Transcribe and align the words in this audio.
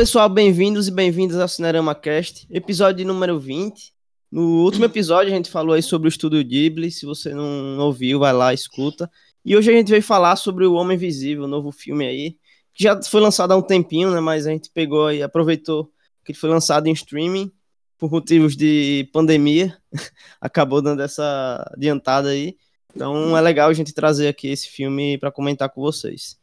Pessoal, 0.00 0.30
bem-vindos 0.30 0.88
e 0.88 0.90
bem-vindas 0.90 1.38
ao 1.38 1.46
Cinerama 1.46 1.94
Cast, 1.94 2.46
episódio 2.50 3.06
número 3.06 3.38
20. 3.38 3.92
No 4.32 4.64
último 4.64 4.86
episódio 4.86 5.30
a 5.30 5.36
gente 5.36 5.50
falou 5.50 5.74
aí 5.74 5.82
sobre 5.82 6.08
o 6.08 6.08
estúdio 6.08 6.42
Ghibli, 6.42 6.90
se 6.90 7.04
você 7.04 7.34
não 7.34 7.78
ouviu, 7.80 8.18
vai 8.18 8.32
lá, 8.32 8.54
escuta. 8.54 9.10
E 9.44 9.54
hoje 9.54 9.70
a 9.70 9.74
gente 9.74 9.90
veio 9.90 10.02
falar 10.02 10.36
sobre 10.36 10.64
o 10.64 10.72
Homem 10.72 10.96
Invisível, 10.96 11.44
o 11.44 11.46
novo 11.46 11.70
filme 11.70 12.06
aí, 12.06 12.38
que 12.72 12.82
já 12.82 12.98
foi 13.02 13.20
lançado 13.20 13.52
há 13.52 13.56
um 13.58 13.62
tempinho, 13.62 14.10
né, 14.10 14.20
mas 14.20 14.46
a 14.46 14.50
gente 14.50 14.70
pegou 14.72 15.12
e 15.12 15.22
aproveitou 15.22 15.92
que 16.24 16.32
ele 16.32 16.38
foi 16.38 16.48
lançado 16.48 16.86
em 16.86 16.92
streaming 16.92 17.52
por 17.98 18.10
motivos 18.10 18.56
de 18.56 19.06
pandemia, 19.12 19.76
acabou 20.40 20.80
dando 20.80 21.02
essa 21.02 21.62
adiantada 21.76 22.30
aí. 22.30 22.56
Então 22.96 23.36
é 23.36 23.40
legal 23.42 23.68
a 23.68 23.74
gente 23.74 23.92
trazer 23.92 24.28
aqui 24.28 24.48
esse 24.48 24.66
filme 24.66 25.18
para 25.18 25.30
comentar 25.30 25.68
com 25.68 25.82
vocês. 25.82 26.38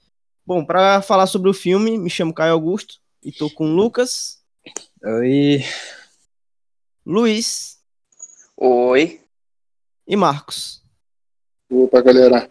Bom, 0.45 0.63
para 0.63 1.01
falar 1.01 1.25
sobre 1.25 1.49
o 1.49 1.53
filme, 1.55 1.97
me 1.97 2.07
chamo 2.11 2.31
Caio 2.31 2.53
Augusto 2.53 3.06
e 3.27 3.31
tô 3.33 3.49
com 3.49 3.75
Lucas. 3.75 4.41
Oi. 5.03 5.61
Luiz. 7.05 7.77
Oi. 8.55 9.19
E 10.07 10.15
Marcos. 10.15 10.81
Opa, 11.69 12.01
galera. 12.01 12.49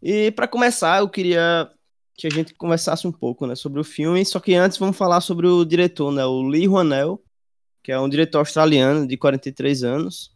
E 0.00 0.30
para 0.30 0.46
começar, 0.46 1.00
eu 1.00 1.08
queria 1.08 1.68
que 2.14 2.28
a 2.28 2.30
gente 2.30 2.54
conversasse 2.54 3.04
um 3.04 3.10
pouco, 3.10 3.48
né, 3.48 3.56
sobre 3.56 3.80
o 3.80 3.84
filme, 3.84 4.24
só 4.24 4.38
que 4.38 4.54
antes 4.54 4.78
vamos 4.78 4.96
falar 4.96 5.20
sobre 5.20 5.48
o 5.48 5.64
diretor, 5.64 6.12
né, 6.12 6.24
o 6.24 6.42
Lee 6.42 6.68
Ronell, 6.68 7.20
que 7.82 7.90
é 7.90 7.98
um 7.98 8.08
diretor 8.08 8.38
australiano 8.38 9.08
de 9.08 9.16
43 9.16 9.82
anos. 9.82 10.30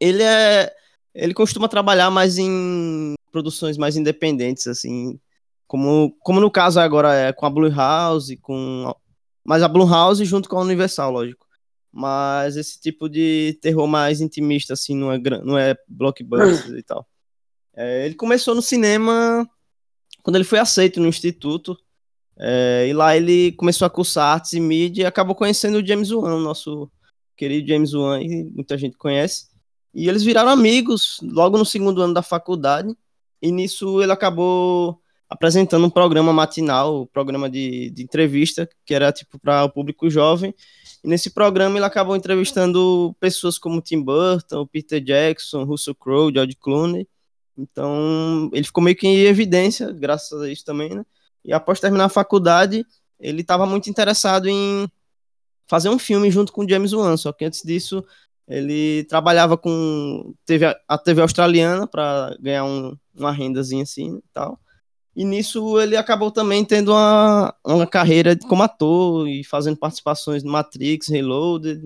Ele 0.00 0.24
é 0.24 0.74
ele 1.14 1.32
costuma 1.32 1.68
trabalhar 1.68 2.10
mais 2.10 2.38
em 2.38 3.14
produções 3.30 3.76
mais 3.76 3.96
independentes, 3.96 4.66
assim, 4.66 5.20
como, 5.66 6.16
como 6.20 6.40
no 6.40 6.50
caso 6.50 6.80
agora 6.80 7.14
é 7.14 7.32
com 7.32 7.46
a 7.46 7.50
Blue 7.50 7.70
House, 7.70 8.34
com 8.40 8.94
mas 9.44 9.62
a 9.62 9.68
Blue 9.68 9.88
House 9.88 10.18
junto 10.18 10.48
com 10.48 10.58
a 10.58 10.62
Universal, 10.62 11.10
lógico. 11.12 11.46
Mas 11.92 12.56
esse 12.56 12.80
tipo 12.80 13.08
de 13.08 13.58
terror 13.60 13.86
mais 13.86 14.20
intimista, 14.20 14.72
assim, 14.72 14.96
não 14.96 15.12
é, 15.12 15.18
não 15.44 15.58
é 15.58 15.76
blockbuster 15.86 16.76
e 16.76 16.82
tal. 16.82 17.06
É, 17.76 18.06
ele 18.06 18.14
começou 18.14 18.54
no 18.54 18.62
cinema 18.62 19.48
quando 20.22 20.36
ele 20.36 20.44
foi 20.44 20.58
aceito 20.58 20.98
no 20.98 21.06
instituto. 21.06 21.76
É, 22.36 22.86
e 22.88 22.92
lá 22.92 23.16
ele 23.16 23.52
começou 23.52 23.86
a 23.86 23.90
cursar 23.90 24.34
artes 24.34 24.54
e 24.54 24.60
mídia 24.60 25.02
e 25.02 25.06
acabou 25.06 25.36
conhecendo 25.36 25.78
o 25.78 25.86
James 25.86 26.10
Wan, 26.10 26.40
nosso 26.40 26.90
querido 27.36 27.68
James 27.68 27.94
Wan, 27.94 28.20
que 28.20 28.44
muita 28.44 28.76
gente 28.76 28.96
conhece. 28.96 29.48
E 29.92 30.08
eles 30.08 30.24
viraram 30.24 30.50
amigos 30.50 31.18
logo 31.22 31.56
no 31.56 31.64
segundo 31.64 32.02
ano 32.02 32.14
da 32.14 32.22
faculdade. 32.22 32.96
E 33.40 33.52
nisso 33.52 34.02
ele 34.02 34.10
acabou 34.10 35.00
apresentando 35.34 35.84
um 35.84 35.90
programa 35.90 36.32
matinal, 36.32 37.02
um 37.02 37.06
programa 37.06 37.50
de, 37.50 37.90
de 37.90 38.02
entrevista, 38.02 38.68
que 38.86 38.94
era 38.94 39.12
tipo 39.12 39.38
para 39.38 39.64
o 39.64 39.68
público 39.68 40.08
jovem. 40.08 40.54
E 41.02 41.08
nesse 41.08 41.30
programa 41.30 41.76
ele 41.76 41.84
acabou 41.84 42.14
entrevistando 42.16 43.14
pessoas 43.18 43.58
como 43.58 43.80
Tim 43.80 44.00
Burton, 44.00 44.66
Peter 44.66 45.00
Jackson, 45.00 45.64
Russell 45.64 45.94
Crowe, 45.94 46.32
George 46.32 46.56
Clooney. 46.56 47.08
Então 47.58 48.48
ele 48.52 48.64
ficou 48.64 48.82
meio 48.82 48.96
que 48.96 49.06
em 49.06 49.20
evidência, 49.22 49.90
graças 49.92 50.40
a 50.40 50.48
isso 50.48 50.64
também, 50.64 50.90
né? 50.94 51.04
E 51.44 51.52
após 51.52 51.80
terminar 51.80 52.06
a 52.06 52.08
faculdade, 52.08 52.86
ele 53.18 53.42
estava 53.42 53.66
muito 53.66 53.90
interessado 53.90 54.48
em 54.48 54.88
fazer 55.66 55.88
um 55.88 55.98
filme 55.98 56.30
junto 56.30 56.52
com 56.52 56.68
James 56.68 56.92
Wan, 56.92 57.16
só 57.16 57.32
que 57.32 57.44
antes 57.44 57.62
disso 57.62 58.04
ele 58.46 59.04
trabalhava 59.04 59.56
com 59.56 60.34
a 60.88 60.98
TV 60.98 61.22
australiana 61.22 61.86
para 61.86 62.36
ganhar 62.40 62.64
um, 62.64 62.96
uma 63.16 63.32
rendazinha 63.32 63.82
assim 63.82 64.18
e 64.18 64.22
tal. 64.32 64.60
E 65.16 65.24
nisso 65.24 65.78
ele 65.80 65.96
acabou 65.96 66.30
também 66.30 66.64
tendo 66.64 66.90
uma, 66.92 67.54
uma 67.64 67.86
carreira 67.86 68.36
como 68.48 68.62
ator 68.62 69.28
e 69.28 69.44
fazendo 69.44 69.76
participações 69.76 70.42
no 70.42 70.50
Matrix, 70.50 71.08
Reloaded, 71.08 71.82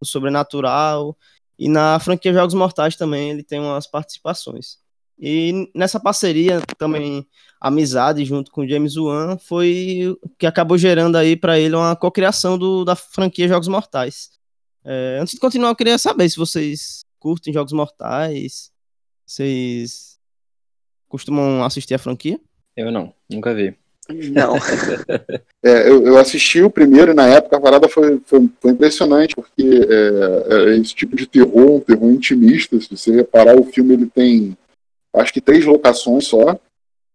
no 0.00 0.06
Sobrenatural 0.06 1.16
e 1.58 1.68
na 1.68 1.98
franquia 1.98 2.32
Jogos 2.32 2.54
Mortais 2.54 2.94
também 2.94 3.30
ele 3.30 3.42
tem 3.42 3.58
umas 3.58 3.86
participações. 3.86 4.78
E 5.18 5.68
nessa 5.74 5.98
parceria 5.98 6.62
também 6.78 7.26
amizade 7.60 8.24
junto 8.24 8.52
com 8.52 8.66
James 8.66 8.96
Wan 8.96 9.36
foi 9.36 10.16
que 10.38 10.46
acabou 10.46 10.78
gerando 10.78 11.16
aí 11.16 11.36
para 11.36 11.58
ele 11.58 11.74
uma 11.74 11.96
cocriação 11.96 12.56
do 12.56 12.84
da 12.84 12.94
franquia 12.94 13.48
Jogos 13.48 13.66
Mortais. 13.66 14.30
É, 14.84 15.18
antes 15.20 15.34
de 15.34 15.40
continuar, 15.40 15.70
eu 15.70 15.76
queria 15.76 15.98
saber 15.98 16.28
se 16.30 16.36
vocês 16.36 17.04
curtem 17.18 17.52
Jogos 17.52 17.72
Mortais, 17.72 18.70
vocês 19.26 20.16
costumam 21.08 21.64
assistir 21.64 21.94
a 21.94 21.98
franquia? 21.98 22.40
Eu 22.78 22.92
não, 22.92 23.12
nunca 23.28 23.52
vi. 23.52 23.74
Não. 24.30 24.54
é, 25.64 25.90
eu, 25.90 26.06
eu, 26.06 26.16
assisti 26.16 26.62
o 26.62 26.70
primeiro 26.70 27.10
e 27.10 27.14
na 27.14 27.26
época 27.26 27.56
a 27.56 27.60
parada 27.60 27.88
foi, 27.88 28.20
foi, 28.24 28.48
foi 28.60 28.70
impressionante, 28.70 29.34
porque 29.34 29.62
é, 29.62 30.54
é, 30.54 30.76
esse 30.76 30.94
tipo 30.94 31.16
de 31.16 31.26
terror, 31.26 31.72
um 31.72 31.80
terror 31.80 32.08
intimista, 32.08 32.80
se 32.80 32.96
você 32.96 33.10
reparar, 33.10 33.58
o 33.58 33.64
filme 33.64 33.94
ele 33.94 34.06
tem 34.06 34.56
acho 35.12 35.32
que 35.32 35.40
três 35.40 35.64
locações 35.64 36.26
só. 36.26 36.56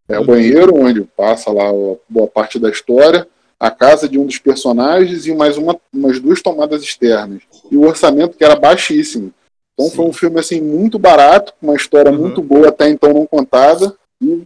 É 0.09 0.17
o 0.17 0.19
uhum. 0.19 0.27
banheiro, 0.27 0.75
onde 0.75 1.01
passa 1.15 1.49
lá 1.49 1.71
boa 2.09 2.27
parte 2.27 2.59
da 2.59 2.69
história, 2.69 3.25
a 3.57 3.71
casa 3.71 4.09
de 4.09 4.19
um 4.19 4.25
dos 4.25 4.37
personagens 4.37 5.25
e 5.25 5.33
mais 5.33 5.57
uma, 5.57 5.79
umas 5.93 6.19
duas 6.19 6.41
tomadas 6.41 6.83
externas. 6.83 7.41
E 7.71 7.77
o 7.77 7.87
orçamento 7.87 8.37
que 8.37 8.43
era 8.43 8.57
baixíssimo. 8.57 9.33
Então 9.73 9.89
Sim. 9.89 9.95
foi 9.95 10.05
um 10.07 10.13
filme 10.13 10.41
assim 10.41 10.59
muito 10.59 10.99
barato, 10.99 11.53
com 11.57 11.67
uma 11.67 11.75
história 11.77 12.11
uhum. 12.11 12.19
muito 12.19 12.41
boa 12.41 12.67
até 12.67 12.89
então 12.89 13.13
não 13.13 13.25
contada 13.25 13.95
e 14.21 14.43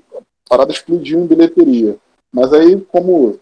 parada 0.47 0.71
explodiu 0.71 1.19
em 1.19 1.27
bilheteria. 1.27 1.97
Mas 2.33 2.53
aí, 2.53 2.79
como 2.81 3.39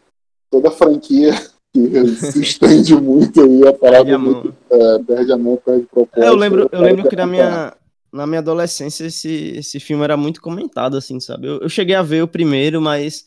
toda 0.50 0.72
franquia 0.72 1.34
que 1.74 2.08
se 2.16 2.42
estende 2.42 2.96
muito 2.96 3.42
aí, 3.42 3.68
a 3.68 3.74
parada 3.74 3.98
perde 3.98 4.14
a 4.14 4.18
mão, 4.18 4.34
muito, 4.34 4.56
é, 4.70 5.00
perde 5.00 5.32
a 5.32 5.38
mão, 5.38 5.58
perde 5.58 5.86
propósito. 5.88 6.24
É, 6.24 6.28
eu 6.28 6.36
lembro, 6.36 6.70
eu 6.72 6.82
lembro 6.82 7.10
que 7.10 7.16
na 7.16 7.26
minha, 7.26 7.74
na 8.12 8.26
minha 8.26 8.40
adolescência 8.40 9.06
esse, 9.06 9.58
esse 9.58 9.80
filme 9.80 10.04
era 10.04 10.16
muito 10.16 10.42
comentado, 10.42 10.96
assim, 10.96 11.20
sabe? 11.20 11.48
Eu, 11.48 11.60
eu 11.60 11.70
cheguei 11.70 11.96
a 11.96 12.02
ver 12.02 12.24
o 12.24 12.28
primeiro, 12.28 12.82
mas 12.82 13.26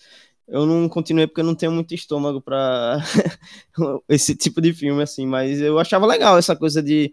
eu 0.48 0.64
não 0.64 0.88
continuei 0.88 1.26
porque 1.26 1.42
eu 1.42 1.44
não 1.44 1.54
tenho 1.54 1.72
muito 1.72 1.94
estômago 1.94 2.40
para 2.40 2.98
esse 4.08 4.34
tipo 4.34 4.62
de 4.62 4.72
filme, 4.72 5.02
assim, 5.02 5.26
mas 5.26 5.60
eu 5.60 5.78
achava 5.78 6.06
legal 6.06 6.38
essa 6.38 6.56
coisa 6.56 6.82
de 6.82 7.12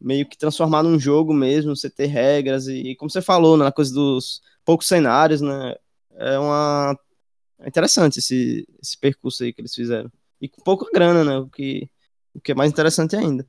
meio 0.00 0.28
que 0.28 0.36
transformar 0.36 0.82
num 0.82 0.98
jogo 0.98 1.32
mesmo, 1.32 1.76
você 1.76 1.88
ter 1.88 2.06
regras 2.06 2.66
e, 2.66 2.90
e 2.90 2.96
como 2.96 3.08
você 3.08 3.22
falou, 3.22 3.56
né, 3.56 3.64
na 3.64 3.72
coisa 3.72 3.94
dos 3.94 4.42
poucos 4.64 4.88
cenários, 4.88 5.40
né? 5.40 5.76
É 6.16 6.38
uma 6.38 6.96
é 7.62 7.68
interessante 7.68 8.18
esse, 8.18 8.66
esse 8.82 8.98
percurso 8.98 9.42
aí 9.42 9.52
que 9.52 9.60
eles 9.60 9.74
fizeram. 9.74 10.10
E 10.40 10.48
com 10.48 10.60
pouca 10.62 10.86
grana, 10.92 11.24
né? 11.24 11.38
O 11.38 11.48
que, 11.48 11.88
o 12.34 12.40
que 12.40 12.52
é 12.52 12.54
mais 12.54 12.70
interessante 12.70 13.14
ainda. 13.14 13.46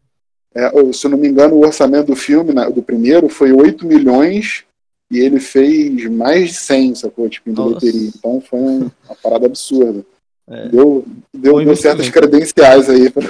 É, 0.53 0.69
se 0.93 1.07
eu 1.07 1.11
não 1.11 1.17
me 1.17 1.27
engano, 1.27 1.55
o 1.55 1.65
orçamento 1.65 2.07
do 2.07 2.15
filme, 2.15 2.53
né, 2.53 2.69
do 2.69 2.83
primeiro, 2.83 3.27
foi 3.27 3.51
8 3.51 3.87
milhões 3.87 4.63
e 5.09 5.17
ele 5.17 5.39
fez 5.39 6.05
mais 6.11 6.49
de 6.49 6.55
100, 6.55 6.95
sacou? 6.95 7.27
Tipo, 7.27 7.49
em 7.49 7.53
bilheteria. 7.53 8.11
Então 8.15 8.39
foi 8.39 8.59
uma 8.59 8.91
parada 9.21 9.47
absurda. 9.47 10.05
É. 10.47 10.67
Deu, 10.67 11.05
deu, 11.33 11.63
deu 11.63 11.75
certas 11.75 12.09
credenciais 12.09 12.87
aí 12.89 13.09
para 13.09 13.23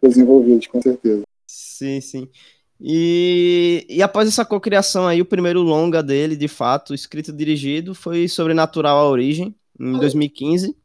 os 0.00 0.16
envolvidos, 0.16 0.66
com 0.68 0.80
certeza. 0.80 1.22
Sim, 1.46 2.00
sim. 2.00 2.28
E, 2.80 3.84
e 3.88 4.02
após 4.02 4.28
essa 4.28 4.44
cocriação 4.44 5.06
aí, 5.06 5.20
o 5.20 5.26
primeiro 5.26 5.62
longa 5.62 6.02
dele, 6.02 6.36
de 6.36 6.46
fato, 6.46 6.94
escrito 6.94 7.30
e 7.30 7.36
dirigido, 7.36 7.94
foi 7.94 8.28
Sobrenatural 8.28 8.98
a 8.98 9.08
Origem, 9.08 9.54
em 9.78 9.98
2015. 9.98 10.76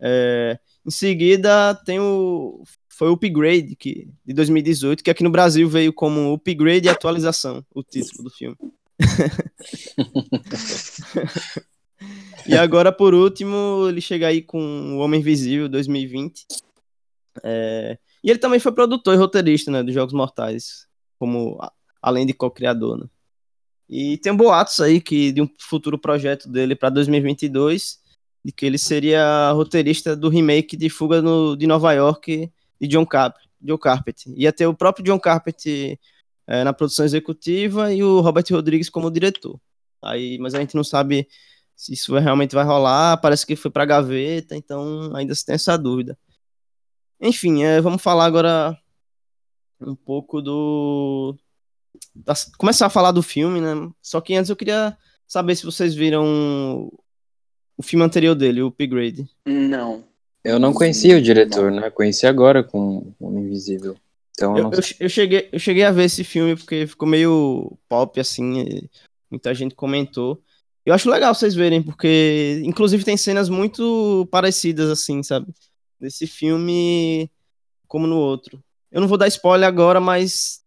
É, 0.00 0.58
em 0.86 0.90
seguida, 0.90 1.74
tem 1.84 2.00
o 2.00 2.64
foi 3.02 3.08
o 3.08 3.14
Upgrade 3.14 3.74
que, 3.74 4.08
de 4.24 4.34
2018, 4.34 5.02
que 5.02 5.10
aqui 5.10 5.24
no 5.24 5.30
Brasil 5.30 5.68
veio 5.68 5.92
como 5.92 6.32
Upgrade 6.34 6.86
e 6.86 6.90
Atualização, 6.90 7.64
o 7.74 7.82
título 7.82 8.22
do 8.24 8.30
filme. 8.30 8.56
e 12.46 12.56
agora, 12.56 12.92
por 12.92 13.14
último, 13.14 13.86
ele 13.88 14.00
chega 14.00 14.28
aí 14.28 14.42
com 14.42 14.94
O 14.94 14.98
Homem 14.98 15.20
Invisível 15.20 15.68
2020. 15.68 16.46
É... 17.42 17.98
E 18.22 18.30
ele 18.30 18.38
também 18.38 18.60
foi 18.60 18.70
produtor 18.70 19.14
e 19.14 19.18
roteirista 19.18 19.68
né, 19.70 19.82
dos 19.82 19.94
Jogos 19.94 20.14
Mortais, 20.14 20.86
como 21.22 21.56
além 22.02 22.26
de 22.26 22.32
co-criador. 22.32 22.98
Né? 22.98 23.06
E 23.88 24.18
tem 24.18 24.34
boatos 24.34 24.80
aí 24.80 25.00
que 25.00 25.30
de 25.30 25.40
um 25.40 25.48
futuro 25.56 25.96
projeto 25.96 26.48
dele 26.48 26.74
para 26.74 26.90
2022, 26.90 28.00
de 28.44 28.50
que 28.50 28.66
ele 28.66 28.76
seria 28.76 29.52
roteirista 29.52 30.16
do 30.16 30.28
remake 30.28 30.76
de 30.76 30.90
Fuga 30.90 31.22
no, 31.22 31.56
de 31.56 31.64
Nova 31.64 31.92
York 31.92 32.50
de 32.80 32.88
John, 32.88 33.06
Carp 33.06 33.36
John 33.60 33.78
Carpenter. 33.78 34.34
Ia 34.36 34.52
ter 34.52 34.66
o 34.66 34.74
próprio 34.74 35.04
John 35.04 35.20
Carpenter 35.20 35.96
é, 36.44 36.64
na 36.64 36.72
produção 36.72 37.04
executiva 37.04 37.94
e 37.94 38.02
o 38.02 38.20
Robert 38.20 38.46
Rodrigues 38.50 38.90
como 38.90 39.08
diretor. 39.08 39.60
Aí, 40.02 40.38
mas 40.38 40.56
a 40.56 40.58
gente 40.58 40.74
não 40.74 40.82
sabe 40.82 41.28
se 41.76 41.92
isso 41.92 42.18
realmente 42.18 42.52
vai 42.52 42.64
rolar. 42.64 43.16
Parece 43.18 43.46
que 43.46 43.54
foi 43.54 43.70
para 43.70 43.84
gaveta, 43.84 44.56
então 44.56 45.14
ainda 45.14 45.36
se 45.36 45.46
tem 45.46 45.54
essa 45.54 45.78
dúvida. 45.78 46.18
Enfim, 47.20 47.62
é, 47.62 47.80
vamos 47.80 48.02
falar 48.02 48.24
agora 48.24 48.76
um 49.86 49.94
pouco 49.94 50.40
do. 50.40 51.36
Começar 52.58 52.86
a 52.86 52.90
falar 52.90 53.12
do 53.12 53.22
filme, 53.22 53.60
né? 53.60 53.90
Só 54.00 54.20
que 54.20 54.34
antes 54.34 54.50
eu 54.50 54.56
queria 54.56 54.96
saber 55.26 55.56
se 55.56 55.64
vocês 55.64 55.94
viram 55.94 56.92
o 57.76 57.82
filme 57.82 58.04
anterior 58.04 58.34
dele, 58.34 58.62
o 58.62 58.68
Upgrade. 58.68 59.28
Não. 59.46 60.04
Eu 60.44 60.58
não 60.58 60.72
conhecia 60.72 61.16
o 61.16 61.22
diretor, 61.22 61.70
né? 61.70 61.90
Conheci 61.90 62.26
agora 62.26 62.64
com 62.64 63.14
o 63.18 63.26
Homem 63.26 63.44
Invisível. 63.44 63.96
Então, 64.32 64.56
Eu, 64.56 64.64
não... 64.64 64.72
eu, 64.72 64.80
eu 65.00 65.08
cheguei, 65.08 65.48
eu 65.52 65.58
cheguei 65.58 65.84
a 65.84 65.92
ver 65.92 66.04
esse 66.04 66.24
filme 66.24 66.56
porque 66.56 66.86
ficou 66.86 67.08
meio 67.08 67.78
pop, 67.88 68.18
assim, 68.18 68.60
e 68.60 68.90
muita 69.30 69.54
gente 69.54 69.74
comentou. 69.74 70.42
Eu 70.84 70.94
acho 70.94 71.08
legal 71.08 71.34
vocês 71.34 71.54
verem, 71.54 71.82
porque 71.82 72.60
inclusive 72.64 73.04
tem 73.04 73.16
cenas 73.16 73.48
muito 73.48 74.26
parecidas, 74.32 74.90
assim, 74.90 75.22
sabe? 75.22 75.46
Desse 76.00 76.26
filme 76.26 77.30
como 77.86 78.06
no 78.06 78.16
outro. 78.16 78.62
Eu 78.92 79.00
não 79.00 79.08
vou 79.08 79.16
dar 79.16 79.26
spoiler 79.26 79.66
agora, 79.66 79.98
mas. 80.00 80.60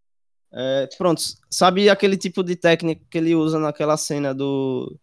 é, 0.51 0.89
pronto, 0.97 1.21
sabe 1.49 1.89
aquele 1.89 2.17
tipo 2.17 2.43
de 2.43 2.55
técnica 2.55 3.01
que 3.09 3.17
ele 3.17 3.35
usa 3.35 3.59
naquela 3.59 3.95
cena 3.95 4.33
do, 4.33 4.97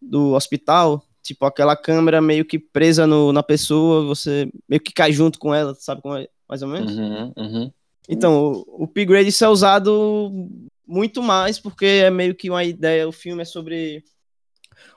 do 0.00 0.32
hospital? 0.32 1.04
Tipo, 1.22 1.44
aquela 1.44 1.76
câmera 1.76 2.22
meio 2.22 2.44
que 2.44 2.58
presa 2.58 3.06
no, 3.06 3.32
na 3.32 3.42
pessoa, 3.42 4.06
você 4.06 4.50
meio 4.66 4.80
que 4.80 4.92
cai 4.92 5.12
junto 5.12 5.38
com 5.38 5.54
ela, 5.54 5.74
sabe 5.74 6.00
como 6.00 6.16
é? 6.16 6.26
Mais 6.48 6.62
ou 6.62 6.68
menos? 6.68 6.96
Uhum, 6.96 7.32
uhum. 7.36 7.72
Então, 8.08 8.52
o, 8.66 8.82
o 8.82 8.84
upgrade 8.84 9.28
isso 9.28 9.44
é 9.44 9.48
usado 9.48 10.32
muito 10.86 11.22
mais 11.22 11.60
porque 11.60 11.84
é 11.84 12.10
meio 12.10 12.34
que 12.34 12.48
uma 12.48 12.64
ideia. 12.64 13.06
O 13.06 13.12
filme 13.12 13.42
é 13.42 13.44
sobre 13.44 14.02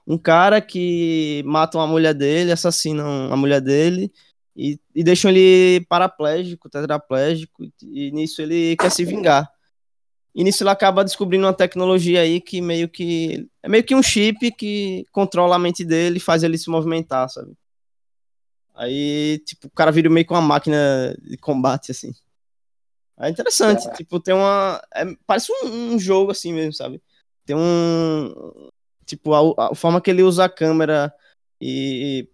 um 0.07 0.18
cara 0.18 0.62
que 0.62 1.44
matam 1.45 1.81
a 1.81 1.88
mulher 1.88 2.13
dele, 2.13 2.54
assassinam 2.54 3.31
a 3.31 3.36
mulher 3.36 3.59
dele 3.59 4.09
e, 4.56 4.80
e 4.94 5.03
deixam 5.03 5.31
ele 5.31 5.86
paraplégico, 5.88 6.69
tetraplégico, 6.69 7.63
e 7.81 8.12
nisso 8.12 8.42
ele 8.42 8.75
quer 8.77 8.92
se 8.92 9.06
vingar. 9.06 9.50
E 10.33 10.44
nisso 10.44 10.63
ele 10.63 10.69
acaba 10.69 11.03
descobrindo 11.03 11.45
uma 11.45 11.53
tecnologia 11.53 12.21
aí 12.21 12.39
que 12.39 12.62
meio 12.62 12.88
que. 12.88 13.50
É 13.62 13.68
meio 13.68 13.83
que 13.83 13.94
um 13.94 14.01
chip 14.01 14.51
que 14.51 15.06
controla 15.12 15.56
a 15.56 15.59
mente 15.59 15.83
dele 15.83 16.18
e 16.18 16.21
faz 16.21 16.44
ele 16.44 16.57
se 16.57 16.69
movimentar, 16.69 17.30
sabe? 17.30 17.53
Aí, 18.74 19.39
tipo, 19.45 19.68
o 19.68 19.71
cara 19.71 19.92
vira 19.92 20.09
meio 20.09 20.25
que 20.25 20.33
uma 20.33 20.42
máquina 20.42 21.15
de 21.21 21.38
combate, 21.38 21.92
assim. 21.92 22.13
É 23.19 23.30
interessante, 23.30 23.92
tipo, 23.94 24.19
tem 24.19 24.33
uma. 24.33 24.81
é- 24.95 25.15
parece 25.27 25.51
um, 25.51 25.94
um 25.94 26.00
jogo 26.00 26.31
assim 26.31 26.54
mesmo, 26.54 26.74
sabe? 26.74 27.01
Tem 27.45 27.56
um. 27.56 28.33
Tipo, 29.06 29.33
a, 29.33 29.71
a 29.71 29.75
forma 29.75 30.01
que 30.01 30.09
ele 30.09 30.24
usa 30.24 30.45
a 30.45 30.50
câmera 30.50 31.13
e. 31.59 32.27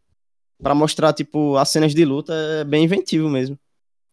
para 0.61 0.73
mostrar, 0.75 1.13
tipo, 1.13 1.55
as 1.57 1.69
cenas 1.69 1.93
de 1.93 2.03
luta 2.05 2.33
é 2.33 2.63
bem 2.63 2.83
inventivo 2.83 3.29
mesmo. 3.29 3.57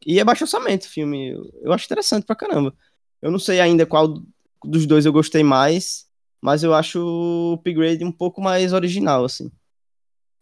E 0.07 0.21
é 0.21 0.25
baixo 0.25 0.45
orçamento 0.45 0.85
o 0.85 0.89
filme. 0.89 1.31
Eu, 1.63 1.73
acho 1.73 1.87
interessante 1.87 2.25
pra 2.27 2.37
caramba. 2.37 2.75
Eu 3.23 3.31
não 3.31 3.39
sei 3.39 3.61
ainda 3.61 3.87
qual 3.87 4.23
dos 4.65 4.87
dois 4.87 5.07
eu 5.07 5.13
gostei 5.13 5.43
mais, 5.43 6.07
mas 6.41 6.63
eu 6.63 6.75
acho 6.75 7.01
o 7.01 7.55
upgrade 7.55 8.05
um 8.05 8.13
pouco 8.13 8.41
mais 8.41 8.73
original, 8.73 9.25
assim. 9.25 9.51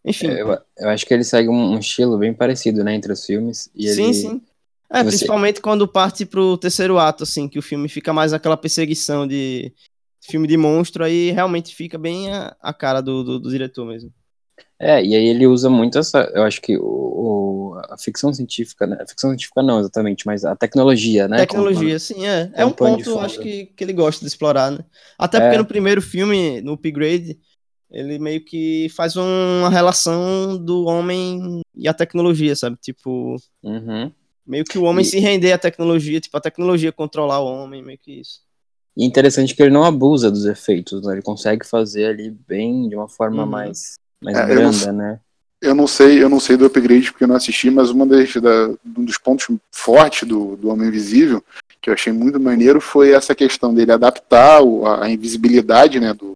Enfim. 0.05 0.29
É, 0.29 0.43
Eu, 0.43 0.59
eu 0.79 0.89
acho 0.89 1.07
que 1.07 1.15
ele 1.15 1.25
segue 1.25 1.49
um, 1.49 1.75
um 1.75 1.79
estilo 1.79 2.19
bem 2.19 2.35
parecido, 2.35 2.83
né, 2.83 2.95
entre 2.95 3.13
os 3.13 3.25
filmes. 3.25 3.71
E 3.75 3.89
sim, 3.89 4.05
ele... 4.05 4.15
sim. 4.15 4.43
É, 4.91 5.03
você- 5.03 5.11
principalmente 5.11 5.61
quando 5.61 5.89
parte 5.89 6.27
pro 6.27 6.59
terceiro 6.59 6.99
ato, 6.99 7.23
assim, 7.23 7.49
que 7.49 7.59
o 7.59 7.63
filme 7.63 7.89
fica 7.89 8.13
mais 8.13 8.33
aquela 8.33 8.57
perseguição 8.57 9.27
de 9.27 9.73
filme 10.21 10.47
de 10.47 10.57
monstro, 10.57 11.03
aí 11.05 11.31
realmente 11.31 11.75
fica 11.75 11.97
bem 11.99 12.31
a, 12.33 12.55
a 12.61 12.75
cara 12.75 13.01
do, 13.01 13.25
do, 13.25 13.39
do 13.39 13.51
diretor 13.51 13.87
mesmo. 13.87 14.13
É, 14.79 15.05
e 15.05 15.15
aí 15.15 15.27
ele 15.27 15.47
usa 15.47 15.71
muito 15.71 15.99
essa. 15.99 16.31
Eu 16.35 16.43
acho 16.43 16.61
que 16.61 16.77
o, 16.77 16.83
o- 16.85 17.81
a 17.89 17.97
ficção 17.99 18.33
científica, 18.33 18.87
né? 18.87 18.97
A 19.01 19.07
ficção 19.07 19.31
científica 19.31 19.63
não 19.63 19.79
exatamente, 19.81 20.27
mas 20.27 20.45
a 20.45 20.57
tecnologia, 20.57 21.29
né? 21.29 21.37
Tecnologia, 21.39 21.99
sim, 21.99 22.27
é. 22.27 22.51
É 22.55 22.63
como 22.63 22.67
um 22.69 22.73
ponto, 22.73 23.05
fundo. 23.05 23.21
acho 23.21 23.41
que, 23.41 23.67
que 23.67 23.85
ele 23.85 23.93
gosta 23.93 24.21
de 24.21 24.27
explorar, 24.27 24.71
né? 24.73 24.81
Até 25.19 25.41
porque 25.41 25.55
É. 25.55 25.59
no 25.59 25.65
primeiro 25.67 26.03
filme, 26.03 26.61
no 26.63 26.73
Upgrade, 26.73 27.39
ele 27.91 28.19
meio 28.19 28.45
que 28.45 28.89
faz 28.97 29.15
uma 29.17 29.69
relação 29.71 30.57
do 30.59 30.85
homem 30.85 31.61
e 31.75 31.87
a 31.89 31.95
tecnologia, 31.95 32.57
sabe? 32.57 32.77
Tipo. 32.81 33.37
Uhum. 33.63 34.11
meio 34.45 34.65
que 34.65 34.77
o 34.79 34.83
homem 34.85 35.03
E- 35.03 35.07
se 35.07 35.19
render 35.21 35.53
à 35.53 35.59
tecnologia, 35.59 36.21
tipo, 36.21 36.37
a 36.37 36.41
tecnologia 36.41 36.91
controlar 36.91 37.41
o 37.41 37.47
homem, 37.47 37.83
meio 37.83 37.99
que 37.99 38.21
isso. 38.21 38.41
E 38.97 39.05
interessante 39.07 39.55
que 39.55 39.63
ele 39.63 39.71
não 39.71 39.85
abusa 39.85 40.31
dos 40.31 40.45
efeitos, 40.45 41.01
né? 41.07 41.13
Ele 41.15 41.23
consegue 41.23 41.65
fazer 41.67 42.07
ali 42.07 42.31
bem, 42.31 42.89
de 42.89 42.97
uma 42.97 43.09
forma 43.09 43.45
Uhum. 43.45 43.49
mais, 43.49 43.95
mais 44.23 44.39
É, 44.39 44.43
eu 44.43 44.47
não 44.63 44.71
branda, 44.71 44.93
né? 44.93 45.21
Eu 45.61 45.75
não 45.77 45.87
sei, 45.87 46.21
eu 46.23 46.29
não 46.29 46.41
sei 46.41 46.57
do 46.57 46.67
upgrade 46.67 47.13
porque 47.13 47.23
eu 47.23 47.29
não 47.29 47.37
assisti, 47.37 47.71
mas 47.71 47.91
uma 47.91 48.05
das, 48.05 48.33
da, 48.35 48.69
um 48.99 49.05
dos 49.05 49.17
pontos 49.17 49.47
fortes 49.71 50.27
do, 50.27 50.57
do 50.57 50.69
Homem 50.69 50.89
Invisível, 50.89 51.43
que 51.81 51.89
eu 51.89 51.95
achei 51.95 52.13
muito 52.13 52.41
maneiro, 52.41 52.81
foi 52.81 53.13
essa 53.13 53.33
questão 53.33 53.73
dele 53.73 53.93
adaptar 53.93 54.61
o- 54.61 54.85
a, 54.85 55.05
a 55.05 55.11
invisibilidade 55.11 56.01
né, 56.01 56.13
do, 56.15 56.33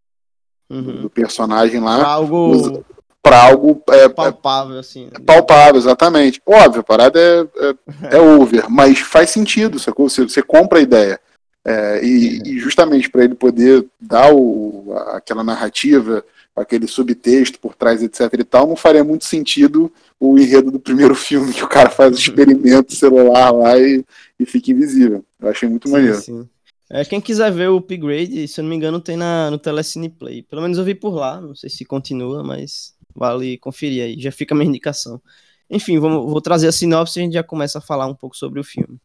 Uhum. 0.71 1.03
do 1.03 1.11
personagem 1.11 1.81
Pra 1.81 1.91
lá 1.97 2.05
algo 2.07 2.37
usa- 2.51 2.85
para 3.23 3.43
algo 3.43 3.83
é, 3.91 4.05
é 4.05 4.09
palpável, 4.09 4.79
assim. 4.79 5.07
né? 5.07 5.11
palpável, 5.25 5.77
exatamente. 5.77 6.41
Óbvio, 6.47 6.81
a 6.81 6.85
parada 6.85 7.19
é, 7.21 7.41
é, 7.57 7.75
é 8.17 8.21
over, 8.21 8.67
mas 8.71 8.99
faz 9.01 9.31
sentido, 9.31 9.79
sacou? 9.81 10.09
Você, 10.09 10.23
você 10.23 10.43
compra 10.43 10.79
a 10.79 10.83
ideia. 10.83 11.21
É, 11.65 12.01
e, 12.05 12.43
e 12.45 12.59
justamente 12.61 13.11
para 13.11 13.25
ele 13.25 13.35
poder 13.35 13.85
dar 14.01 14.33
o, 14.33 14.93
aquela 15.09 15.43
narrativa, 15.43 16.25
aquele 16.57 16.87
subtexto 16.87 17.61
por 17.61 17.75
trás, 17.75 18.03
etc 18.03 18.33
e 18.33 18.45
tal, 18.45 18.67
não 18.67 18.77
faria 18.77 19.05
muito 19.05 19.27
sentido 19.27 19.93
o 20.19 20.39
enredo 20.39 20.71
do 20.71 20.81
primeiro 20.81 21.15
filme, 21.17 21.53
que 21.53 21.63
o 21.63 21.69
cara 21.69 21.91
faz 21.91 22.17
o 22.17 22.19
experimento 22.19 22.95
celular 22.95 23.51
lá 23.51 23.79
e, 23.79 24.05
e 24.41 24.47
fica 24.47 24.71
invisível. 24.71 25.25
Eu 25.39 25.49
achei 25.49 25.69
muito 25.69 25.87
Sim, 25.89 25.95
maneiro. 25.95 26.21
sim. 26.21 26.49
É, 26.89 27.05
quem 27.05 27.21
quiser 27.21 27.53
ver 27.53 27.69
o 27.69 27.77
upgrade, 27.77 28.47
se 28.47 28.61
eu 28.61 28.63
não 28.63 28.71
me 28.71 28.77
engano, 28.77 29.01
tem 29.01 29.17
na, 29.17 29.51
no 29.51 29.59
Telecine 29.59 30.09
Play. 30.09 30.43
Pelo 30.43 30.63
menos 30.63 30.79
eu 30.79 30.85
vi 30.85 30.95
por 30.95 31.15
lá, 31.15 31.41
não 31.41 31.55
sei 31.55 31.69
se 31.69 31.85
continua, 31.85 32.43
mas 32.45 32.95
vale 33.15 33.59
conferir 33.59 34.05
aí, 34.05 34.21
já 34.21 34.31
fica 34.31 34.55
a 34.55 34.57
minha 34.57 34.69
indicação. 34.69 35.21
Enfim, 35.69 35.99
vamos, 35.99 36.31
vou 36.31 36.41
trazer 36.41 36.69
a 36.69 36.73
sinopse 36.73 37.19
e 37.19 37.21
a 37.21 37.25
gente 37.25 37.35
já 37.35 37.43
começa 37.43 37.79
a 37.79 37.83
falar 37.83 38.07
um 38.07 38.15
pouco 38.15 38.37
sobre 38.37 38.61
o 38.61 38.65
filme. 38.65 39.01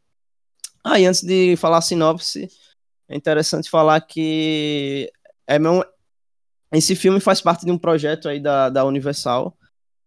Ah, 0.83 0.99
e 0.99 1.05
antes 1.05 1.23
de 1.23 1.55
falar 1.57 1.77
a 1.77 1.81
sinopse, 1.81 2.47
é 3.09 3.15
interessante 3.15 3.69
falar 3.69 3.99
que 4.01 5.11
é 5.47 5.57
meu, 5.57 5.83
esse 6.71 6.95
filme 6.95 7.19
faz 7.19 7.41
parte 7.41 7.65
de 7.65 7.71
um 7.71 7.77
projeto 7.77 8.29
aí 8.29 8.39
da, 8.39 8.69
da 8.69 8.85
Universal 8.85 9.57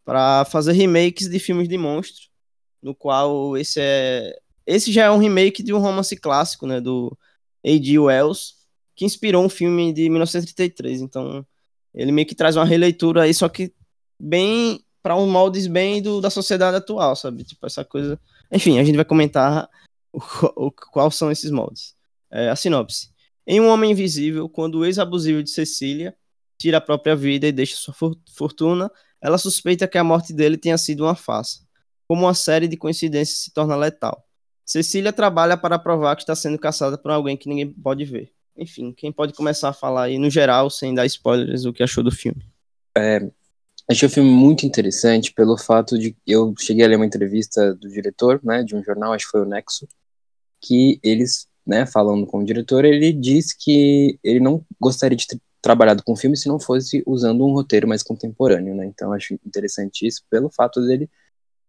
para 0.05 0.45
fazer 0.47 0.73
remakes 0.73 1.29
de 1.29 1.39
filmes 1.39 1.69
de 1.69 1.79
monstro, 1.79 2.25
no 2.83 2.95
qual 2.95 3.57
esse 3.57 3.81
é 3.81 4.39
esse 4.67 4.93
já 4.93 5.05
é 5.05 5.11
um 5.11 5.19
remake 5.19 5.63
de 5.63 5.75
um 5.75 5.79
romance 5.79 6.17
clássico, 6.17 6.67
né, 6.67 6.81
do 6.81 7.17
A.G. 7.65 7.99
Wells, 7.99 8.55
que 8.97 9.05
inspirou 9.05 9.45
um 9.45 9.49
filme 9.49 9.93
de 9.93 10.09
1933. 10.09 11.03
Então, 11.03 11.47
ele 11.95 12.13
meio 12.13 12.27
que 12.27 12.35
traz 12.35 12.57
uma 12.57 12.65
releitura 12.65 13.23
aí, 13.23 13.35
só 13.35 13.49
que 13.49 13.73
bem 14.19 14.83
para 15.03 15.17
um 15.17 15.31
moldes 15.31 15.67
bem 15.67 16.01
do, 16.01 16.21
da 16.21 16.31
sociedade 16.31 16.77
atual, 16.79 17.15
sabe? 17.15 17.45
Tipo 17.45 17.67
essa 17.67 17.85
coisa. 17.85 18.19
Enfim, 18.51 18.79
a 18.79 18.85
gente 18.85 18.97
vai 18.97 19.05
comentar 19.05 19.69
o, 20.11 20.21
o, 20.57 20.71
quais 20.71 21.15
são 21.15 21.31
esses 21.31 21.51
moldes. 21.51 21.95
É, 22.31 22.49
a 22.49 22.57
sinopse. 22.57 23.11
Em 23.47 23.61
Um 23.61 23.69
Homem 23.69 23.91
Invisível, 23.91 24.49
quando 24.49 24.79
o 24.79 24.85
ex-abusivo 24.85 25.43
de 25.43 25.51
Cecília 25.51 26.17
tira 26.59 26.79
a 26.79 26.81
própria 26.81 27.15
vida 27.17 27.47
e 27.47 27.53
deixa 27.53 27.77
sua 27.77 27.95
for- 27.95 28.17
fortuna, 28.35 28.91
ela 29.21 29.39
suspeita 29.39 29.89
que 29.89 29.99
a 29.99 30.05
morte 30.05 30.33
dele 30.33 30.57
tenha 30.57 30.77
sido 30.79 31.05
uma 31.05 31.15
farsa. 31.15 31.61
Como 32.07 32.23
uma 32.23 32.35
série 32.35 32.69
de 32.69 32.77
coincidências 32.77 33.39
se 33.39 33.53
torna 33.53 33.75
letal. 33.77 34.25
Cecília 34.65 35.13
trabalha 35.13 35.57
para 35.57 35.79
provar 35.79 36.17
que 36.17 36.23
está 36.23 36.35
sendo 36.35 36.59
caçada 36.59 36.97
por 36.97 37.11
alguém 37.11 37.37
que 37.37 37.49
ninguém 37.49 37.71
pode 37.71 38.05
ver. 38.05 38.33
Enfim, 38.57 38.93
quem 38.93 39.11
pode 39.11 39.33
começar 39.33 39.71
a 39.71 39.73
falar 39.73 40.05
aí 40.05 40.19
no 40.19 40.31
geral, 40.31 40.71
sem 40.71 40.95
dar 40.95 41.07
spoilers, 41.07 41.65
o 41.65 41.73
que 41.73 41.83
achou 41.83 42.05
do 42.05 42.11
filme? 42.11 42.47
Achei 43.89 44.07
o 44.07 44.11
filme 44.11 44.31
muito 44.31 44.65
interessante 44.65 45.33
pelo 45.33 45.59
fato 45.59 45.99
de 45.99 46.17
eu 46.27 46.55
cheguei 46.59 46.85
a 46.85 46.89
ler 46.89 46.97
uma 46.97 47.05
entrevista 47.05 47.75
do 47.75 47.89
diretor, 47.89 48.41
né, 48.43 48.63
de 48.63 48.75
um 48.75 48.83
jornal, 48.83 49.13
acho 49.13 49.27
que 49.27 49.33
foi 49.33 49.43
o 49.43 49.45
Nexo, 49.45 49.87
que 50.61 50.99
eles, 51.03 51.47
né, 51.67 51.85
falando 51.85 52.27
com 52.27 52.39
o 52.39 52.45
diretor, 52.45 52.85
ele 52.85 53.13
disse 53.13 53.55
que 53.59 54.19
ele 54.25 54.41
não 54.41 54.65
gostaria 54.81 55.17
de 55.17 55.27
trabalhado 55.65 56.03
com 56.05 56.13
o 56.13 56.17
filme 56.17 56.37
se 56.37 56.47
não 56.47 56.61
fosse 56.61 57.03
usando 57.07 57.43
um 57.45 57.55
roteiro 57.55 57.89
mais 57.89 58.03
contemporâneo, 58.03 58.75
né? 58.75 58.85
Então 58.85 59.15
acho 59.15 59.33
interessante 59.47 60.07
isso 60.07 60.23
pelo 60.31 60.51
fato 60.51 60.79
dele 60.87 61.09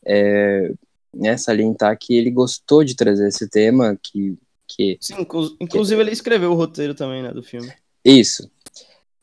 é, 0.06 0.74
né, 1.14 1.38
salientar 1.38 1.98
que 1.98 2.14
ele 2.14 2.30
gostou 2.30 2.84
de 2.84 2.94
trazer 2.94 3.30
esse 3.30 3.50
tema, 3.50 3.98
que 4.04 4.38
que 4.68 4.98
Sim, 5.00 5.22
inclu- 5.22 5.56
inclusive 5.62 6.02
ele 6.02 6.12
escreveu 6.12 6.52
o 6.52 6.56
roteiro 6.56 6.94
também, 6.94 7.22
né, 7.24 7.32
do 7.32 7.42
filme. 7.44 7.72
Isso. 8.04 8.52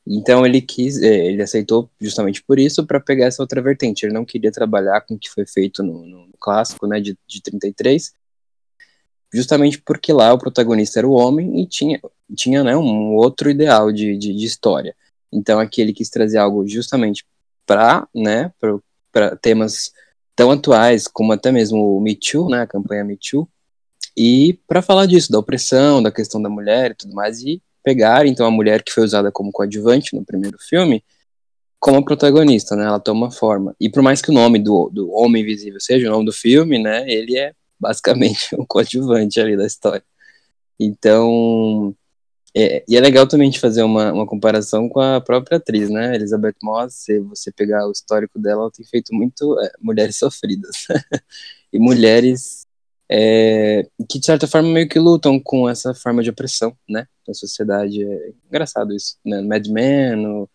Então 0.07 0.47
ele 0.47 0.63
quis, 0.63 1.03
é, 1.03 1.27
ele 1.27 1.43
aceitou 1.43 1.91
justamente 2.01 2.43
por 2.43 2.59
isso 2.59 2.87
para 2.87 2.99
pegar 3.01 3.27
essa 3.27 3.43
outra 3.43 3.61
vertente. 3.61 4.07
Ele 4.07 4.15
não 4.15 4.25
queria 4.25 4.51
trabalhar 4.53 5.01
com 5.03 5.15
o 5.15 5.19
que 5.19 5.29
foi 5.29 5.45
feito 5.45 5.83
no, 5.83 6.07
no 6.07 6.29
clássico, 6.41 6.87
né, 6.87 7.01
de, 7.01 7.19
de 7.27 7.43
33, 7.43 8.13
justamente 9.33 9.81
porque 9.81 10.13
lá 10.13 10.33
o 10.33 10.39
protagonista 10.39 11.01
era 11.01 11.09
o 11.09 11.13
homem 11.13 11.61
e 11.61 11.67
tinha, 11.67 12.01
tinha 12.35 12.63
né, 12.63 12.77
um 12.77 13.15
outro 13.15 13.51
ideal 13.51 13.91
de, 13.91 14.17
de, 14.17 14.35
de 14.35 14.45
história. 14.45 14.95
Então 15.33 15.59
aqui 15.59 15.81
ele 15.81 15.93
quis 15.93 16.11
trazer 16.11 16.39
algo 16.39 16.67
justamente 16.69 17.25
para 17.67 18.07
né, 18.15 18.53
temas 19.41 19.93
tão 20.37 20.51
atuais 20.51 21.07
como 21.07 21.33
até 21.33 21.51
mesmo 21.51 21.97
o 21.97 22.01
Me 22.01 22.15
Too, 22.15 22.49
né, 22.49 22.63
a 22.63 22.67
campanha 22.67 23.05
Me 23.05 23.17
Too, 23.17 23.49
e 24.17 24.59
para 24.67 24.83
falar 24.83 25.07
disso, 25.07 25.33
da 25.33 25.39
opressão, 25.39 26.03
da 26.03 26.11
questão 26.11 26.41
da 26.41 26.51
mulher 26.51 26.91
e 26.91 26.95
tudo 26.95 27.15
mais, 27.15 27.41
e 27.43 27.63
pegar 27.83 28.27
então 28.27 28.47
a 28.47 28.51
mulher 28.51 28.83
que 28.83 28.93
foi 28.93 29.05
usada 29.05 29.33
como 29.33 29.51
coadjuvante 29.51 30.15
no 30.15 30.25
primeiro 30.25 30.59
filme 30.59 31.03
como 31.83 32.05
protagonista, 32.05 32.77
né? 32.77 32.85
Ela 32.85 33.01
toma 33.01 33.29
forma. 33.29 33.75
E 33.81 33.89
por 33.91 34.05
mais 34.05 34.23
que 34.23 34.31
o 34.31 34.33
nome 34.33 34.61
do, 34.61 34.89
do 34.89 35.11
Homem 35.11 35.43
Invisível 35.43 35.81
seja 35.81 36.07
o 36.07 36.13
nome 36.13 36.25
do 36.25 36.33
filme, 36.33 36.79
né? 36.79 37.05
Ele 37.11 37.37
é 37.37 37.53
basicamente 37.83 38.55
um 38.57 38.65
coadjuvante 38.65 39.41
ali 39.41 39.57
da 39.57 39.67
história. 39.67 40.05
Então, 40.79 41.95
é, 42.55 42.85
e 42.89 42.97
é 42.97 43.01
legal 43.01 43.27
também 43.27 43.51
de 43.51 43.59
fazer 43.59 43.83
uma, 43.83 44.13
uma 44.13 44.27
comparação 44.27 44.89
com 44.89 45.01
a 45.01 45.21
própria 45.21 45.59
atriz, 45.59 45.91
né? 45.91 46.15
Elizabeth 46.15 46.55
Moss, 46.63 46.95
se 46.95 47.19
você 47.19 47.51
pegar 47.51 47.87
o 47.87 47.93
histórico 47.93 48.39
dela, 48.39 48.63
ela 48.63 48.71
tem 48.71 48.87
feito 48.87 49.15
muito 49.15 49.59
é, 49.61 49.73
mulheres 49.81 50.17
sofridas. 50.19 50.87
e 51.73 51.79
mulheres 51.79 52.67
é, 53.11 53.89
que, 54.09 54.19
de 54.19 54.27
certa 54.27 54.47
forma, 54.47 54.69
meio 54.69 54.89
que 54.89 54.99
lutam 54.99 55.41
com 55.41 55.69
essa 55.69 55.93
forma 55.95 56.23
de 56.23 56.31
opressão, 56.31 56.77
né? 56.89 57.07
Na 57.27 57.35
sociedade. 57.35 58.03
É 58.03 58.33
engraçado 58.49 58.95
isso, 58.95 59.17
né? 59.25 59.43
Mad 59.43 59.67
Men, 59.67 60.17
no 60.17 60.51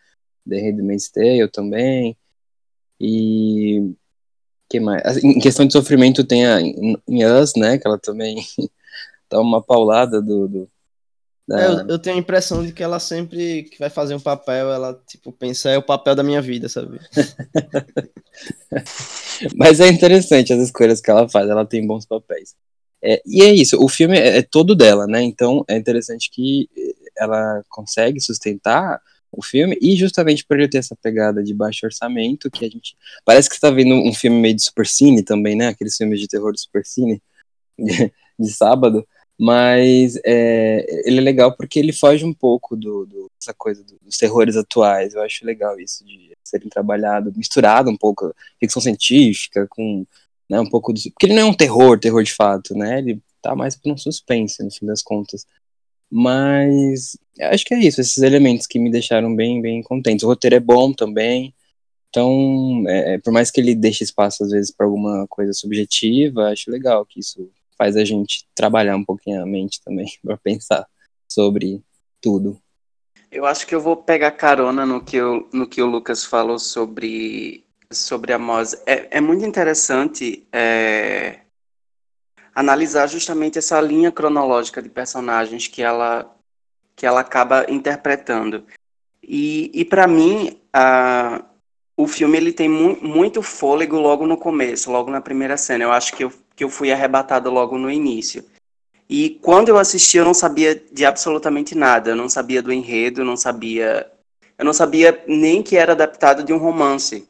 The 0.47 0.59
Handmaid's 0.61 1.09
Tale 1.09 1.47
também. 1.49 2.17
E... 2.99 3.93
que 4.69 4.79
mais? 4.79 5.23
Em 5.23 5.39
questão 5.39 5.65
de 5.65 5.73
sofrimento 5.73 6.23
tem 6.23 6.45
a 6.45 6.61
em 6.61 7.25
Us, 7.25 7.53
né? 7.55 7.77
Que 7.77 7.87
ela 7.87 7.97
também 7.97 8.37
dá 9.29 9.39
uma 9.39 9.61
paulada 9.61 10.21
do, 10.21 10.47
do 10.47 10.69
é, 11.49 11.65
eu, 11.65 11.87
eu, 11.87 11.99
tenho 11.99 12.17
a 12.17 12.19
impressão 12.19 12.65
de 12.65 12.73
que 12.73 12.83
ela 12.83 12.99
sempre 12.99 13.63
que 13.63 13.79
vai 13.79 13.89
fazer 13.89 14.13
um 14.13 14.19
papel, 14.19 14.69
ela, 14.69 15.01
tipo, 15.07 15.31
pensa, 15.31 15.69
é 15.69 15.77
o 15.77 15.81
papel 15.81 16.13
da 16.13 16.21
minha 16.21 16.41
vida, 16.41 16.67
sabe? 16.67 16.99
Mas 19.55 19.79
é 19.79 19.87
interessante 19.87 20.51
as 20.51 20.59
escolhas 20.59 20.99
que 20.99 21.09
ela 21.09 21.29
faz, 21.29 21.49
ela 21.49 21.65
tem 21.65 21.87
bons 21.87 22.05
papéis. 22.05 22.53
É, 23.01 23.21
e 23.25 23.43
é 23.43 23.53
isso, 23.53 23.81
o 23.81 23.87
filme 23.87 24.17
é, 24.17 24.39
é, 24.39 24.41
todo 24.41 24.75
dela, 24.75 25.07
né? 25.07 25.21
Então 25.21 25.63
é 25.69 25.77
interessante 25.77 26.29
que 26.29 26.69
ela 27.17 27.63
consegue 27.69 28.19
sustentar 28.19 29.01
o 29.37 29.43
filme, 29.43 29.77
e 29.79 29.95
justamente 29.95 30.43
por 30.43 30.57
ele 30.57 30.67
ter 30.67 30.79
essa 30.79 30.95
pegada 30.95 31.43
de 31.43 31.53
baixo 31.53 31.85
orçamento, 31.85 32.49
que 32.49 32.65
a 32.65 32.69
gente. 32.69 32.97
Parece 33.23 33.47
que 33.47 33.55
você 33.55 33.61
tá 33.61 33.69
vendo 33.69 33.93
um 33.93 34.11
filme 34.11 34.39
meio 34.39 34.55
de 34.55 34.63
supercine 34.63 35.21
também, 35.23 35.55
né? 35.55 35.67
Aqueles 35.67 35.95
filmes 35.95 36.19
de 36.19 36.27
terror 36.27 36.51
de 36.51 36.59
supercine 36.59 37.21
de, 37.77 38.49
sábado. 38.51 39.07
Mas 39.39 40.19
é, 40.25 40.83
ele 41.07 41.19
é 41.19 41.21
legal 41.21 41.55
porque 41.55 41.77
ele 41.77 41.93
foge 41.93 42.25
um 42.25 42.33
pouco 42.33 42.75
do, 42.75 43.05
do, 43.05 43.31
dessa 43.39 43.53
coisa 43.53 43.83
dos 44.01 44.17
terrores 44.17 44.55
atuais. 44.55 45.13
Eu 45.13 45.21
acho 45.21 45.45
legal 45.45 45.79
isso 45.79 46.03
de 46.03 46.35
serem 46.43 46.67
trabalhado, 46.67 47.31
misturado 47.35 47.91
um 47.91 47.97
pouco 47.97 48.33
ficção 48.59 48.81
científica 48.81 49.67
com 49.69 50.03
né, 50.49 50.59
um 50.59 50.67
pouco 50.67 50.91
do, 50.91 50.99
porque 51.11 51.27
ele 51.27 51.35
não 51.35 51.43
é 51.43 51.45
um 51.45 51.53
terror, 51.53 51.99
terror 51.99 52.23
de 52.23 52.33
fato, 52.33 52.73
né? 52.73 52.97
Ele 52.97 53.21
tá 53.39 53.55
mais 53.55 53.75
para 53.75 53.93
um 53.93 53.97
suspense 53.97 54.63
no 54.63 54.71
fim 54.71 54.87
das 54.87 55.03
contas. 55.03 55.45
Mas 56.11 57.17
acho 57.41 57.65
que 57.65 57.73
é 57.73 57.79
isso, 57.79 58.01
esses 58.01 58.17
elementos 58.19 58.65
que 58.65 58.79
me 58.79 58.89
deixaram 58.89 59.35
bem, 59.35 59.61
bem 59.61 59.81
contentes. 59.81 60.23
O 60.23 60.27
roteiro 60.27 60.55
é 60.55 60.59
bom 60.59 60.93
também. 60.93 61.53
Então, 62.09 62.83
é, 62.87 63.15
é 63.15 63.17
por 63.19 63.33
mais 63.33 63.51
que 63.51 63.59
ele 63.59 63.75
deixe 63.75 64.03
espaço 64.03 64.43
às 64.43 64.51
vezes 64.51 64.71
para 64.71 64.85
alguma 64.85 65.27
coisa 65.27 65.53
subjetiva, 65.53 66.49
acho 66.49 66.71
legal 66.71 67.05
que 67.05 67.19
isso 67.19 67.49
faz 67.77 67.95
a 67.95 68.03
gente 68.03 68.47
trabalhar 68.55 68.95
um 68.95 69.03
pouquinho 69.03 69.41
a 69.41 69.45
mente 69.45 69.81
também 69.83 70.07
para 70.23 70.37
pensar 70.37 70.87
sobre 71.27 71.81
tudo. 72.21 72.59
Eu 73.29 73.45
acho 73.45 73.67
que 73.67 73.75
eu 73.75 73.81
vou 73.81 73.97
pegar 73.97 74.31
carona 74.31 74.85
no 74.85 75.03
que, 75.03 75.17
eu, 75.17 75.47
no 75.51 75.67
que 75.67 75.81
o 75.81 75.85
Lucas 75.85 76.23
falou 76.23 76.57
sobre, 76.57 77.65
sobre 77.91 78.31
a 78.31 78.39
Mose. 78.39 78.81
É, 78.85 79.17
é 79.17 79.21
muito 79.21 79.45
interessante 79.45 80.47
é, 80.51 81.41
analisar 82.57 83.05
justamente 83.05 83.59
essa 83.59 83.79
linha 83.79 84.11
cronológica 84.11 84.81
de 84.81 84.89
personagens 84.89 85.67
que 85.67 85.83
ela, 85.83 86.35
que 86.95 87.05
ela 87.05 87.19
acaba 87.21 87.69
interpretando. 87.69 88.63
E, 89.21 89.69
e 89.75 89.85
para 89.85 90.07
mim, 90.07 90.59
a, 90.73 91.45
o 91.95 92.07
filme 92.07 92.35
ele 92.35 92.51
tem 92.51 92.67
mu 92.67 92.97
muito 92.99 93.43
fôlego 93.43 93.99
logo 93.99 94.25
no 94.25 94.37
começo, 94.37 94.91
logo 94.91 95.11
na 95.11 95.21
primeira 95.21 95.55
cena. 95.55 95.83
Eu 95.83 95.91
acho 95.91 96.15
que 96.15 96.23
eu 96.23 96.33
que 96.57 96.63
eu 96.63 96.69
fui 96.71 96.91
arrebatado 96.91 97.51
logo 97.51 97.77
no 97.77 97.91
início. 97.91 98.43
E 99.07 99.39
quando 99.43 99.69
eu 99.69 99.77
assisti, 99.77 100.17
eu 100.17 100.25
não 100.25 100.33
sabia 100.33 100.73
de 100.75 101.05
absolutamente 101.05 101.75
nada. 101.75 102.09
Eu 102.09 102.15
não 102.15 102.27
sabia 102.27 102.63
do 102.63 102.73
enredo, 102.73 103.23
não 103.23 103.37
sabia. 103.37 104.11
Eu 104.57 104.65
não 104.65 104.73
sabia 104.73 105.23
nem 105.27 105.61
que 105.61 105.77
era 105.77 105.91
adaptado 105.91 106.43
de 106.43 106.51
um 106.51 106.57
romance. 106.57 107.29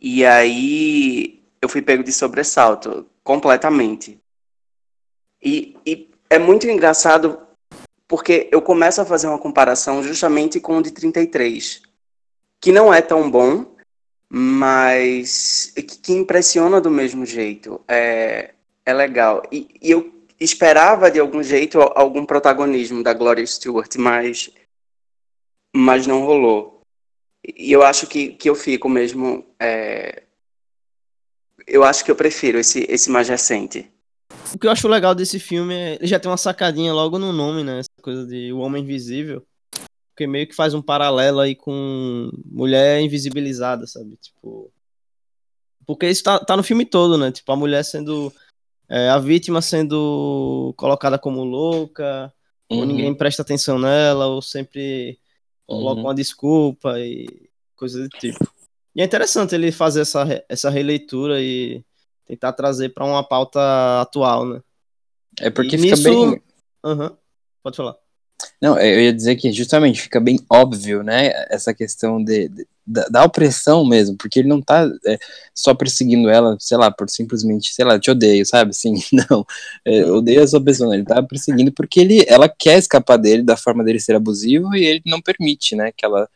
E 0.00 0.26
aí 0.26 1.40
eu 1.62 1.68
fui 1.68 1.80
pego 1.80 2.02
de 2.02 2.12
sobressalto, 2.12 3.06
completamente. 3.22 4.21
E, 5.42 5.76
e 5.84 6.10
é 6.30 6.38
muito 6.38 6.66
engraçado 6.68 7.38
porque 8.06 8.48
eu 8.52 8.60
começo 8.62 9.00
a 9.00 9.06
fazer 9.06 9.26
uma 9.26 9.38
comparação 9.38 10.02
justamente 10.02 10.60
com 10.60 10.78
o 10.78 10.82
de 10.82 10.90
33, 10.90 11.82
que 12.60 12.70
não 12.70 12.92
é 12.92 13.00
tão 13.02 13.30
bom, 13.30 13.74
mas 14.28 15.74
que, 16.02 16.12
impressiona 16.12 16.80
do 16.80 16.90
mesmo 16.90 17.26
jeito. 17.26 17.80
É, 17.86 18.54
é 18.86 18.94
legal. 18.94 19.42
E, 19.52 19.68
e, 19.80 19.90
eu 19.90 20.12
esperava 20.40 21.10
de 21.10 21.20
algum 21.20 21.42
jeito 21.42 21.80
algum 21.80 22.24
protagonismo 22.24 23.02
da 23.02 23.12
Gloria 23.12 23.46
Stewart, 23.46 23.94
mas, 23.96 24.50
mas 25.74 26.06
não 26.06 26.24
rolou. 26.24 26.80
E 27.44 27.70
eu 27.70 27.82
acho 27.82 28.06
que, 28.06 28.28
que 28.34 28.48
eu 28.48 28.54
fico 28.54 28.88
mesmo. 28.88 29.44
É, 29.60 30.22
eu 31.66 31.84
acho 31.84 32.04
que 32.04 32.10
eu 32.10 32.16
prefiro 32.16 32.58
esse, 32.58 32.86
esse 32.88 33.10
mais 33.10 33.28
recente. 33.28 33.91
O 34.54 34.58
que 34.58 34.66
eu 34.66 34.70
acho 34.70 34.88
legal 34.88 35.14
desse 35.14 35.38
filme 35.38 35.74
é 35.74 35.94
ele 35.94 36.06
já 36.06 36.18
tem 36.18 36.30
uma 36.30 36.36
sacadinha 36.36 36.92
logo 36.92 37.18
no 37.18 37.32
nome, 37.32 37.64
né? 37.64 37.80
Essa 37.80 38.02
coisa 38.02 38.26
de 38.26 38.52
O 38.52 38.58
Homem 38.58 38.82
Invisível 38.82 39.46
porque 40.12 40.26
meio 40.26 40.46
que 40.46 40.54
faz 40.54 40.74
um 40.74 40.82
paralelo 40.82 41.40
aí 41.40 41.54
com 41.54 42.30
mulher 42.44 43.00
invisibilizada, 43.00 43.86
sabe? 43.86 44.16
Tipo. 44.16 44.70
Porque 45.84 46.08
isso 46.08 46.22
tá, 46.22 46.38
tá 46.38 46.56
no 46.56 46.62
filme 46.62 46.84
todo, 46.84 47.18
né? 47.18 47.32
Tipo, 47.32 47.50
a 47.52 47.56
mulher 47.56 47.84
sendo. 47.84 48.32
É, 48.88 49.08
a 49.08 49.18
vítima 49.18 49.62
sendo 49.62 50.74
colocada 50.76 51.18
como 51.18 51.42
louca, 51.42 52.32
uhum. 52.70 52.80
ou 52.80 52.86
ninguém 52.86 53.14
presta 53.14 53.40
atenção 53.40 53.78
nela, 53.78 54.26
ou 54.26 54.42
sempre 54.42 55.18
coloca 55.66 56.00
uhum. 56.00 56.06
uma 56.06 56.14
desculpa 56.14 57.00
e 57.00 57.26
coisa 57.74 58.02
do 58.02 58.08
tipo. 58.10 58.46
E 58.94 59.00
é 59.00 59.04
interessante 59.04 59.54
ele 59.54 59.72
fazer 59.72 60.02
essa, 60.02 60.44
essa 60.46 60.68
releitura 60.68 61.40
e 61.40 61.82
tentar 62.26 62.52
trazer 62.52 62.90
para 62.90 63.04
uma 63.04 63.26
pauta 63.26 63.60
atual, 64.00 64.46
né? 64.46 64.60
É 65.40 65.50
porque 65.50 65.76
e 65.76 65.78
fica 65.78 65.96
nisso... 65.96 66.02
bem. 66.02 66.42
Uhum. 66.84 67.16
Pode 67.62 67.76
falar. 67.76 67.96
Não, 68.60 68.78
eu 68.78 69.00
ia 69.00 69.12
dizer 69.12 69.36
que 69.36 69.52
justamente 69.52 70.00
fica 70.00 70.20
bem 70.20 70.38
óbvio, 70.50 71.02
né, 71.02 71.32
essa 71.48 71.72
questão 71.72 72.22
de, 72.22 72.48
de 72.48 72.66
da, 72.84 73.06
da, 73.08 73.24
opressão 73.24 73.84
mesmo, 73.84 74.16
porque 74.16 74.40
ele 74.40 74.48
não 74.48 74.60
tá 74.60 74.90
é, 75.06 75.16
só 75.54 75.72
perseguindo 75.72 76.28
ela, 76.28 76.56
sei 76.58 76.76
lá, 76.76 76.90
por 76.90 77.08
simplesmente, 77.08 77.72
sei 77.72 77.84
lá, 77.84 77.98
te 77.98 78.10
odeio, 78.10 78.44
sabe, 78.44 78.70
assim, 78.70 78.94
não, 79.30 79.46
é, 79.84 80.04
odeio 80.06 80.42
a 80.42 80.46
sua 80.46 80.62
pessoa, 80.62 80.92
ele 80.94 81.04
tá 81.04 81.22
perseguindo 81.22 81.70
porque 81.72 82.00
ele, 82.00 82.24
ela 82.28 82.48
quer 82.48 82.78
escapar 82.78 83.18
dele, 83.18 83.44
da 83.44 83.56
forma 83.56 83.84
dele 83.84 84.00
ser 84.00 84.16
abusivo, 84.16 84.74
e 84.74 84.84
ele 84.84 85.02
não 85.06 85.22
permite, 85.22 85.76
né, 85.76 85.92
que 85.96 86.04
ela 86.04 86.28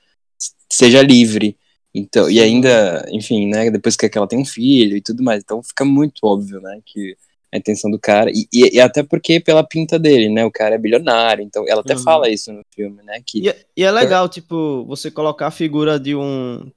seja 0.70 1.02
livre, 1.02 1.56
então, 1.98 2.30
e 2.30 2.40
ainda, 2.40 3.06
enfim, 3.10 3.46
né, 3.46 3.70
depois 3.70 3.96
que 3.96 4.10
ela 4.14 4.26
tem 4.26 4.38
um 4.38 4.44
filho 4.44 4.96
e 4.96 5.00
tudo 5.00 5.22
mais, 5.22 5.42
então 5.42 5.62
fica 5.62 5.84
muito 5.84 6.20
óbvio, 6.24 6.60
né, 6.60 6.80
que 6.84 7.16
a 7.52 7.58
intenção 7.58 7.90
do 7.90 7.98
cara. 7.98 8.30
E, 8.30 8.46
e, 8.52 8.76
e, 8.76 8.80
até 8.80 9.02
porque 9.02 9.40
pela 9.40 9.64
pinta 9.64 9.98
dele, 9.98 10.28
né? 10.28 10.44
O 10.44 10.50
cara 10.50 10.74
é 10.74 10.78
bilionário, 10.78 11.42
então 11.42 11.64
ela 11.66 11.80
até 11.80 11.94
uhum. 11.94 12.02
fala 12.02 12.28
isso 12.28 12.52
no 12.52 12.62
filme, 12.74 13.02
né? 13.02 13.20
Que... 13.24 13.40
E, 13.40 13.48
é, 13.48 13.64
e 13.76 13.82
é 13.82 13.90
legal, 13.90 14.28
tipo, 14.28 14.84
você 14.84 15.10
colocar 15.10 15.48
a 15.48 15.50
figura 15.50 15.98
de 15.98 16.14
um. 16.14 16.70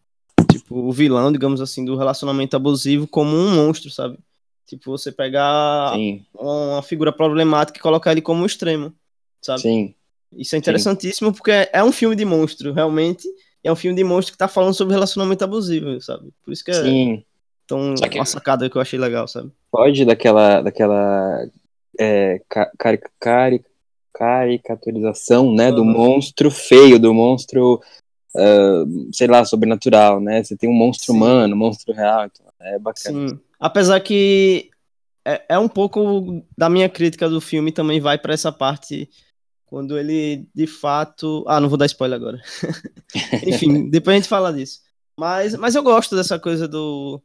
Tipo, 0.51 0.77
o 0.77 0.91
vilão, 0.91 1.31
digamos 1.31 1.61
assim, 1.61 1.85
do 1.85 1.95
relacionamento 1.95 2.55
abusivo 2.55 3.07
como 3.07 3.35
um 3.35 3.55
monstro, 3.55 3.91
sabe? 3.91 4.17
Tipo, 4.65 4.91
você 4.91 5.11
pegar 5.11 5.93
Sim. 5.93 6.23
uma 6.33 6.81
figura 6.81 7.11
problemática 7.11 7.77
e 7.77 7.81
colocar 7.81 8.11
ele 8.11 8.21
como 8.21 8.41
um 8.41 8.45
extremo, 8.45 8.93
sabe? 9.41 9.61
Sim. 9.61 9.95
Isso 10.31 10.55
é 10.55 10.59
interessantíssimo 10.59 11.29
Sim. 11.29 11.33
porque 11.35 11.51
é 11.51 11.83
um 11.83 11.91
filme 11.91 12.15
de 12.15 12.25
monstro, 12.25 12.71
realmente. 12.71 13.27
É 13.63 13.71
um 13.71 13.75
filme 13.75 13.95
de 13.95 14.03
monstro 14.03 14.33
que 14.33 14.37
tá 14.37 14.47
falando 14.47 14.73
sobre 14.73 14.93
relacionamento 14.93 15.43
abusivo, 15.43 15.99
sabe? 16.01 16.29
Por 16.43 16.51
isso 16.51 16.63
que 16.63 16.71
é. 16.71 16.81
Sim. 16.81 17.23
Então, 17.65 17.93
que... 17.95 18.17
uma 18.17 18.25
sacada 18.25 18.69
que 18.69 18.75
eu 18.75 18.81
achei 18.81 18.97
legal, 18.97 19.27
sabe? 19.27 19.51
Pode 19.71 20.03
daquela, 20.05 20.61
daquela 20.61 21.47
é, 21.99 22.41
cari 22.77 22.99
cari 23.19 23.63
caricaturização, 24.13 25.53
né, 25.53 25.71
do 25.71 25.85
monstro 25.85 26.51
feio, 26.51 26.99
do 26.99 27.13
monstro, 27.13 27.81
uh, 28.35 29.13
sei 29.13 29.27
lá, 29.27 29.45
sobrenatural, 29.45 30.19
né? 30.19 30.43
Você 30.43 30.57
tem 30.57 30.69
um 30.69 30.73
monstro 30.73 31.13
Sim. 31.13 31.17
humano, 31.17 31.55
um 31.55 31.57
monstro 31.57 31.93
real, 31.93 32.25
então 32.25 32.45
é 32.59 32.77
bacana. 32.77 33.29
Sim. 33.29 33.39
Apesar 33.57 33.99
que 34.01 34.69
é, 35.23 35.41
é 35.49 35.59
um 35.59 35.69
pouco 35.69 36.43
da 36.57 36.69
minha 36.69 36.89
crítica 36.89 37.29
do 37.29 37.39
filme 37.39 37.71
também 37.71 37.99
vai 37.99 38.17
para 38.17 38.33
essa 38.33 38.51
parte 38.51 39.09
quando 39.69 39.97
ele 39.97 40.47
de 40.53 40.65
fato, 40.65 41.45
ah, 41.47 41.59
não 41.59 41.69
vou 41.69 41.77
dar 41.77 41.85
spoiler 41.85 42.17
agora. 42.17 42.41
Enfim, 43.45 43.89
depois 43.89 44.15
a 44.15 44.17
gente 44.17 44.27
fala 44.27 44.51
disso. 44.51 44.81
Mas, 45.17 45.55
mas 45.55 45.75
eu 45.75 45.83
gosto 45.83 46.15
dessa 46.15 46.39
coisa 46.39 46.67
do 46.67 47.21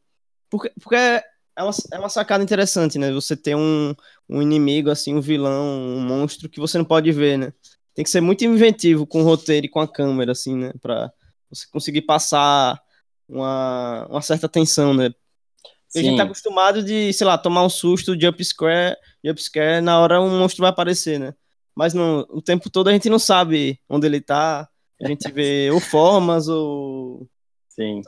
porque, 0.50 0.70
porque 0.80 0.96
é, 0.96 1.24
uma, 1.58 1.72
é 1.92 1.98
uma 1.98 2.08
sacada 2.08 2.44
interessante, 2.44 2.98
né? 2.98 3.10
Você 3.12 3.36
ter 3.36 3.56
um, 3.56 3.94
um 4.28 4.42
inimigo, 4.42 4.90
assim, 4.90 5.14
um 5.14 5.20
vilão, 5.20 5.64
um 5.64 6.00
monstro 6.00 6.48
que 6.48 6.60
você 6.60 6.76
não 6.76 6.84
pode 6.84 7.10
ver, 7.12 7.38
né? 7.38 7.52
Tem 7.94 8.04
que 8.04 8.10
ser 8.10 8.20
muito 8.20 8.44
inventivo 8.44 9.06
com 9.06 9.22
o 9.22 9.24
roteiro 9.24 9.66
e 9.66 9.68
com 9.68 9.80
a 9.80 9.88
câmera, 9.88 10.32
assim, 10.32 10.56
né? 10.56 10.72
Pra 10.80 11.10
você 11.48 11.66
conseguir 11.70 12.02
passar 12.02 12.80
uma, 13.28 14.06
uma 14.10 14.22
certa 14.22 14.48
tensão, 14.48 14.92
né? 14.92 15.10
Porque 15.10 16.00
a 16.00 16.02
gente 16.02 16.12
Sim. 16.12 16.16
tá 16.16 16.24
acostumado 16.24 16.82
de, 16.82 17.12
sei 17.12 17.26
lá, 17.26 17.38
tomar 17.38 17.64
um 17.64 17.70
susto, 17.70 18.20
jump 18.20 18.44
scare, 18.44 18.96
jump 19.24 19.40
scare, 19.40 19.80
na 19.80 19.98
hora 19.98 20.20
um 20.20 20.38
monstro 20.38 20.62
vai 20.62 20.70
aparecer, 20.70 21.18
né? 21.18 21.34
Mas 21.76 21.92
não, 21.94 22.20
o 22.30 22.40
tempo 22.40 22.70
todo 22.70 22.88
a 22.88 22.92
gente 22.92 23.08
não 23.10 23.18
sabe 23.18 23.78
onde 23.88 24.06
ele 24.06 24.20
tá. 24.20 24.68
A 25.02 25.08
gente 25.08 25.30
vê 25.30 25.70
ou 25.72 25.80
formas, 25.80 26.46
ou, 26.48 27.28
Sim. 27.68 28.00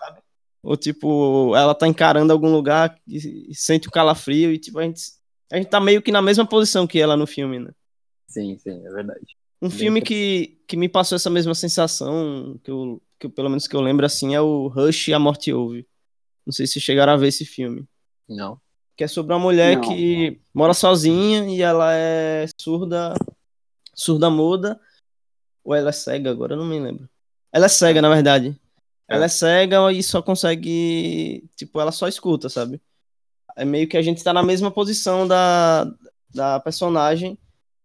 ou 0.62 0.76
tipo, 0.76 1.54
ela 1.56 1.74
tá 1.74 1.86
encarando 1.88 2.32
algum 2.32 2.52
lugar 2.52 2.96
e, 3.06 3.50
e 3.50 3.54
sente 3.54 3.88
o 3.88 3.90
calafrio 3.90 4.52
e 4.52 4.58
tipo, 4.58 4.78
a 4.78 4.82
gente, 4.84 5.02
a 5.52 5.56
gente 5.56 5.68
tá 5.68 5.80
meio 5.80 6.00
que 6.00 6.12
na 6.12 6.22
mesma 6.22 6.46
posição 6.46 6.86
que 6.86 6.98
ela 7.00 7.16
no 7.16 7.26
filme, 7.26 7.58
né? 7.58 7.70
Sim, 8.28 8.56
sim, 8.58 8.86
é 8.86 8.90
verdade. 8.90 9.36
Um 9.60 9.68
Bem 9.68 9.78
filme 9.78 10.02
que, 10.02 10.58
que 10.68 10.76
me 10.76 10.88
passou 10.88 11.16
essa 11.16 11.30
mesma 11.30 11.54
sensação, 11.54 12.58
que 12.62 12.70
eu, 12.70 13.02
que 13.18 13.26
eu- 13.26 13.30
pelo 13.30 13.48
menos 13.48 13.66
que 13.66 13.74
eu 13.74 13.80
lembro 13.80 14.04
assim, 14.06 14.34
é 14.34 14.40
o 14.40 14.68
Rush 14.68 15.08
e 15.08 15.14
a 15.14 15.18
Morte 15.18 15.52
Ouve. 15.52 15.86
Não 16.44 16.52
sei 16.52 16.66
se 16.66 16.78
chegaram 16.80 17.12
a 17.12 17.16
ver 17.16 17.28
esse 17.28 17.44
filme. 17.44 17.84
Não. 18.28 18.60
Que 18.96 19.04
é 19.04 19.08
sobre 19.08 19.32
uma 19.32 19.38
mulher 19.40 19.76
Não. 19.76 19.82
que 19.88 20.40
mora 20.54 20.72
sozinha 20.74 21.44
e 21.48 21.60
ela 21.62 21.92
é 21.94 22.46
surda, 22.60 23.14
surda 23.96 24.30
muda. 24.30 24.78
Ou 25.64 25.74
ela 25.74 25.88
é 25.88 25.92
cega 25.92 26.30
agora, 26.30 26.54
eu 26.54 26.58
não 26.58 26.66
me 26.66 26.78
lembro. 26.78 27.08
Ela 27.52 27.66
é 27.66 27.68
cega, 27.68 28.00
na 28.00 28.08
verdade. 28.08 28.54
É. 29.08 29.16
Ela 29.16 29.24
é 29.24 29.28
cega 29.28 29.90
e 29.92 30.02
só 30.02 30.22
consegue. 30.22 31.44
Tipo, 31.56 31.80
ela 31.80 31.90
só 31.90 32.06
escuta, 32.06 32.48
sabe? 32.48 32.80
É 33.56 33.64
meio 33.64 33.88
que 33.88 33.96
a 33.96 34.02
gente 34.02 34.22
tá 34.22 34.32
na 34.32 34.42
mesma 34.42 34.70
posição 34.70 35.26
da, 35.26 35.90
da 36.34 36.60
personagem, 36.60 37.38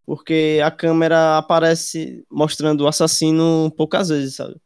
porque 0.05 0.59
a 0.63 0.69
câmera 0.69 1.37
aparece 1.37 2.25
mostrando 2.29 2.81
o 2.81 2.87
assassino 2.87 3.71
poucas 3.77 4.09
vezes, 4.09 4.35
sabe? 4.35 4.57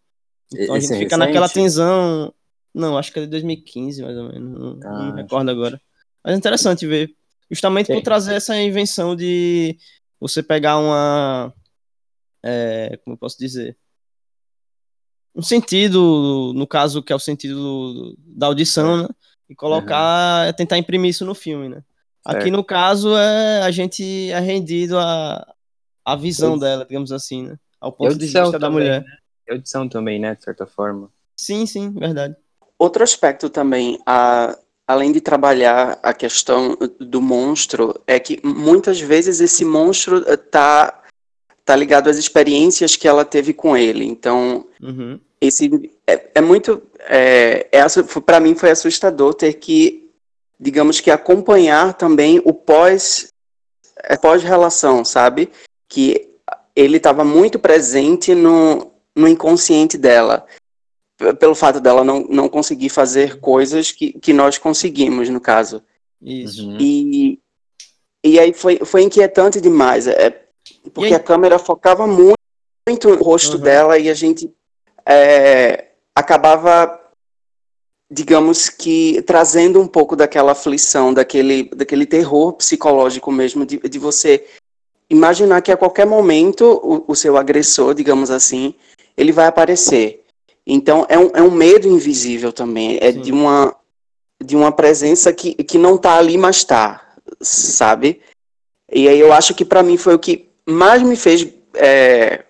Então 0.54 0.76
a 0.76 0.78
Esse 0.78 0.88
gente 0.88 0.98
é 0.98 1.00
fica 1.04 1.18
naquela 1.18 1.48
recente? 1.48 1.64
tensão. 1.64 2.34
Não, 2.74 2.98
acho 2.98 3.12
que 3.14 3.20
é 3.20 3.22
de 3.22 3.28
2015, 3.30 4.02
mais 4.02 4.18
ou 4.18 4.30
menos. 4.30 4.60
Não, 4.60 4.76
não 4.76 4.96
Ah, 4.96 5.12
me 5.14 5.22
recordo 5.22 5.50
agora. 5.52 5.80
Mas 6.24 6.34
é 6.34 6.38
interessante 6.38 6.86
ver. 6.88 7.16
Justamente 7.50 7.88
por 7.88 7.98
Sim. 7.98 8.04
trazer 8.04 8.34
essa 8.36 8.60
invenção 8.60 9.16
de 9.16 9.78
você 10.20 10.42
pegar 10.44 10.78
uma. 10.78 11.54
é, 12.44 12.98
como 13.04 13.16
eu 13.16 13.18
posso 13.18 13.38
dizer? 13.38 13.78
Um 15.36 15.42
sentido, 15.42 16.54
no 16.56 16.66
caso, 16.66 17.04
que 17.04 17.12
é 17.12 17.16
o 17.16 17.20
sentido 17.20 17.56
do- 17.56 18.16
da 18.20 18.48
audição, 18.48 19.04
né? 19.04 19.08
E 19.50 19.56
colocar, 19.56 20.54
tentar 20.54 20.78
imprimir 20.78 21.10
isso 21.12 21.26
no 21.26 21.36
filme, 21.36 21.68
né? 21.70 21.84
Aqui 22.24 22.50
no 22.50 22.64
caso, 22.64 23.16
é, 23.16 23.62
a 23.62 23.70
gente 23.70 24.32
é 24.32 24.40
rendido 24.40 24.98
à, 24.98 25.46
à 26.04 26.16
visão 26.16 26.56
E- 26.56 26.60
dela, 26.60 26.86
digamos 26.86 27.12
assim, 27.12 27.44
né? 27.48 27.60
Ao 27.80 27.92
ponto 27.92 28.18
de 28.18 28.26
vista 28.26 28.52
da 28.54 28.60
também, 28.60 28.72
mulher. 28.72 29.02
né? 29.04 29.18
Audição 29.52 29.88
também, 29.88 30.20
né? 30.20 30.34
De 30.36 30.44
certa 30.44 30.66
forma. 30.66 31.12
Sim, 31.38 31.66
sim, 31.68 31.92
verdade. 31.92 32.36
Outro 32.80 33.04
aspecto 33.04 33.50
também, 33.50 34.00
a, 34.06 34.58
além 34.88 35.12
de 35.12 35.20
trabalhar 35.20 36.00
a 36.04 36.14
questão 36.14 36.78
do 37.00 37.22
monstro, 37.22 38.00
é 38.06 38.20
que 38.20 38.40
muitas 38.44 39.00
vezes 39.00 39.42
esse 39.42 39.66
monstro 39.66 40.18
está 40.32 41.02
tá 41.64 41.76
ligado 41.76 42.10
às 42.10 42.18
experiências 42.18 42.96
que 42.96 43.08
ela 43.08 43.26
teve 43.26 43.54
com 43.54 43.76
ele. 43.76 44.06
Então, 44.06 44.68
Uhum. 44.82 45.20
esse 45.42 45.92
é, 46.06 46.30
é 46.36 46.42
muito 46.42 46.82
é, 47.00 47.68
é 47.72 47.82
para 48.26 48.40
mim 48.40 48.56
foi 48.56 48.70
assustador 48.70 49.34
ter 49.34 49.54
que 49.54 50.12
digamos 50.60 51.02
que 51.02 51.12
acompanhar 51.12 51.94
também 51.96 52.42
o 52.46 52.54
pós 52.54 53.28
é, 54.04 54.16
pós 54.16 54.44
relação 54.44 55.04
sabe 55.04 55.50
que 55.90 56.30
ele 56.76 56.98
estava 56.98 57.24
muito 57.24 57.58
presente 57.60 58.34
no, 58.34 58.92
no 59.16 59.28
inconsciente 59.28 59.98
dela 59.98 60.46
pelo 61.40 61.56
fato 61.56 61.80
dela 61.80 62.04
não, 62.04 62.22
não 62.30 62.50
conseguir 62.50 62.90
fazer 62.90 63.40
coisas 63.40 63.92
que, 63.92 64.14
que 64.14 64.34
nós 64.34 64.58
conseguimos 64.58 65.30
no 65.30 65.40
caso 65.40 65.82
Isso. 66.22 66.68
Uhum. 66.68 66.78
e 66.80 67.40
e 68.24 68.40
aí 68.40 68.54
foi, 68.54 68.80
foi 68.84 69.04
inquietante 69.04 69.62
demais 69.62 70.08
é, 70.08 70.46
porque 70.94 71.14
a 71.14 71.20
câmera 71.20 71.60
focava 71.60 72.08
muito, 72.08 72.40
muito 72.88 73.10
no 73.10 73.24
rosto 73.24 73.58
Uhum. 73.58 73.64
dela 73.64 74.00
e 74.00 74.10
a 74.10 74.16
gente 74.16 74.52
é, 75.06 75.90
acabava, 76.16 77.00
digamos 78.10 78.68
que, 78.68 79.22
trazendo 79.22 79.80
um 79.80 79.88
pouco 79.88 80.16
daquela 80.16 80.54
aflição, 80.54 81.14
daquele, 81.14 81.70
daquele 81.76 82.06
terror 82.06 82.54
psicológico 82.54 83.32
mesmo, 83.32 83.64
de, 83.64 83.78
de 83.78 84.00
você 84.00 84.44
imaginar 85.08 85.62
que 85.62 85.72
a 85.72 85.78
qualquer 85.78 86.08
momento 86.08 86.66
o, 86.84 87.12
o 87.12 87.16
seu 87.16 87.38
agressor, 87.38 87.94
digamos 87.94 88.32
assim, 88.32 88.74
ele 89.16 89.32
vai 89.32 89.46
aparecer. 89.46 90.25
Então 90.66 91.06
é 91.10 91.18
um, 91.18 91.32
é 91.36 91.42
um 91.42 91.52
medo 91.52 91.88
invisível 91.88 92.52
também, 92.52 92.98
é 93.02 93.12
Sim. 93.12 93.22
de 93.22 93.32
uma, 93.32 93.76
de 94.44 94.56
uma 94.56 94.72
presença 94.72 95.32
que, 95.32 95.54
que 95.56 95.78
não 95.78 95.98
tá 95.98 96.18
ali, 96.18 96.38
mas 96.38 96.64
tá, 96.64 97.16
sabe? 97.42 98.22
E 98.92 99.08
aí 99.08 99.20
eu 99.20 99.32
acho 99.32 99.54
que 99.54 99.64
para 99.64 99.84
mim 99.84 99.98
foi 99.98 100.16
o 100.16 100.20
que 100.20 100.50
mais 100.68 101.04
me 101.04 101.16
fez 101.16 101.48
é, 101.76 102.46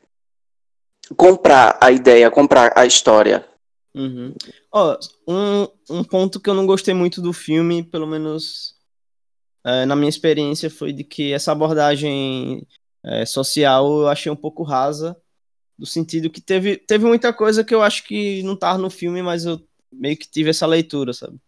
comprar 1.17 1.77
a 1.81 1.91
ideia, 1.91 2.31
comprar 2.31 2.71
a 2.75 2.85
história. 2.85 3.45
Uhum. 3.93 4.33
Ó, 4.71 4.97
um, 5.27 5.67
um 5.89 6.03
ponto 6.03 6.39
que 6.39 6.49
eu 6.49 6.53
não 6.53 6.65
gostei 6.65 6.93
muito 6.93 7.21
do 7.21 7.31
filme, 7.31 7.83
pelo 7.83 8.07
menos 8.07 8.75
é, 9.65 9.85
na 9.85 9.95
minha 9.95 10.09
experiência, 10.09 10.69
foi 10.69 10.93
de 10.93 11.03
que 11.03 11.33
essa 11.33 11.51
abordagem 11.51 12.67
é, 13.03 13.25
social 13.25 14.01
eu 14.01 14.07
achei 14.07 14.31
um 14.31 14.35
pouco 14.35 14.63
rasa, 14.63 15.15
do 15.77 15.85
sentido 15.85 16.29
que 16.29 16.41
teve, 16.41 16.77
teve 16.77 17.05
muita 17.05 17.33
coisa 17.33 17.63
que 17.63 17.73
eu 17.75 17.81
acho 17.81 18.03
que 18.05 18.41
não 18.43 18.55
tava 18.55 18.77
no 18.77 18.89
filme, 18.89 19.21
mas 19.21 19.45
eu 19.45 19.61
meio 19.91 20.17
que 20.17 20.29
tive 20.29 20.49
essa 20.49 20.65
leitura, 20.65 21.13
sabe? 21.13 21.39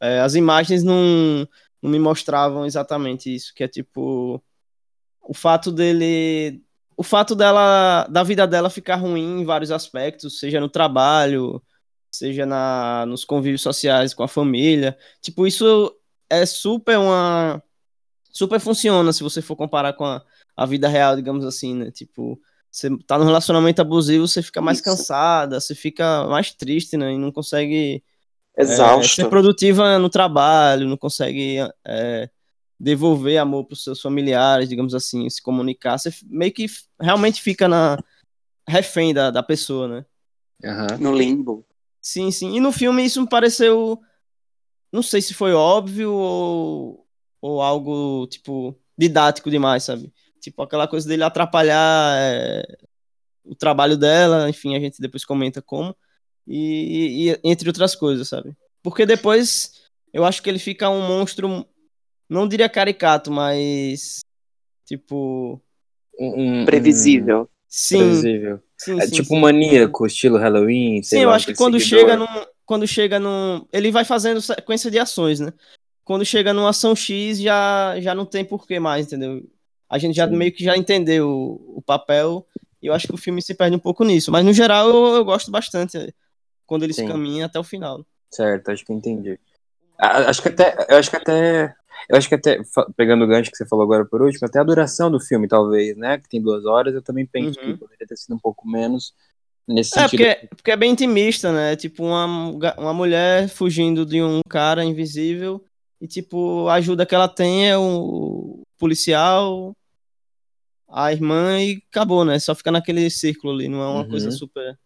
É, 0.00 0.20
as 0.20 0.34
imagens 0.34 0.82
não, 0.82 1.46
não 1.80 1.90
me 1.90 1.98
mostravam 1.98 2.64
exatamente 2.64 3.34
isso, 3.34 3.54
que 3.54 3.64
é 3.64 3.68
tipo 3.68 4.42
o 5.20 5.34
fato 5.34 5.70
dele 5.70 6.62
o 6.96 7.02
fato 7.02 7.34
dela 7.34 8.06
da 8.08 8.22
vida 8.22 8.46
dela 8.46 8.70
ficar 8.70 8.96
ruim 8.96 9.40
em 9.40 9.44
vários 9.44 9.70
aspectos, 9.70 10.38
seja 10.38 10.60
no 10.60 10.68
trabalho, 10.68 11.62
seja 12.10 12.46
na 12.46 13.04
nos 13.06 13.24
convívios 13.24 13.62
sociais 13.62 14.14
com 14.14 14.22
a 14.22 14.28
família. 14.28 14.96
Tipo, 15.20 15.46
isso 15.46 15.94
é 16.30 16.46
super 16.46 16.98
uma 16.98 17.62
super 18.30 18.60
funciona 18.60 19.12
se 19.12 19.22
você 19.22 19.42
for 19.42 19.56
comparar 19.56 19.92
com 19.94 20.04
a, 20.04 20.22
a 20.56 20.66
vida 20.66 20.88
real, 20.88 21.16
digamos 21.16 21.44
assim, 21.44 21.74
né? 21.74 21.90
Tipo, 21.90 22.40
você 22.72 22.88
tá 23.06 23.18
num 23.18 23.26
relacionamento 23.26 23.82
abusivo, 23.82 24.26
você 24.26 24.42
fica 24.42 24.62
mais 24.62 24.78
Isso. 24.78 24.84
cansada, 24.84 25.60
você 25.60 25.74
fica 25.74 26.26
mais 26.26 26.52
triste, 26.52 26.96
né? 26.96 27.12
E 27.12 27.18
não 27.18 27.30
consegue 27.30 28.02
é, 28.56 28.62
Exausto. 28.62 29.14
ser 29.14 29.28
produtiva 29.28 29.98
no 29.98 30.08
trabalho, 30.08 30.88
não 30.88 30.96
consegue 30.96 31.58
é, 31.84 32.30
devolver 32.80 33.36
amor 33.36 33.66
para 33.66 33.74
os 33.74 33.84
seus 33.84 34.00
familiares, 34.00 34.70
digamos 34.70 34.94
assim, 34.94 35.28
se 35.28 35.42
comunicar. 35.42 35.98
Você 35.98 36.10
meio 36.24 36.50
que 36.50 36.64
realmente 36.98 37.42
fica 37.42 37.68
na 37.68 37.98
refém 38.66 39.12
da, 39.12 39.30
da 39.30 39.42
pessoa, 39.42 39.86
né? 39.86 40.06
Aham. 40.64 40.96
no 40.98 41.14
limbo. 41.14 41.66
Sim, 42.00 42.30
sim. 42.30 42.56
E 42.56 42.60
no 42.60 42.72
filme 42.72 43.04
isso 43.04 43.20
me 43.20 43.28
pareceu. 43.28 44.00
Não 44.90 45.02
sei 45.02 45.20
se 45.20 45.34
foi 45.34 45.52
óbvio 45.52 46.10
ou, 46.12 47.06
ou 47.40 47.60
algo, 47.60 48.26
tipo, 48.28 48.74
didático 48.96 49.50
demais, 49.50 49.84
sabe? 49.84 50.12
Tipo, 50.42 50.60
aquela 50.62 50.88
coisa 50.88 51.08
dele 51.08 51.22
atrapalhar 51.22 52.16
é, 52.18 52.64
o 53.44 53.54
trabalho 53.54 53.96
dela, 53.96 54.50
enfim, 54.50 54.74
a 54.74 54.80
gente 54.80 55.00
depois 55.00 55.24
comenta 55.24 55.62
como. 55.62 55.96
E, 56.46 57.30
e- 57.30 57.40
entre 57.44 57.68
outras 57.68 57.94
coisas, 57.94 58.28
sabe? 58.28 58.52
Porque 58.82 59.06
depois 59.06 59.82
eu 60.12 60.24
acho 60.24 60.42
que 60.42 60.50
ele 60.50 60.58
fica 60.58 60.90
um 60.90 61.06
monstro, 61.06 61.64
não 62.28 62.48
diria 62.48 62.68
caricato, 62.68 63.30
mas. 63.30 64.18
Tipo. 64.84 65.62
Um- 66.18 66.62
um- 66.62 66.64
Previsível. 66.64 67.48
Sim, 67.68 67.98
Previsível. 67.98 68.60
sim, 68.76 68.98
É 69.00 69.06
sim, 69.06 69.14
tipo 69.14 69.28
sim. 69.28 69.40
maníaco, 69.40 70.04
estilo 70.04 70.38
Halloween. 70.38 71.04
sei 71.04 71.18
Sim, 71.20 71.22
eu 71.22 71.28
lá, 71.30 71.36
acho 71.36 71.46
que 71.46 71.54
quando 71.54 71.78
chega 71.78 72.16
num. 72.16 72.26
Quando 72.66 72.86
chega 72.86 73.20
num. 73.20 73.64
Ele 73.72 73.92
vai 73.92 74.04
fazendo 74.04 74.42
sequência 74.42 74.90
de 74.90 74.98
ações, 74.98 75.38
né? 75.38 75.52
Quando 76.04 76.24
chega 76.24 76.52
numa 76.52 76.70
ação 76.70 76.96
X, 76.96 77.40
já, 77.40 77.94
já 78.00 78.12
não 78.12 78.26
tem 78.26 78.44
porquê 78.44 78.80
mais, 78.80 79.06
entendeu? 79.06 79.48
A 79.92 79.98
gente 79.98 80.16
já 80.16 80.26
meio 80.26 80.50
que 80.52 80.64
já 80.64 80.74
entendeu 80.76 81.28
o, 81.28 81.78
o 81.78 81.82
papel. 81.82 82.46
E 82.82 82.86
eu 82.86 82.94
acho 82.94 83.06
que 83.06 83.14
o 83.14 83.18
filme 83.18 83.42
se 83.42 83.54
perde 83.54 83.76
um 83.76 83.78
pouco 83.78 84.04
nisso. 84.04 84.32
Mas 84.32 84.44
no 84.44 84.52
geral 84.52 84.88
eu, 84.88 85.16
eu 85.16 85.24
gosto 85.24 85.50
bastante 85.50 85.98
é, 85.98 86.08
quando 86.66 86.82
eles 86.84 86.96
Sim. 86.96 87.06
caminham 87.06 87.44
até 87.46 87.58
o 87.58 87.64
final. 87.64 88.04
Certo, 88.30 88.70
acho 88.70 88.84
que 88.86 88.92
entendi. 88.92 89.38
Acho 89.98 90.40
que 90.42 90.48
até. 90.48 90.74
Eu 90.88 90.96
acho 90.96 91.10
que 91.10 91.16
até. 91.16 91.74
Eu 92.08 92.16
acho 92.16 92.28
que 92.28 92.34
até, 92.34 92.58
pegando 92.96 93.24
o 93.24 93.28
gancho 93.28 93.50
que 93.50 93.56
você 93.56 93.66
falou 93.66 93.84
agora 93.84 94.04
por 94.04 94.22
último, 94.22 94.46
até 94.48 94.58
a 94.58 94.64
duração 94.64 95.10
do 95.10 95.20
filme, 95.20 95.46
talvez, 95.46 95.96
né? 95.96 96.18
Que 96.18 96.28
tem 96.28 96.42
duas 96.42 96.64
horas, 96.64 96.94
eu 96.94 97.02
também 97.02 97.24
penso 97.26 97.60
Uhum. 97.60 97.66
que 97.74 97.78
poderia 97.78 98.06
ter 98.06 98.16
sido 98.16 98.34
um 98.34 98.38
pouco 98.38 98.66
menos 98.68 99.12
nesse 99.68 99.96
É, 99.96 100.08
sentido. 100.08 100.24
porque, 100.26 100.46
porque 100.56 100.70
é 100.72 100.76
bem 100.76 100.90
intimista, 100.92 101.52
né? 101.52 101.76
Tipo, 101.76 102.04
uma, 102.04 102.26
uma 102.78 102.92
mulher 102.94 103.48
fugindo 103.48 104.04
de 104.04 104.20
um 104.20 104.40
cara 104.48 104.84
invisível 104.84 105.62
e, 106.00 106.08
tipo, 106.08 106.66
a 106.66 106.74
ajuda 106.74 107.06
que 107.06 107.14
ela 107.14 107.28
tem 107.28 107.70
é 107.70 107.78
o 107.78 108.62
policial, 108.76 109.72
a 110.92 111.12
irmã 111.12 111.58
e 111.60 111.82
acabou, 111.90 112.24
né? 112.24 112.38
Só 112.38 112.54
fica 112.54 112.70
naquele 112.70 113.08
círculo 113.10 113.52
ali, 113.54 113.68
não 113.68 113.80
é 113.82 113.86
uma 113.86 114.02
Uhum. 114.02 114.08
coisa 114.08 114.30
super. 114.30 114.78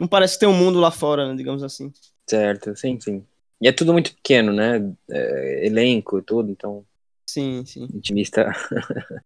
não 0.00 0.06
parece 0.08 0.38
ter 0.38 0.46
um 0.46 0.54
mundo 0.54 0.78
lá 0.80 0.90
fora, 0.90 1.28
né, 1.28 1.34
digamos 1.36 1.62
assim. 1.62 1.92
Certo, 2.28 2.74
sim, 2.76 2.98
sim. 3.00 3.24
E 3.60 3.68
é 3.68 3.72
tudo 3.72 3.92
muito 3.92 4.14
pequeno, 4.14 4.52
né? 4.52 4.92
É, 5.10 5.66
elenco 5.66 6.18
e 6.18 6.22
tudo, 6.22 6.50
então. 6.50 6.84
Sim, 7.26 7.64
sim. 7.64 7.84
Intimista 7.94 8.50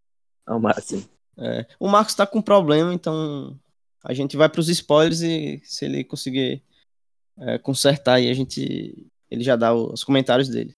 ao 0.46 0.60
máximo. 0.60 1.04
É. 1.38 1.66
O 1.78 1.88
Marcos 1.88 2.14
tá 2.14 2.26
com 2.26 2.40
problema, 2.42 2.92
então 2.94 3.58
a 4.04 4.12
gente 4.14 4.36
vai 4.36 4.48
pros 4.48 4.68
spoilers 4.68 5.20
e 5.22 5.60
se 5.64 5.84
ele 5.84 6.04
conseguir 6.04 6.62
é, 7.38 7.58
consertar 7.58 8.14
aí, 8.14 8.30
a 8.30 8.34
gente. 8.34 9.06
Ele 9.30 9.42
já 9.42 9.56
dá 9.56 9.74
os 9.74 10.04
comentários 10.04 10.48
dele. 10.48 10.74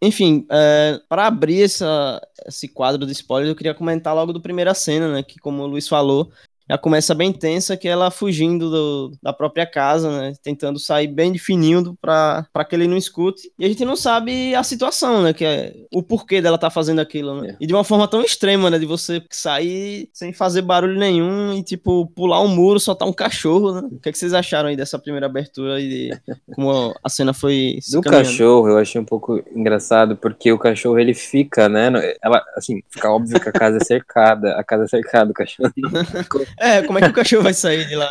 Enfim, 0.00 0.46
é, 0.50 1.00
para 1.08 1.26
abrir 1.26 1.62
essa, 1.62 2.20
esse 2.46 2.68
quadro 2.68 3.06
de 3.06 3.12
spoilers, 3.12 3.48
eu 3.48 3.56
queria 3.56 3.74
comentar 3.74 4.14
logo 4.14 4.32
do 4.32 4.40
primeira 4.40 4.74
cena, 4.74 5.12
né? 5.12 5.22
Que, 5.22 5.38
como 5.38 5.62
o 5.62 5.66
Luiz 5.66 5.88
falou, 5.88 6.30
já 6.68 6.76
começa 6.76 7.14
bem 7.14 7.32
tensa, 7.32 7.76
que 7.76 7.86
ela 7.86 8.10
fugindo 8.10 8.70
do, 8.70 9.12
da 9.22 9.32
própria 9.32 9.64
casa, 9.64 10.10
né? 10.10 10.32
Tentando 10.42 10.78
sair 10.78 11.06
bem 11.06 11.32
de 11.32 11.38
fininho 11.38 11.96
pra, 12.00 12.46
pra 12.52 12.64
que 12.64 12.74
ele 12.74 12.88
não 12.88 12.96
escute. 12.96 13.50
E 13.58 13.64
a 13.64 13.68
gente 13.68 13.84
não 13.84 13.94
sabe 13.94 14.54
a 14.54 14.62
situação, 14.62 15.22
né? 15.22 15.32
Que 15.32 15.44
é 15.44 15.74
o 15.92 16.02
porquê 16.02 16.42
dela 16.42 16.58
tá 16.58 16.68
fazendo 16.68 17.00
aquilo, 17.00 17.40
né? 17.40 17.50
É. 17.50 17.56
E 17.60 17.66
de 17.66 17.72
uma 17.72 17.84
forma 17.84 18.08
tão 18.08 18.22
extrema, 18.22 18.68
né? 18.68 18.78
De 18.78 18.86
você 18.86 19.22
sair 19.30 20.10
sem 20.12 20.32
fazer 20.32 20.62
barulho 20.62 20.98
nenhum 20.98 21.52
e, 21.54 21.62
tipo, 21.62 22.06
pular 22.14 22.40
um 22.42 22.48
muro, 22.48 22.80
soltar 22.80 23.06
um 23.06 23.12
cachorro, 23.12 23.72
né? 23.72 23.88
O 23.92 24.00
que, 24.00 24.08
é 24.08 24.12
que 24.12 24.18
vocês 24.18 24.34
acharam 24.34 24.68
aí 24.68 24.76
dessa 24.76 24.98
primeira 24.98 25.26
abertura 25.26 25.80
e 25.80 25.88
de 25.88 26.20
como 26.54 26.94
a 27.02 27.08
cena 27.08 27.32
foi. 27.32 27.78
Do 27.92 28.00
cachorro, 28.00 28.68
eu 28.68 28.78
achei 28.78 29.00
um 29.00 29.04
pouco 29.04 29.42
engraçado, 29.54 30.16
porque 30.16 30.50
o 30.50 30.58
cachorro 30.58 30.98
ele 30.98 31.14
fica, 31.14 31.68
né? 31.68 31.90
Ela, 32.22 32.44
assim, 32.56 32.82
fica 32.90 33.10
óbvio 33.10 33.38
que 33.38 33.48
a 33.48 33.52
casa 33.52 33.76
é 33.76 33.84
cercada, 33.84 34.56
a 34.56 34.64
casa 34.64 34.84
é 34.84 34.88
cercada, 34.88 35.30
o 35.30 35.34
cachorro. 35.34 35.72
É, 36.58 36.82
como 36.82 36.98
é 36.98 37.02
que 37.02 37.08
o 37.08 37.14
cachorro 37.14 37.42
vai 37.42 37.54
sair 37.54 37.86
de 37.86 37.96
lá? 37.96 38.10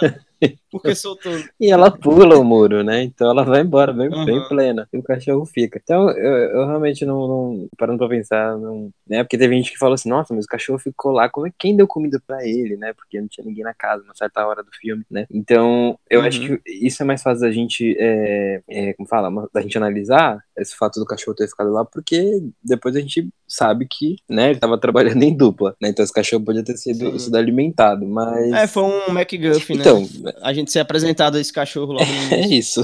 Porque 0.71 0.95
soltou. 0.95 1.34
e 1.60 1.71
ela 1.71 1.89
pula 1.89 2.38
o 2.38 2.43
muro, 2.43 2.84
né? 2.84 3.03
Então 3.03 3.29
ela 3.29 3.43
vai 3.43 3.62
embora 3.62 3.93
bem, 3.93 4.10
uhum. 4.10 4.25
bem 4.25 4.47
plena. 4.47 4.88
E 4.91 4.97
o 4.97 5.03
cachorro 5.03 5.45
fica. 5.45 5.79
Então 5.81 6.10
eu, 6.12 6.34
eu 6.34 6.67
realmente 6.67 7.05
não, 7.05 7.27
não. 7.27 7.69
Parando 7.77 7.99
pra 7.99 8.10
pensar, 8.10 8.58
não, 8.58 8.89
né? 9.08 9.23
Porque 9.23 9.38
teve 9.38 9.55
gente 9.55 9.71
que 9.71 9.77
falou 9.77 9.95
assim: 9.95 10.10
nossa, 10.10 10.34
mas 10.34 10.45
o 10.45 10.49
cachorro 10.49 10.79
ficou 10.79 11.12
lá. 11.12 11.29
Como 11.29 11.47
é, 11.47 11.51
quem 11.58 11.75
deu 11.75 11.88
comida 11.88 12.21
pra 12.25 12.45
ele, 12.45 12.75
né? 12.75 12.93
Porque 12.93 13.19
não 13.19 13.27
tinha 13.27 13.45
ninguém 13.45 13.63
na 13.63 13.73
casa, 13.73 14.03
uma 14.03 14.15
certa 14.15 14.45
hora 14.45 14.63
do 14.63 14.71
filme, 14.73 15.05
né? 15.10 15.25
Então 15.31 15.97
eu 16.10 16.21
uhum. 16.21 16.27
acho 16.27 16.39
que 16.39 16.62
isso 16.65 17.01
é 17.01 17.05
mais 17.05 17.21
fácil 17.21 17.41
da 17.41 17.51
gente. 17.51 17.95
É, 17.97 18.62
é, 18.67 18.93
como 18.93 19.08
fala? 19.08 19.49
Da 19.53 19.62
gente 19.62 19.77
analisar 19.77 20.43
esse 20.58 20.75
fato 20.75 20.99
do 20.99 21.05
cachorro 21.05 21.36
ter 21.36 21.47
ficado 21.47 21.71
lá, 21.71 21.86
porque 21.86 22.41
depois 22.63 22.95
a 22.95 22.99
gente 22.99 23.29
sabe 23.56 23.88
que, 23.89 24.18
né, 24.30 24.52
ele 24.52 24.60
tava 24.60 24.78
trabalhando 24.78 25.24
em 25.24 25.36
dupla, 25.36 25.76
né? 25.82 25.89
Então 25.89 26.04
esse 26.04 26.13
cachorro 26.13 26.44
podia 26.44 26.63
ter 26.63 26.78
sido, 26.78 27.18
sido 27.20 27.36
alimentado, 27.36 28.06
mas. 28.06 28.52
É, 28.52 28.68
foi 28.68 28.84
um 28.84 29.18
McGuffin, 29.18 29.76
né? 29.76 29.82
Então, 29.82 30.08
a 30.41 30.54
gente 30.54 30.72
ser 30.72 30.80
apresentado 30.80 31.38
a 31.38 31.41
esse 31.41 31.54
cachorro 31.54 31.94
logo 31.94 32.06
no 32.06 32.36
É 32.36 32.48
isso. 32.48 32.84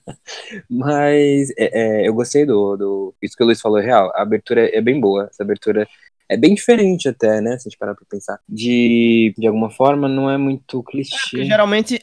mas 0.68 1.50
é, 1.56 2.04
é, 2.04 2.08
eu 2.08 2.14
gostei 2.14 2.46
do, 2.46 2.76
do. 2.76 3.14
Isso 3.22 3.36
que 3.36 3.42
o 3.42 3.46
Luiz 3.46 3.60
falou 3.60 3.78
é 3.78 3.84
real. 3.84 4.10
A 4.14 4.22
abertura 4.22 4.68
é 4.74 4.80
bem 4.80 4.98
boa. 4.98 5.28
Essa 5.30 5.42
abertura 5.42 5.86
é 6.28 6.36
bem 6.36 6.54
diferente 6.54 7.08
até, 7.08 7.40
né? 7.40 7.58
Se 7.58 7.68
a 7.68 7.70
gente 7.70 7.78
parar 7.78 7.94
pra 7.94 8.04
pensar. 8.08 8.38
De, 8.48 9.34
de 9.36 9.46
alguma 9.46 9.70
forma, 9.70 10.08
não 10.08 10.30
é 10.30 10.38
muito 10.38 10.82
clichê. 10.84 11.42
É, 11.42 11.44
geralmente 11.44 12.00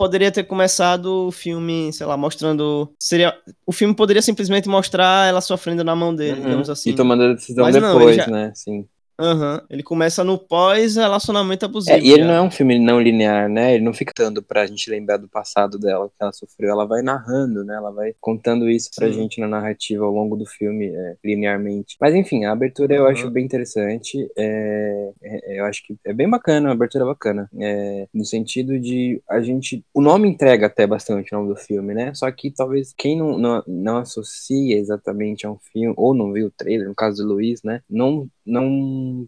poderia 0.00 0.32
ter 0.32 0.44
começado 0.44 1.26
o 1.26 1.30
filme, 1.30 1.92
sei 1.92 2.06
lá, 2.06 2.16
mostrando. 2.16 2.90
Seria, 2.98 3.36
o 3.66 3.70
filme 3.70 3.94
poderia 3.94 4.22
simplesmente 4.22 4.66
mostrar 4.66 5.28
ela 5.28 5.42
sofrendo 5.42 5.84
na 5.84 5.94
mão 5.94 6.14
dele, 6.14 6.38
uhum. 6.38 6.44
digamos 6.46 6.70
assim. 6.70 6.88
E 6.88 6.94
tomando 6.94 7.24
a 7.24 7.34
decisão 7.34 7.64
Mas 7.64 7.74
depois, 7.74 8.16
não, 8.16 8.24
já... 8.24 8.30
né? 8.30 8.50
Sim. 8.54 8.86
Uhum. 9.20 9.60
Ele 9.68 9.82
começa 9.82 10.24
no 10.24 10.38
pós-relacionamento 10.38 11.66
abusivo. 11.66 11.96
É, 11.96 12.00
e 12.00 12.10
ele 12.10 12.22
já. 12.22 12.28
não 12.28 12.34
é 12.34 12.42
um 12.42 12.50
filme 12.50 12.78
não 12.78 13.00
linear, 13.00 13.48
né? 13.48 13.74
Ele 13.74 13.84
não 13.84 13.92
fica 13.92 14.12
tanto 14.14 14.42
pra 14.42 14.66
gente 14.66 14.88
lembrar 14.90 15.18
do 15.18 15.28
passado 15.28 15.78
dela, 15.78 16.08
que 16.08 16.14
ela 16.18 16.32
sofreu. 16.32 16.70
Ela 16.70 16.86
vai 16.86 17.02
narrando, 17.02 17.64
né? 17.64 17.74
Ela 17.76 17.90
vai 17.90 18.14
contando 18.20 18.68
isso 18.68 18.90
pra 18.96 19.08
Sim. 19.08 19.14
gente 19.14 19.40
na 19.40 19.46
narrativa 19.46 20.04
ao 20.04 20.10
longo 20.10 20.36
do 20.36 20.46
filme, 20.46 20.86
é, 20.86 21.16
linearmente. 21.24 21.96
Mas 22.00 22.14
enfim, 22.14 22.44
a 22.44 22.52
abertura 22.52 22.94
uhum. 22.94 23.00
eu 23.00 23.06
acho 23.06 23.30
bem 23.30 23.44
interessante. 23.44 24.28
É, 24.36 25.10
é, 25.22 25.60
eu 25.60 25.64
acho 25.66 25.86
que 25.86 25.96
é 26.04 26.12
bem 26.12 26.28
bacana, 26.28 26.70
a 26.70 26.72
abertura 26.72 27.04
é 27.04 27.06
bacana. 27.06 27.50
É, 27.58 28.08
no 28.14 28.24
sentido 28.24 28.78
de 28.78 29.22
a 29.28 29.40
gente. 29.40 29.84
O 29.92 30.00
nome 30.00 30.28
entrega 30.28 30.66
até 30.66 30.86
bastante 30.86 31.34
o 31.34 31.38
nome 31.38 31.54
do 31.54 31.56
filme, 31.56 31.94
né? 31.94 32.14
Só 32.14 32.30
que 32.30 32.50
talvez 32.50 32.94
quem 32.96 33.18
não, 33.18 33.38
não, 33.38 33.62
não 33.66 33.96
associa 33.98 34.78
exatamente 34.78 35.46
a 35.46 35.50
um 35.50 35.58
filme, 35.72 35.94
ou 35.96 36.14
não 36.14 36.32
viu 36.32 36.46
o 36.46 36.50
trailer, 36.50 36.88
no 36.88 36.94
caso 36.94 37.22
do 37.22 37.34
Luiz, 37.34 37.62
né? 37.62 37.82
Não 37.88 38.28
não 38.50 38.68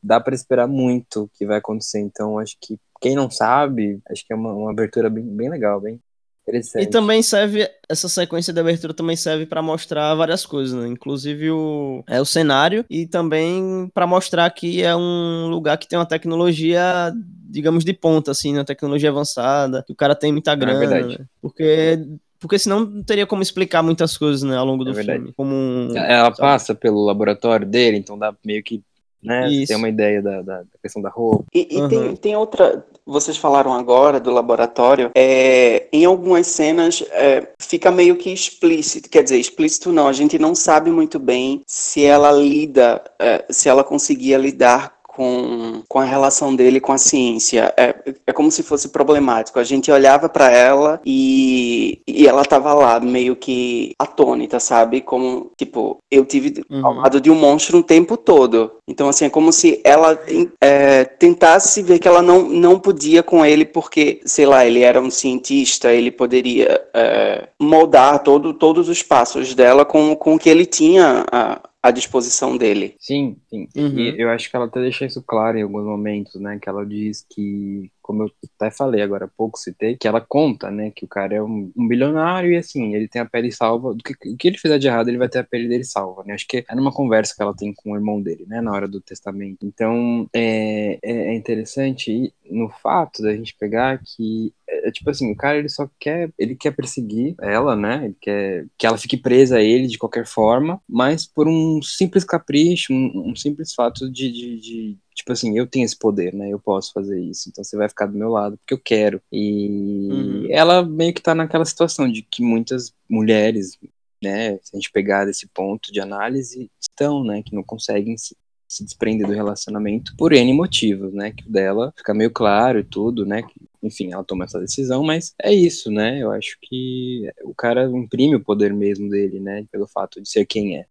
dá 0.03 0.21
para 0.21 0.35
esperar 0.35 0.67
muito 0.67 1.23
o 1.23 1.29
que 1.29 1.47
vai 1.47 1.59
acontecer. 1.59 2.01
Então, 2.01 2.39
acho 2.39 2.57
que 2.61 2.79
quem 3.01 3.15
não 3.15 3.31
sabe, 3.31 4.01
acho 4.11 4.25
que 4.27 4.33
é 4.33 4.37
uma, 4.37 4.53
uma 4.53 4.71
abertura 4.71 5.11
bem, 5.11 5.25
bem 5.25 5.51
legal, 5.51 5.81
bem 5.81 6.01
interessante. 6.43 6.85
E 6.85 6.87
também 6.87 7.23
serve, 7.23 7.69
essa 7.89 8.09
sequência 8.09 8.53
de 8.53 8.61
abertura 8.61 8.95
também 8.95 9.17
serve 9.17 9.47
para 9.47 9.63
mostrar 9.63 10.15
várias 10.15 10.45
coisas, 10.45 10.79
né? 10.79 10.89
Inclusive 10.89 11.51
o, 11.51 12.05
é, 12.09 12.21
o 12.21 12.25
cenário 12.25 12.85
e 12.89 13.07
também 13.07 13.91
para 13.95 14.07
mostrar 14.07 14.49
que 14.51 14.83
é 14.83 14.95
um 14.95 15.49
lugar 15.49 15.79
que 15.79 15.89
tem 15.89 15.99
uma 15.99 16.07
tecnologia, 16.07 17.13
digamos, 17.49 17.85
de 17.85 17.93
ponta, 17.93 18.31
assim, 18.31 18.53
uma 18.53 18.59
né? 18.59 18.65
tecnologia 18.65 19.11
avançada, 19.11 19.83
que 19.87 19.93
o 19.93 19.97
cara 19.97 20.15
tem 20.15 20.33
muita 20.33 20.53
ah, 20.53 20.55
é 20.55 20.57
grana. 20.57 20.97
É 20.97 21.05
né? 21.05 21.19
Porque 21.41 21.99
porque 22.43 22.59
senão 22.59 22.81
não 22.81 23.05
teria 23.05 23.25
como 23.25 23.41
explicar 23.41 23.85
muitas 23.85 24.19
coisas, 24.19 24.43
né, 24.43 24.57
ao 24.57 24.67
longo 24.67 24.85
do 24.85 24.91
é 24.99 25.05
filme. 25.05 25.33
Como 25.37 25.55
um, 25.55 25.97
Ela 25.97 26.25
sabe? 26.25 26.39
passa 26.39 26.75
pelo 26.75 27.05
laboratório 27.05 27.65
dele, 27.65 27.99
então 27.99 28.19
dá 28.19 28.35
meio 28.45 28.65
que 28.65 28.83
né? 29.23 29.49
Isso. 29.49 29.69
Tem 29.69 29.77
uma 29.77 29.89
ideia 29.89 30.21
da, 30.21 30.43
da, 30.43 30.59
da, 30.59 30.65
questão 30.83 31.01
da 31.01 31.09
roupa. 31.09 31.45
E, 31.55 31.69
e 31.71 31.81
uhum. 31.81 31.89
tem, 31.89 32.17
tem 32.17 32.37
outra. 32.37 32.85
Vocês 33.07 33.37
falaram 33.37 33.73
agora 33.73 34.19
do 34.19 34.31
laboratório. 34.31 35.11
É, 35.15 35.87
em 35.93 36.05
algumas 36.05 36.47
cenas 36.49 37.05
é, 37.13 37.47
fica 37.61 37.91
meio 37.91 38.17
que 38.17 38.31
explícito. 38.31 39.09
Quer 39.09 39.23
dizer, 39.23 39.39
explícito 39.39 39.93
não. 39.93 40.09
A 40.09 40.13
gente 40.13 40.39
não 40.39 40.55
sabe 40.55 40.91
muito 40.91 41.19
bem 41.19 41.63
se 41.67 42.05
ela 42.05 42.33
lida, 42.33 43.03
é, 43.19 43.45
se 43.51 43.69
ela 43.69 43.85
conseguia 43.85 44.39
lidar 44.39 45.02
com, 45.15 45.83
com 45.89 45.99
a 45.99 46.05
relação 46.05 46.55
dele 46.55 46.81
com 46.81 46.93
a 46.93 46.99
ciência. 46.99 47.73
É, 47.77 47.95
é 48.27 48.33
como 48.33 48.51
se 48.51 48.63
fosse 48.63 48.89
problemático. 48.89 49.59
A 49.59 49.65
gente 49.65 49.91
olhava 49.91 50.29
para 50.29 50.51
ela 50.51 51.01
e, 51.05 52.01
e 52.07 52.27
ela 52.27 52.45
tava 52.45 52.73
lá, 52.73 52.99
meio 53.01 53.37
que 53.37 53.95
atônita, 53.99 54.59
sabe? 54.59 55.01
Como, 55.01 55.51
tipo, 55.57 55.99
eu 56.11 56.25
tive 56.25 56.63
uhum. 56.71 56.87
ao 56.87 56.95
lado 56.95 57.21
de 57.21 57.31
um 57.31 57.35
monstro 57.35 57.79
o 57.79 57.83
tempo 57.83 58.17
todo. 58.17 58.73
Então, 58.89 59.09
assim, 59.09 59.27
é 59.27 59.31
como 59.31 59.53
se 59.53 59.81
ela 59.85 60.19
é, 60.61 61.05
tentasse 61.05 61.83
ver 61.83 61.99
que 61.99 62.09
ela 62.09 62.23
não, 62.23 62.43
não 62.43 62.79
podia 62.79 63.23
com 63.23 63.45
ele 63.45 63.65
porque, 63.65 64.21
sei 64.25 64.47
lá, 64.47 64.67
ele 64.67 64.81
era 64.81 65.01
um 65.01 65.11
cientista, 65.11 65.93
ele 65.93 66.11
poderia 66.11 66.81
é, 66.95 67.49
moldar 67.61 68.23
todo, 68.23 68.53
todos 68.53 68.89
os 68.89 69.03
passos 69.03 69.55
dela 69.55 69.85
com, 69.85 70.15
com 70.17 70.35
o 70.35 70.39
que 70.39 70.49
ele 70.49 70.67
tinha. 70.67 71.25
A, 71.31 71.61
à 71.83 71.91
disposição 71.91 72.57
dele. 72.57 72.95
Sim, 72.99 73.37
sim. 73.51 73.69
Uhum. 73.77 73.99
E 73.99 74.21
eu 74.21 74.31
acho 74.31 74.49
que 74.49 74.55
ela 74.55 74.67
até 74.67 74.81
deixa 74.81 75.05
isso 75.05 75.23
claro 75.23 75.59
em 75.59 75.63
alguns 75.63 75.85
momentos, 75.85 76.41
né? 76.41 76.59
Que 76.61 76.69
ela 76.69 76.87
diz 76.87 77.27
que 77.29 77.91
como 78.03 78.25
eu 78.25 78.31
até 78.59 78.71
falei 78.71 79.03
agora 79.03 79.27
há 79.27 79.29
pouco, 79.29 79.59
citei, 79.59 79.97
que 79.97 80.09
ela 80.09 80.21
conta, 80.21 80.71
né, 80.71 80.91
que 80.91 81.05
o 81.05 81.09
cara 81.09 81.35
é 81.35 81.43
um, 81.43 81.73
um 81.77 81.89
bilionário 81.89 82.53
e 82.53 82.57
assim, 82.57 82.95
ele 82.95 83.09
tem 83.09 83.23
a 83.23 83.27
pele 83.27 83.53
salva, 83.53 83.95
do 83.95 84.03
que, 84.03 84.13
o 84.13 84.37
que 84.37 84.49
ele 84.49 84.59
fizer 84.59 84.79
de 84.79 84.87
errado, 84.89 85.09
ele 85.09 85.19
vai 85.19 85.29
ter 85.29 85.39
a 85.39 85.45
pele 85.45 85.69
dele 85.69 85.85
salva, 85.85 86.25
né, 86.25 86.35
acho 86.35 86.47
que 86.47 86.65
é 86.69 86.75
numa 86.75 86.93
conversa 86.93 87.35
que 87.35 87.43
ela 87.43 87.55
tem 87.55 87.73
com 87.73 87.93
o 87.93 87.97
irmão 87.97 88.21
dele, 88.21 88.45
né, 88.47 88.61
na 88.61 88.73
hora 88.73 88.89
do 88.89 89.01
testamento. 89.01 89.65
Então, 89.65 90.29
é, 90.35 90.99
é, 91.03 91.13
é 91.29 91.35
interessante 91.35 92.33
no 92.51 92.69
fato 92.69 93.23
da 93.23 93.35
gente 93.35 93.57
pegar 93.59 94.01
que 94.05 94.53
é, 94.73 94.89
é, 94.89 94.91
tipo 94.91 95.11
assim, 95.11 95.31
o 95.31 95.37
cara 95.37 95.59
ele 95.59 95.69
só 95.69 95.89
quer, 96.01 96.33
ele 96.39 96.55
quer 96.57 96.73
perseguir 96.73 97.35
ela, 97.41 97.77
né? 97.77 98.07
Ele 98.07 98.17
quer 98.21 98.67
que 98.79 98.87
ela 98.87 98.99
fique 98.99 99.17
presa 99.17 99.59
a 99.59 99.63
ele 99.63 99.87
de 99.87 99.99
qualquer 99.99 100.27
forma, 100.27 100.81
mas 100.89 101.27
por 101.27 101.47
um 101.47 101.81
simples 101.83 102.25
capricho, 102.25 102.93
um, 102.93 103.31
um 103.31 103.37
simples 103.37 103.75
fato 103.75 104.11
de, 104.11 104.33
de, 104.33 104.61
de, 104.61 104.99
tipo 105.15 105.33
assim, 105.33 105.57
eu 105.57 105.67
tenho 105.67 105.85
esse 105.85 105.99
poder, 105.99 106.35
né? 106.35 106.51
Eu 106.51 106.59
posso 106.59 106.93
fazer 106.93 107.21
isso. 107.21 107.49
Então 107.49 107.63
você 107.63 107.77
vai 107.77 107.89
ficar 107.89 108.07
do 108.07 108.19
meu 108.19 108.31
lado 108.31 108.57
porque 108.59 108.75
eu 108.75 108.79
quero. 108.79 109.21
E 109.31 110.09
uhum. 110.11 110.47
ela 110.51 110.85
meio 110.85 111.13
que 111.13 111.23
tá 111.23 111.35
naquela 111.35 111.65
situação 111.65 112.11
de 112.11 112.23
que 112.23 112.43
muitas 112.43 112.95
mulheres, 113.09 113.79
né, 114.23 114.59
se 114.63 114.75
a 114.75 114.77
gente 114.77 114.91
pegar 114.91 115.25
desse 115.25 115.47
ponto 115.49 115.93
de 115.93 116.01
análise, 116.01 116.71
estão, 116.81 117.25
né, 117.25 117.43
que 117.43 117.55
não 117.55 117.63
conseguem 117.63 118.17
se, 118.17 118.37
se 118.69 118.85
desprender 118.85 119.27
do 119.27 119.35
relacionamento 119.35 120.15
por 120.17 120.33
N 120.33 120.53
motivos, 120.55 121.13
né? 121.13 121.33
Que 121.33 121.47
o 121.47 121.53
dela 121.53 121.93
fica 121.97 122.15
meio 122.15 122.31
claro 122.31 122.79
e 122.79 122.85
tudo, 122.85 123.27
né? 123.27 123.43
Que, 123.43 123.55
enfim, 123.83 124.13
ela 124.13 124.25
toma 124.25 124.45
essa 124.45 124.61
decisão, 124.61 125.03
mas 125.03 125.35
é 125.43 125.53
isso, 125.53 125.91
né? 125.91 126.23
Eu 126.23 126.31
acho 126.31 126.57
que 126.63 127.31
o 127.45 127.55
cara 127.55 127.85
imprime 127.85 128.37
o 128.37 128.45
poder 128.45 128.73
mesmo 128.73 129.11
dele, 129.11 129.41
né? 129.41 129.67
Pelo 129.71 129.87
fato 129.87 130.23
de 130.23 130.29
ser 130.29 130.47
quem 130.47 130.79
é. 130.79 130.87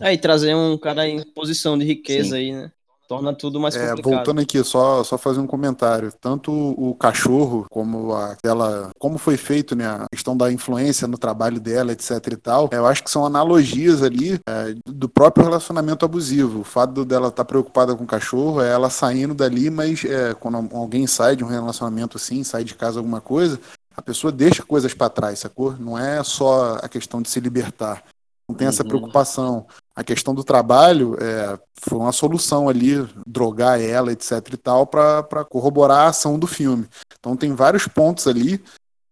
É, 0.00 0.12
e 0.12 0.18
trazer 0.18 0.54
um 0.54 0.78
cara 0.78 1.06
em 1.06 1.22
posição 1.32 1.76
de 1.76 1.84
riqueza 1.84 2.30
Sim. 2.30 2.36
aí, 2.36 2.52
né? 2.52 2.72
Torna 3.12 3.34
tudo 3.34 3.60
mais 3.60 3.76
É, 3.76 3.90
complicado. 3.90 4.14
voltando 4.14 4.40
aqui, 4.40 4.64
só, 4.64 5.04
só 5.04 5.18
fazer 5.18 5.38
um 5.40 5.46
comentário. 5.46 6.10
Tanto 6.20 6.50
o 6.52 6.94
cachorro 6.94 7.66
como 7.70 8.14
aquela. 8.14 8.90
Como 8.98 9.18
foi 9.18 9.36
feito, 9.36 9.76
né? 9.76 9.86
A 9.86 10.06
questão 10.10 10.34
da 10.36 10.50
influência 10.50 11.06
no 11.06 11.18
trabalho 11.18 11.60
dela, 11.60 11.92
etc 11.92 12.10
e 12.32 12.36
tal. 12.36 12.68
Eu 12.72 12.86
acho 12.86 13.04
que 13.04 13.10
são 13.10 13.26
analogias 13.26 14.02
ali 14.02 14.40
é, 14.48 14.74
do 14.86 15.08
próprio 15.08 15.44
relacionamento 15.44 16.04
abusivo. 16.04 16.60
O 16.60 16.64
fato 16.64 17.04
dela 17.04 17.28
estar 17.28 17.44
preocupada 17.44 17.94
com 17.94 18.04
o 18.04 18.06
cachorro 18.06 18.62
é 18.62 18.70
ela 18.70 18.88
saindo 18.88 19.34
dali, 19.34 19.68
mas 19.68 20.04
é, 20.04 20.32
quando 20.34 20.56
alguém 20.74 21.06
sai 21.06 21.36
de 21.36 21.44
um 21.44 21.48
relacionamento 21.48 22.16
assim, 22.16 22.42
sai 22.42 22.64
de 22.64 22.74
casa 22.74 22.98
alguma 22.98 23.20
coisa, 23.20 23.60
a 23.94 24.00
pessoa 24.00 24.32
deixa 24.32 24.62
coisas 24.62 24.94
para 24.94 25.10
trás, 25.10 25.40
sacou? 25.40 25.74
Não 25.78 25.98
é 25.98 26.24
só 26.24 26.76
a 26.82 26.88
questão 26.88 27.20
de 27.20 27.28
se 27.28 27.38
libertar. 27.40 28.02
Não 28.48 28.56
tem 28.56 28.66
essa 28.68 28.82
Uhum. 28.82 28.88
preocupação. 28.88 29.66
A 29.94 30.02
questão 30.02 30.34
do 30.34 30.42
trabalho 30.42 31.16
é, 31.20 31.58
foi 31.80 31.98
uma 31.98 32.12
solução 32.12 32.68
ali, 32.68 33.06
drogar 33.26 33.80
ela, 33.80 34.12
etc 34.12 34.32
e 34.52 34.56
tal, 34.56 34.86
para 34.86 35.44
corroborar 35.44 36.06
a 36.06 36.08
ação 36.08 36.38
do 36.38 36.46
filme. 36.46 36.86
Então 37.18 37.36
tem 37.36 37.54
vários 37.54 37.86
pontos 37.86 38.26
ali 38.26 38.62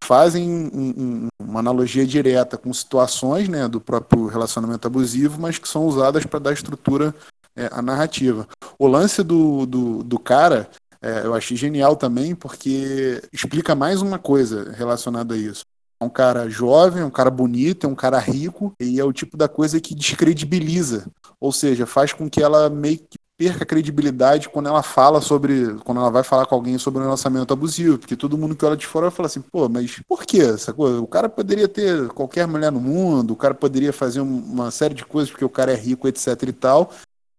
fazem 0.03 0.49
um- 0.49 0.93
um- 0.97 1.27
uma 1.39 1.59
analogia 1.59 2.05
direta 2.05 2.57
com 2.57 2.73
situações 2.73 3.47
né, 3.47 3.67
do 3.67 3.79
próprio 3.79 4.25
relacionamento 4.27 4.87
abusivo, 4.87 5.39
mas 5.39 5.57
que 5.57 5.69
são 5.69 5.85
usadas 5.85 6.25
para 6.25 6.39
dar 6.39 6.53
estrutura 6.53 7.13
é, 7.55 7.69
à 7.71 7.81
narrativa. 7.81 8.47
O 8.79 8.87
lance 8.87 9.21
do, 9.23 9.65
do, 9.65 10.03
do 10.03 10.17
cara 10.17 10.69
é, 11.01 11.25
eu 11.25 11.33
achei 11.33 11.57
genial 11.57 11.95
também, 11.95 12.33
porque 12.35 13.21
explica 13.33 13.75
mais 13.75 14.01
uma 14.01 14.17
coisa 14.19 14.71
relacionada 14.71 15.33
a 15.33 15.37
isso. 15.37 15.63
É 16.01 16.03
um 16.03 16.09
cara 16.09 16.49
jovem, 16.49 17.03
um 17.03 17.11
cara 17.11 17.29
bonito, 17.29 17.85
é 17.85 17.89
um 17.89 17.93
cara 17.93 18.17
rico, 18.17 18.73
e 18.79 18.99
é 18.99 19.03
o 19.05 19.13
tipo 19.13 19.37
da 19.37 19.47
coisa 19.47 19.79
que 19.79 19.93
descredibiliza. 19.93 21.05
Ou 21.39 21.51
seja, 21.51 21.85
faz 21.85 22.11
com 22.11 22.27
que 22.27 22.41
ela 22.41 22.69
meio 22.71 22.97
que 22.97 23.19
perca 23.37 23.63
a 23.63 23.65
credibilidade 23.67 24.49
quando 24.49 24.67
ela 24.67 24.81
fala 24.83 25.21
sobre. 25.21 25.75
Quando 25.83 25.99
ela 25.99 26.09
vai 26.09 26.23
falar 26.23 26.45
com 26.47 26.55
alguém 26.55 26.77
sobre 26.79 27.01
um 27.01 27.03
relacionamento 27.03 27.53
abusivo. 27.53 27.99
Porque 27.99 28.15
todo 28.15 28.37
mundo 28.37 28.55
que 28.55 28.65
olha 28.65 28.75
de 28.77 28.85
fora 28.87 29.07
vai 29.07 29.15
falar 29.15 29.27
assim, 29.27 29.41
pô, 29.41 29.69
mas 29.69 29.99
por 30.07 30.23
quê? 30.25 30.39
Essa 30.41 30.73
coisa? 30.73 30.99
O 30.99 31.07
cara 31.07 31.29
poderia 31.29 31.67
ter 31.67 32.07
qualquer 32.09 32.47
mulher 32.47 32.71
no 32.71 32.79
mundo, 32.79 33.31
o 33.33 33.35
cara 33.35 33.53
poderia 33.53 33.93
fazer 33.93 34.21
um- 34.21 34.43
uma 34.43 34.71
série 34.71 34.93
de 34.95 35.05
coisas 35.05 35.29
porque 35.31 35.45
o 35.45 35.49
cara 35.49 35.71
é 35.71 35.75
rico, 35.75 36.07
etc 36.07 36.27
e 36.47 36.53
tal. 36.53 36.91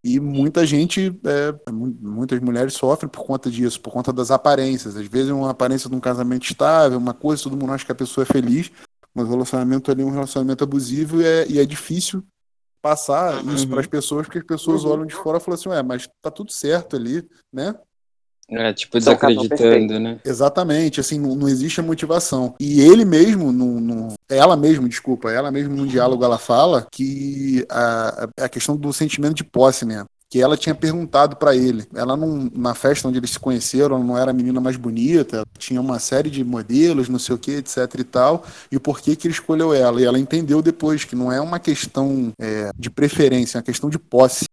E 0.03 0.19
muita 0.19 0.65
gente, 0.65 1.17
é, 1.23 1.71
mu- 1.71 1.95
muitas 2.01 2.39
mulheres 2.41 2.73
sofrem 2.73 3.09
por 3.09 3.23
conta 3.25 3.49
disso, 3.49 3.79
por 3.79 3.91
conta 3.93 4.11
das 4.11 4.31
aparências. 4.31 4.97
Às 4.97 5.07
vezes 5.07 5.31
uma 5.31 5.51
aparência 5.51 5.89
de 5.89 5.95
um 5.95 5.99
casamento 5.99 6.43
estável, 6.43 6.97
uma 6.97 7.13
coisa, 7.13 7.43
todo 7.43 7.55
mundo 7.55 7.71
acha 7.71 7.85
que 7.85 7.91
a 7.91 7.95
pessoa 7.95 8.23
é 8.23 8.25
feliz, 8.25 8.69
mas 9.15 9.27
o 9.27 9.31
relacionamento 9.31 9.89
ali 9.89 10.01
é 10.01 10.05
um 10.05 10.11
relacionamento 10.11 10.63
abusivo 10.63 11.21
e 11.21 11.25
é, 11.25 11.47
e 11.47 11.59
é 11.59 11.65
difícil 11.65 12.21
passar 12.81 13.45
isso 13.45 13.63
Uhum. 13.63 13.69
para 13.71 13.79
as 13.79 13.87
pessoas, 13.87 14.25
porque 14.25 14.39
as 14.39 14.45
pessoas 14.45 14.83
olham 14.83 15.05
de 15.05 15.13
fora 15.15 15.37
e 15.37 15.41
falam 15.41 15.57
assim, 15.57 15.69
ué, 15.69 15.81
mas 15.81 16.09
tá 16.21 16.29
tudo 16.29 16.51
certo 16.51 16.97
ali, 16.97 17.25
né? 17.51 17.73
É, 18.49 18.73
tipo, 18.73 18.97
desacreditando, 18.99 19.99
né? 19.99 20.19
Exatamente, 20.25 20.99
assim, 20.99 21.19
não, 21.19 21.35
não 21.35 21.49
existe 21.49 21.79
a 21.79 21.83
motivação. 21.83 22.55
E 22.59 22.81
ele 22.81 23.03
mesmo, 23.05 23.51
no, 23.51 23.79
no- 23.79 24.13
ela 24.29 24.55
mesmo, 24.55 24.87
desculpa, 24.87 25.31
ela 25.31 25.51
mesmo 25.51 25.75
num 25.75 25.85
diálogo 25.87 26.23
ela 26.23 26.37
fala 26.37 26.85
que 26.91 27.65
a, 27.69 28.27
a 28.41 28.49
questão 28.49 28.75
do 28.77 28.93
sentimento 28.93 29.33
de 29.35 29.43
posse, 29.43 29.85
né? 29.85 30.05
Que 30.29 30.41
ela 30.41 30.57
tinha 30.57 30.73
perguntado 30.73 31.35
pra 31.35 31.55
ele. 31.55 31.85
Ela 31.93 32.17
não, 32.17 32.49
na 32.55 32.73
festa 32.73 33.07
onde 33.07 33.19
eles 33.19 33.31
se 33.31 33.39
conheceram, 33.39 33.97
ela 33.97 34.03
não 34.05 34.17
era 34.17 34.31
a 34.31 34.33
menina 34.33 34.59
mais 34.59 34.77
bonita, 34.77 35.43
tinha 35.59 35.79
uma 35.79 35.99
série 35.99 36.29
de 36.29 36.43
modelos, 36.43 37.07
não 37.09 37.19
sei 37.19 37.35
o 37.35 37.37
que, 37.37 37.51
etc 37.51 37.77
e 37.99 38.03
tal. 38.03 38.43
E 38.71 38.79
por 38.79 38.99
que 38.99 39.15
que 39.15 39.27
ele 39.27 39.33
escolheu 39.33 39.73
ela? 39.73 40.01
E 40.01 40.05
ela 40.05 40.17
entendeu 40.19 40.61
depois 40.61 41.03
que 41.05 41.15
não 41.15 41.31
é 41.31 41.39
uma 41.39 41.59
questão 41.59 42.31
é, 42.39 42.71
de 42.77 42.89
preferência, 42.89 43.57
é 43.57 43.59
uma 43.59 43.63
questão 43.63 43.89
de 43.89 43.99
posse. 43.99 44.45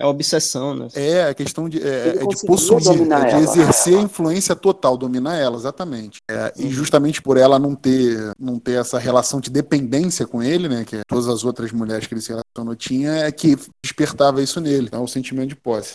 É 0.00 0.06
obsessão, 0.06 0.74
né? 0.74 0.88
É, 0.94 1.24
a 1.24 1.34
questão 1.34 1.68
de, 1.68 1.78
é, 1.78 2.08
Ele 2.08 2.24
é 2.24 2.26
de 2.26 2.46
possuir, 2.46 2.78
é 2.78 2.94
de 2.94 3.12
ela. 3.12 3.40
exercer 3.40 3.98
a 3.98 4.00
influência 4.00 4.56
total, 4.56 4.96
dominar 4.96 5.36
ela, 5.36 5.56
exatamente. 5.56 6.20
É, 6.30 6.50
E 6.56 6.70
justamente 6.70 7.20
por 7.20 7.36
ela 7.36 7.58
não 7.58 7.74
ter, 7.74 8.32
não 8.38 8.58
ter 8.58 8.80
essa 8.80 8.98
relação 8.98 9.40
de 9.40 9.50
dependência 9.50 10.26
com 10.26 10.42
ele, 10.42 10.70
né, 10.70 10.84
que 10.86 11.02
todas 11.06 11.28
as 11.28 11.44
outras 11.44 11.70
mulheres 11.70 12.06
que 12.06 12.14
ele 12.14 12.22
se 12.22 12.30
relacionou 12.30 12.74
tinha, 12.74 13.12
é 13.12 13.30
que 13.30 13.56
despertava 13.84 14.42
isso 14.42 14.58
nele, 14.58 14.88
é 14.90 14.96
o 14.96 15.06
sentimento 15.06 15.50
de 15.50 15.56
posse. 15.56 15.94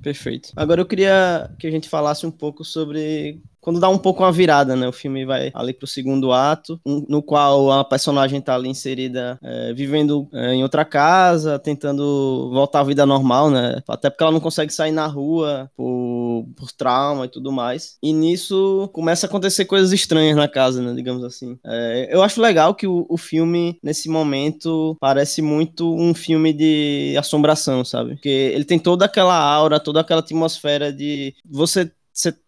Perfeito. 0.00 0.50
Agora 0.56 0.80
eu 0.80 0.86
queria 0.86 1.50
que 1.58 1.66
a 1.66 1.70
gente 1.70 1.88
falasse 1.88 2.24
um 2.24 2.30
pouco 2.30 2.64
sobre 2.64 3.42
quando 3.68 3.80
dá 3.80 3.90
um 3.90 3.98
pouco 3.98 4.22
uma 4.22 4.32
virada, 4.32 4.74
né? 4.74 4.88
O 4.88 4.92
filme 4.92 5.26
vai 5.26 5.50
ali 5.52 5.74
pro 5.74 5.86
segundo 5.86 6.32
ato, 6.32 6.80
no 6.86 7.22
qual 7.22 7.70
a 7.70 7.84
personagem 7.84 8.40
tá 8.40 8.54
ali 8.54 8.66
inserida, 8.66 9.38
é, 9.42 9.74
vivendo 9.74 10.26
é, 10.32 10.54
em 10.54 10.62
outra 10.62 10.86
casa, 10.86 11.58
tentando 11.58 12.48
voltar 12.50 12.80
à 12.80 12.84
vida 12.84 13.04
normal, 13.04 13.50
né? 13.50 13.82
Até 13.86 14.08
porque 14.08 14.24
ela 14.24 14.32
não 14.32 14.40
consegue 14.40 14.72
sair 14.72 14.90
na 14.90 15.06
rua 15.06 15.70
por, 15.76 16.46
por 16.56 16.72
trauma 16.72 17.26
e 17.26 17.28
tudo 17.28 17.52
mais. 17.52 17.98
E 18.02 18.10
nisso 18.10 18.88
começa 18.90 19.26
a 19.26 19.28
acontecer 19.28 19.66
coisas 19.66 19.92
estranhas 19.92 20.34
na 20.34 20.48
casa, 20.48 20.80
né? 20.80 20.94
Digamos 20.94 21.22
assim. 21.22 21.58
É, 21.66 22.08
eu 22.10 22.22
acho 22.22 22.40
legal 22.40 22.74
que 22.74 22.86
o, 22.86 23.04
o 23.06 23.18
filme, 23.18 23.78
nesse 23.82 24.08
momento, 24.08 24.96
parece 24.98 25.42
muito 25.42 25.94
um 25.94 26.14
filme 26.14 26.54
de 26.54 27.14
assombração, 27.18 27.84
sabe? 27.84 28.14
Porque 28.14 28.30
ele 28.30 28.64
tem 28.64 28.78
toda 28.78 29.04
aquela 29.04 29.38
aura, 29.38 29.78
toda 29.78 30.00
aquela 30.00 30.20
atmosfera 30.20 30.90
de 30.90 31.34
você 31.44 31.92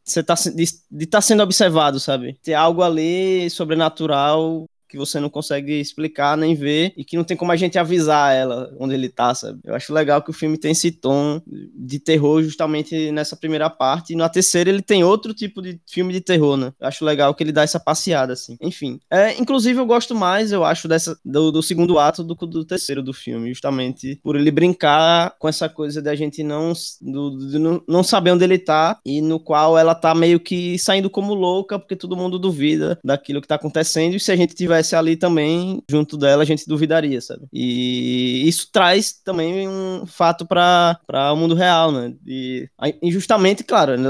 você 0.05 0.23
tá 0.23 0.35
de 0.35 1.05
estar 1.05 1.21
sendo 1.21 1.43
observado, 1.43 2.01
sabe? 2.01 2.39
Ter 2.43 2.55
algo 2.55 2.83
ali 2.83 3.49
sobrenatural 3.51 4.65
que 4.91 4.97
você 4.99 5.21
não 5.21 5.31
consegue 5.31 5.81
explicar 5.81 6.37
nem 6.37 6.55
ver 6.55 6.93
e 6.97 7.05
que 7.05 7.17
não 7.17 7.25
tem 7.25 7.37
como 7.37 7.53
a 7.53 7.57
gente 7.57 7.79
avisar 7.79 8.35
ela 8.35 8.71
onde 8.79 8.95
ele 8.95 9.09
tá, 9.09 9.35
sabe? 9.35 9.61
Eu 9.65 9.75
acho 9.75 9.93
legal 9.93 10.23
que 10.23 10.31
o 10.31 10.35
filme 10.35 10.59
tem 10.59 10.73
esse 10.73 10.91
tom 10.91 11.41
de 11.47 11.99
terror 11.99 12.43
justamente 12.43 13.11
nessa 13.13 13.37
primeira 13.37 13.71
parte 13.71 14.13
e 14.13 14.17
na 14.17 14.29
terceira 14.29 14.71
ele 14.71 14.83
tem 14.83 15.05
outro 15.05 15.33
tipo 15.35 15.63
de 15.63 15.81
filme 15.89 16.13
de 16.13 16.21
terror, 16.21 16.57
né? 16.57 16.73
Eu 16.81 16.89
acho 16.89 17.05
legal 17.05 17.35
que 17.35 17.43
ele 17.43 17.53
dá 17.53 17.63
essa 17.63 17.79
passeada 17.81 18.33
assim. 18.33 18.57
Enfim, 18.61 18.99
é, 19.11 19.39
inclusive 19.41 19.79
eu 19.79 19.87
gosto 19.87 20.15
mais, 20.15 20.53
eu 20.53 20.65
acho 20.65 20.89
dessa 20.89 21.17
do, 21.25 21.51
do 21.53 21.63
segundo 21.63 21.99
ato 21.99 22.23
do 22.25 22.37
que 22.37 22.47
do 22.47 22.65
terceiro 22.65 23.03
do 23.03 23.13
filme, 23.13 23.49
justamente 23.51 24.19
por 24.23 24.37
ele 24.37 24.51
brincar 24.51 25.35
com 25.39 25.49
essa 25.49 25.69
coisa 25.69 26.03
da 26.03 26.15
gente 26.15 26.43
não 26.43 26.73
do, 27.01 27.31
do- 27.31 27.85
não, 27.87 28.03
saber 28.03 28.33
onde 28.33 28.45
ele 28.45 28.59
tá 28.59 28.99
e 29.05 29.21
no 29.21 29.39
qual 29.39 29.79
ela 29.79 29.95
tá 29.95 30.15
meio 30.15 30.41
que 30.41 30.79
saindo 30.79 31.09
como 31.11 31.35
louca 31.35 31.79
porque 31.79 31.95
todo 31.97 32.17
mundo 32.17 32.39
duvida 32.39 32.99
daquilo 33.05 33.41
que 33.41 33.49
tá 33.49 33.55
acontecendo 33.57 34.15
e 34.17 34.21
se 34.21 34.33
a 34.33 34.37
gente 34.37 34.55
tivesse 34.81 34.97
ali 34.97 35.17
também 35.17 35.83
junto 35.91 36.17
dela 36.17 36.43
a 36.43 36.47
gente 36.47 36.67
duvidaria, 36.67 37.21
sabe? 37.21 37.47
E 37.53 38.43
isso 38.49 38.69
traz 38.73 39.13
também 39.13 39.69
um 39.69 40.07
fato 40.07 40.47
para 40.47 40.99
o 41.33 41.37
mundo 41.37 41.55
real, 41.55 41.93
né? 41.93 42.15
E 42.27 42.69
injustamente, 43.03 43.63
claro, 43.65 43.97
né, 43.99 44.09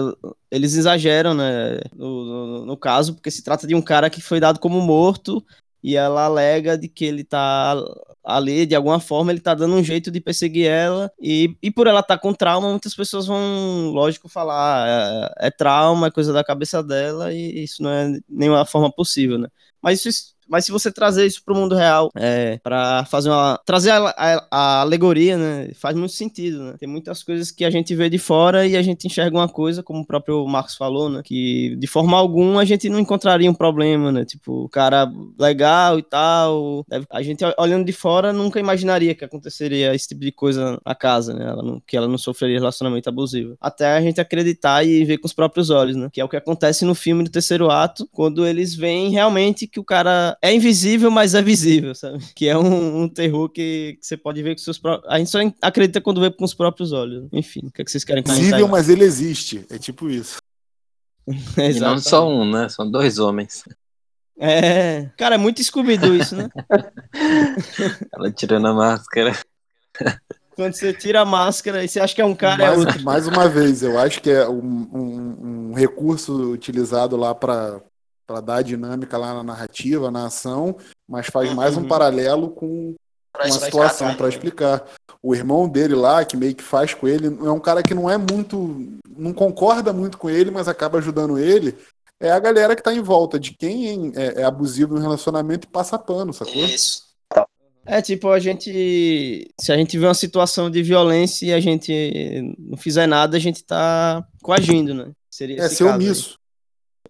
eles 0.51 0.75
exageram, 0.77 1.35
né, 1.35 1.81
no, 1.95 2.25
no- 2.25 2.67
no 2.67 2.77
caso, 2.77 3.15
porque 3.15 3.31
se 3.31 3.43
trata 3.43 3.67
de 3.67 3.75
um 3.75 3.83
cara 3.83 4.11
que 4.11 4.21
foi 4.21 4.41
dado 4.41 4.59
como 4.59 4.81
morto 4.81 5.45
e 5.83 5.97
ela 5.97 6.25
alega 6.27 6.77
de 6.77 6.89
que 6.89 7.05
ele 7.05 7.25
tá 7.25 7.75
ali, 8.23 8.67
de 8.67 8.75
alguma 8.75 9.01
forma, 9.01 9.33
ele 9.33 9.41
tá 9.41 9.55
dando 9.55 9.75
um 9.77 9.83
jeito 9.83 10.11
de 10.11 10.21
perseguir 10.21 10.67
ela 10.67 11.11
e, 11.21 11.57
e 11.63 11.71
por 11.71 11.87
ela 11.87 12.01
estar 12.01 12.19
com 12.19 12.33
trauma, 12.35 12.69
muitas 12.71 12.95
pessoas 12.95 13.27
vão, 13.27 13.91
lógico, 13.93 14.29
falar 14.29 14.85
"Ah, 14.85 15.35
é, 15.41 15.47
é 15.49 15.51
trauma, 15.51 16.09
é 16.09 16.11
coisa 16.11 16.33
da 16.33 16.45
cabeça 16.45 16.83
dela 16.83 17.33
e 17.33 17.65
isso 17.65 17.83
não 17.83 17.91
é 17.91 18.19
nenhuma 18.29 18.65
forma 18.67 18.93
possível, 18.93 19.39
né? 19.39 19.49
Mas 19.83 20.05
isso 20.05 20.35
mas 20.51 20.65
se 20.65 20.73
você 20.73 20.91
trazer 20.91 21.27
isso 21.27 21.43
para 21.45 21.55
o 21.55 21.57
mundo 21.57 21.75
real, 21.75 22.11
é, 22.17 22.59
para 22.63 23.05
fazer 23.07 23.31
uma. 23.31 23.59
trazer 23.65 23.91
a, 23.91 24.09
a- 24.17 24.47
a 24.51 24.81
alegoria, 24.83 25.37
né? 25.39 25.71
Faz 25.75 25.97
muito 25.97 26.13
sentido, 26.13 26.63
né? 26.65 26.75
Tem 26.79 26.89
muitas 26.89 27.23
coisas 27.23 27.51
que 27.51 27.65
a 27.65 27.71
gente 27.71 27.95
vê 27.95 28.11
de 28.11 28.19
fora 28.19 28.67
e 28.67 28.77
a 28.77 28.83
gente 28.83 29.07
enxerga 29.07 29.37
uma 29.37 29.49
coisa, 29.49 29.83
como 29.83 30.01
o 30.01 30.07
próprio 30.07 30.47
Marcos 30.47 30.75
falou, 30.77 31.09
né? 31.09 31.23
Que 31.25 31.77
de 31.77 31.87
forma 31.87 32.17
alguma 32.19 32.61
a 32.63 32.65
gente 32.65 32.89
não 32.89 32.99
encontraria 32.99 33.51
um 33.51 33.55
problema, 33.55 34.11
né? 34.13 34.25
Tipo, 34.25 34.65
o 34.65 34.69
cara 34.69 35.11
legal 35.39 35.99
e 35.99 36.03
tal. 36.03 36.85
deve- 36.89 37.07
A 37.11 37.23
gente 37.23 37.45
olhando 37.59 37.85
de 37.85 37.93
fora 37.93 38.33
nunca 38.33 38.59
imaginaria 38.61 39.15
que 39.15 39.25
aconteceria 39.25 39.95
esse 39.95 40.09
tipo 40.09 40.21
de 40.21 40.33
coisa 40.33 40.81
na 40.85 40.95
casa, 40.95 41.33
né? 41.35 41.45
Ela 41.45 41.63
não- 41.63 41.81
que 41.87 41.97
ela 41.97 42.09
não 42.09 42.19
sofreria 42.19 42.59
relacionamento 42.59 43.09
abusivo. 43.09 43.57
Até 43.61 43.87
a 43.97 44.01
gente 44.01 44.21
acreditar 44.21 44.85
e 44.85 45.05
ver 45.05 45.19
com 45.19 45.27
os 45.27 45.33
próprios 45.33 45.71
olhos, 45.71 45.97
né? 45.97 46.09
Que 46.13 46.21
é 46.21 46.25
o 46.25 46.29
que 46.29 46.37
acontece 46.37 46.85
no 46.85 46.95
filme 46.95 47.25
do 47.25 47.31
terceiro 47.31 47.71
ato, 47.71 48.09
quando 48.13 48.47
eles 48.47 48.75
veem 48.75 49.11
realmente 49.11 49.67
que 49.67 49.79
o 49.81 49.85
cara 49.85 50.37
é 50.43 50.55
invisível, 50.55 51.11
mas 51.11 51.35
é 51.35 51.43
visível, 51.43 51.95
sabe? 51.95 52.19
Que 52.35 52.49
é 52.49 52.57
um, 52.57 53.03
um 53.03 53.09
terror 53.09 53.49
que, 53.49 53.99
que 54.01 54.07
você 54.07 54.17
pode 54.17 54.43
ver 54.43 54.55
com 54.55 54.63
seus 54.63 54.79
próprios. 54.79 55.13
A 55.13 55.19
gente 55.19 55.31
só 55.31 55.39
acredita 55.61 56.01
quando 56.01 56.21
vê 56.21 56.31
com 56.31 56.45
os 56.45 56.55
próprios 56.55 56.93
olhos. 56.93 57.29
Enfim, 57.33 57.61
o 57.67 57.71
que, 57.71 57.83
é 57.83 57.85
que 57.85 57.91
vocês 57.91 58.05
querem 58.05 58.23
comentar? 58.23 58.43
Visível, 58.45 58.67
aí? 58.67 58.71
mas 58.73 58.89
ele 58.89 59.05
existe. 59.05 59.65
É 59.71 59.79
tipo 59.79 60.09
isso. 60.09 60.39
E 61.59 61.79
não 61.79 61.99
só 61.99 62.29
um, 62.29 62.51
né? 62.51 62.69
São 62.69 62.91
dois 62.91 63.19
homens. 63.19 63.63
É. 64.39 65.11
Cara, 65.19 65.35
é 65.35 65.39
muito 65.39 65.63
Scooby-Doo 65.63 66.17
isso, 66.17 66.35
né? 66.35 66.49
Ela 68.13 68.31
tirando 68.33 68.67
a 68.69 68.73
máscara. 68.75 69.37
Quando 70.57 70.75
você 70.75 70.93
tira 70.93 71.21
a 71.21 71.25
máscara 71.25 71.85
e 71.85 71.89
você 71.89 72.01
acha 72.01 72.15
que 72.15 72.21
é 72.21 72.25
um 72.25 72.35
cara, 72.35 72.65
é 72.65 72.71
outro. 72.71 73.03
mais, 73.03 73.27
mais 73.27 73.27
uma 73.29 73.49
vez, 73.49 73.83
eu 73.83 73.99
acho 73.99 74.21
que 74.23 74.31
é 74.31 74.49
um, 74.49 74.89
um- 74.93 75.71
um 75.71 75.75
recurso 75.75 76.51
utilizado 76.53 77.17
lá 77.17 77.35
para 77.35 77.81
dar 78.39 78.63
dinâmica 78.63 79.19
lá 79.19 79.35
na 79.35 79.43
narrativa, 79.43 80.11
na 80.11 80.27
ação, 80.27 80.77
mas 81.09 81.27
faz 81.27 81.53
mais 81.53 81.77
um 81.77 81.81
Uhum. 81.81 81.89
paralelo 81.89 82.51
com 82.51 82.95
uma 83.37 83.51
situação 83.51 84.15
para 84.15 84.29
explicar. 84.29 84.85
O 85.23 85.35
irmão 85.35 85.69
dele 85.69 85.95
lá, 85.95 86.25
que 86.25 86.37
meio 86.37 86.55
que 86.55 86.63
faz 86.63 86.95
com 86.95 87.09
ele, 87.09 87.27
é 87.27 87.51
um 87.51 87.59
cara 87.61 87.83
que 87.83 87.95
não 87.95 88.09
é 88.09 88.17
muito. 88.17 88.99
não 89.17 89.33
concorda 89.33 89.93
muito 89.93 90.17
com 90.17 90.31
ele, 90.31 90.51
mas 90.51 90.69
acaba 90.69 90.99
ajudando 90.99 91.39
ele. 91.39 91.77
É 92.21 92.31
a 92.31 92.39
galera 92.39 92.77
que 92.77 92.83
tá 92.83 92.93
em 92.93 93.01
volta 93.01 93.39
de 93.41 93.53
quem 93.53 94.13
é, 94.15 94.43
é 94.43 94.45
abusivo 94.45 94.95
no 94.95 95.01
relacionamento 95.01 95.67
e 95.67 95.71
passa 95.71 95.99
pano, 95.99 96.33
sacou? 96.33 96.55
Isso. 96.55 97.09
É 97.87 98.01
tipo, 98.03 98.29
a 98.29 98.39
gente. 98.39 99.49
Se 99.59 99.73
a 99.73 99.77
gente 99.77 99.99
vê 99.99 100.07
uma 100.07 100.15
situação 100.15 100.71
de 100.71 100.83
violência 100.83 101.47
e 101.47 101.53
a 101.53 101.61
gente 101.61 102.55
não 102.59 102.77
fizer 102.77 103.07
nada, 103.07 103.37
a 103.37 103.41
gente 103.41 103.65
tá 103.65 104.25
coagindo, 104.43 104.95
né? 104.95 105.11
Seria 105.31 105.63
é 105.63 105.69
ser 105.69 105.85
omisso. 105.85 106.39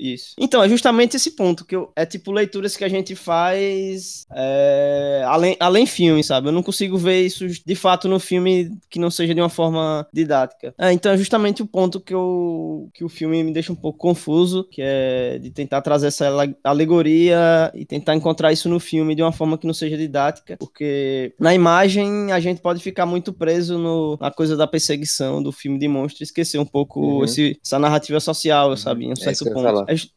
Isso. 0.01 0.35
Então, 0.39 0.63
é 0.63 0.69
justamente 0.69 1.17
esse 1.17 1.33
ponto, 1.33 1.65
que 1.65 1.77
eu, 1.77 1.93
é 1.95 2.07
tipo 2.07 2.33
leituras 2.33 2.77
que 2.77 2.85
a 2.85 2.89
gente 2.89 3.15
faz 3.15 4.25
é, 4.35 5.23
além, 5.27 5.57
além 5.61 5.85
filme, 5.85 6.25
sabe? 6.25 6.49
Eu 6.49 6.53
não 6.53 6.63
consigo 6.63 6.97
ver 6.97 7.21
isso 7.21 7.47
de 7.47 7.75
fato 7.75 8.09
no 8.09 8.19
filme 8.19 8.71
que 8.89 8.99
não 8.99 9.11
seja 9.11 9.35
de 9.35 9.41
uma 9.41 9.51
forma 9.51 10.07
didática. 10.13 10.75
É, 10.79 10.91
então 10.93 11.13
é 11.13 11.19
justamente 11.19 11.63
o 11.63 11.67
ponto 11.67 12.01
que, 12.01 12.15
eu, 12.15 12.89
que 12.95 13.05
o 13.05 13.09
filme 13.09 13.45
me 13.45 13.53
deixa 13.53 13.73
um 13.73 13.77
pouco 13.77 13.99
confuso, 13.99 14.65
que 14.65 14.81
é 14.83 15.39
de 15.39 15.51
tentar 15.51 15.83
trazer 15.83 16.07
essa 16.07 16.27
alegoria 16.65 17.71
e 17.75 17.85
tentar 17.85 18.15
encontrar 18.15 18.53
isso 18.53 18.69
no 18.69 18.81
filme 18.81 19.15
de 19.15 19.23
uma 19.23 19.33
forma 19.33 19.59
que 19.59 19.67
não 19.67 19.75
seja 19.75 19.99
didática, 19.99 20.57
porque 20.57 21.35
na 21.39 21.55
imagem 21.55 22.33
a 22.33 22.41
gente 22.41 22.63
pode 22.63 22.83
ficar 22.83 23.05
muito 23.05 23.33
preso 23.33 23.77
no, 23.77 24.17
na 24.19 24.31
coisa 24.31 24.57
da 24.57 24.67
perseguição 24.67 25.43
do 25.43 25.53
filme 25.53 25.79
de 25.79 25.89
monstro 25.89 26.23
e 26.23 26.25
esquecer 26.25 26.59
um 26.59 26.65
pouco 26.65 27.01
uhum. 27.01 27.25
esse, 27.25 27.59
essa 27.65 27.79
narrativa 27.79 28.19
social, 28.21 28.75
sabe? 28.77 29.05
Em 29.05 29.09
um 29.11 29.13
é 29.13 29.17
certo 29.17 29.45
ponto. 29.53 29.90
É, 29.91 29.95
tipo, 29.97 30.15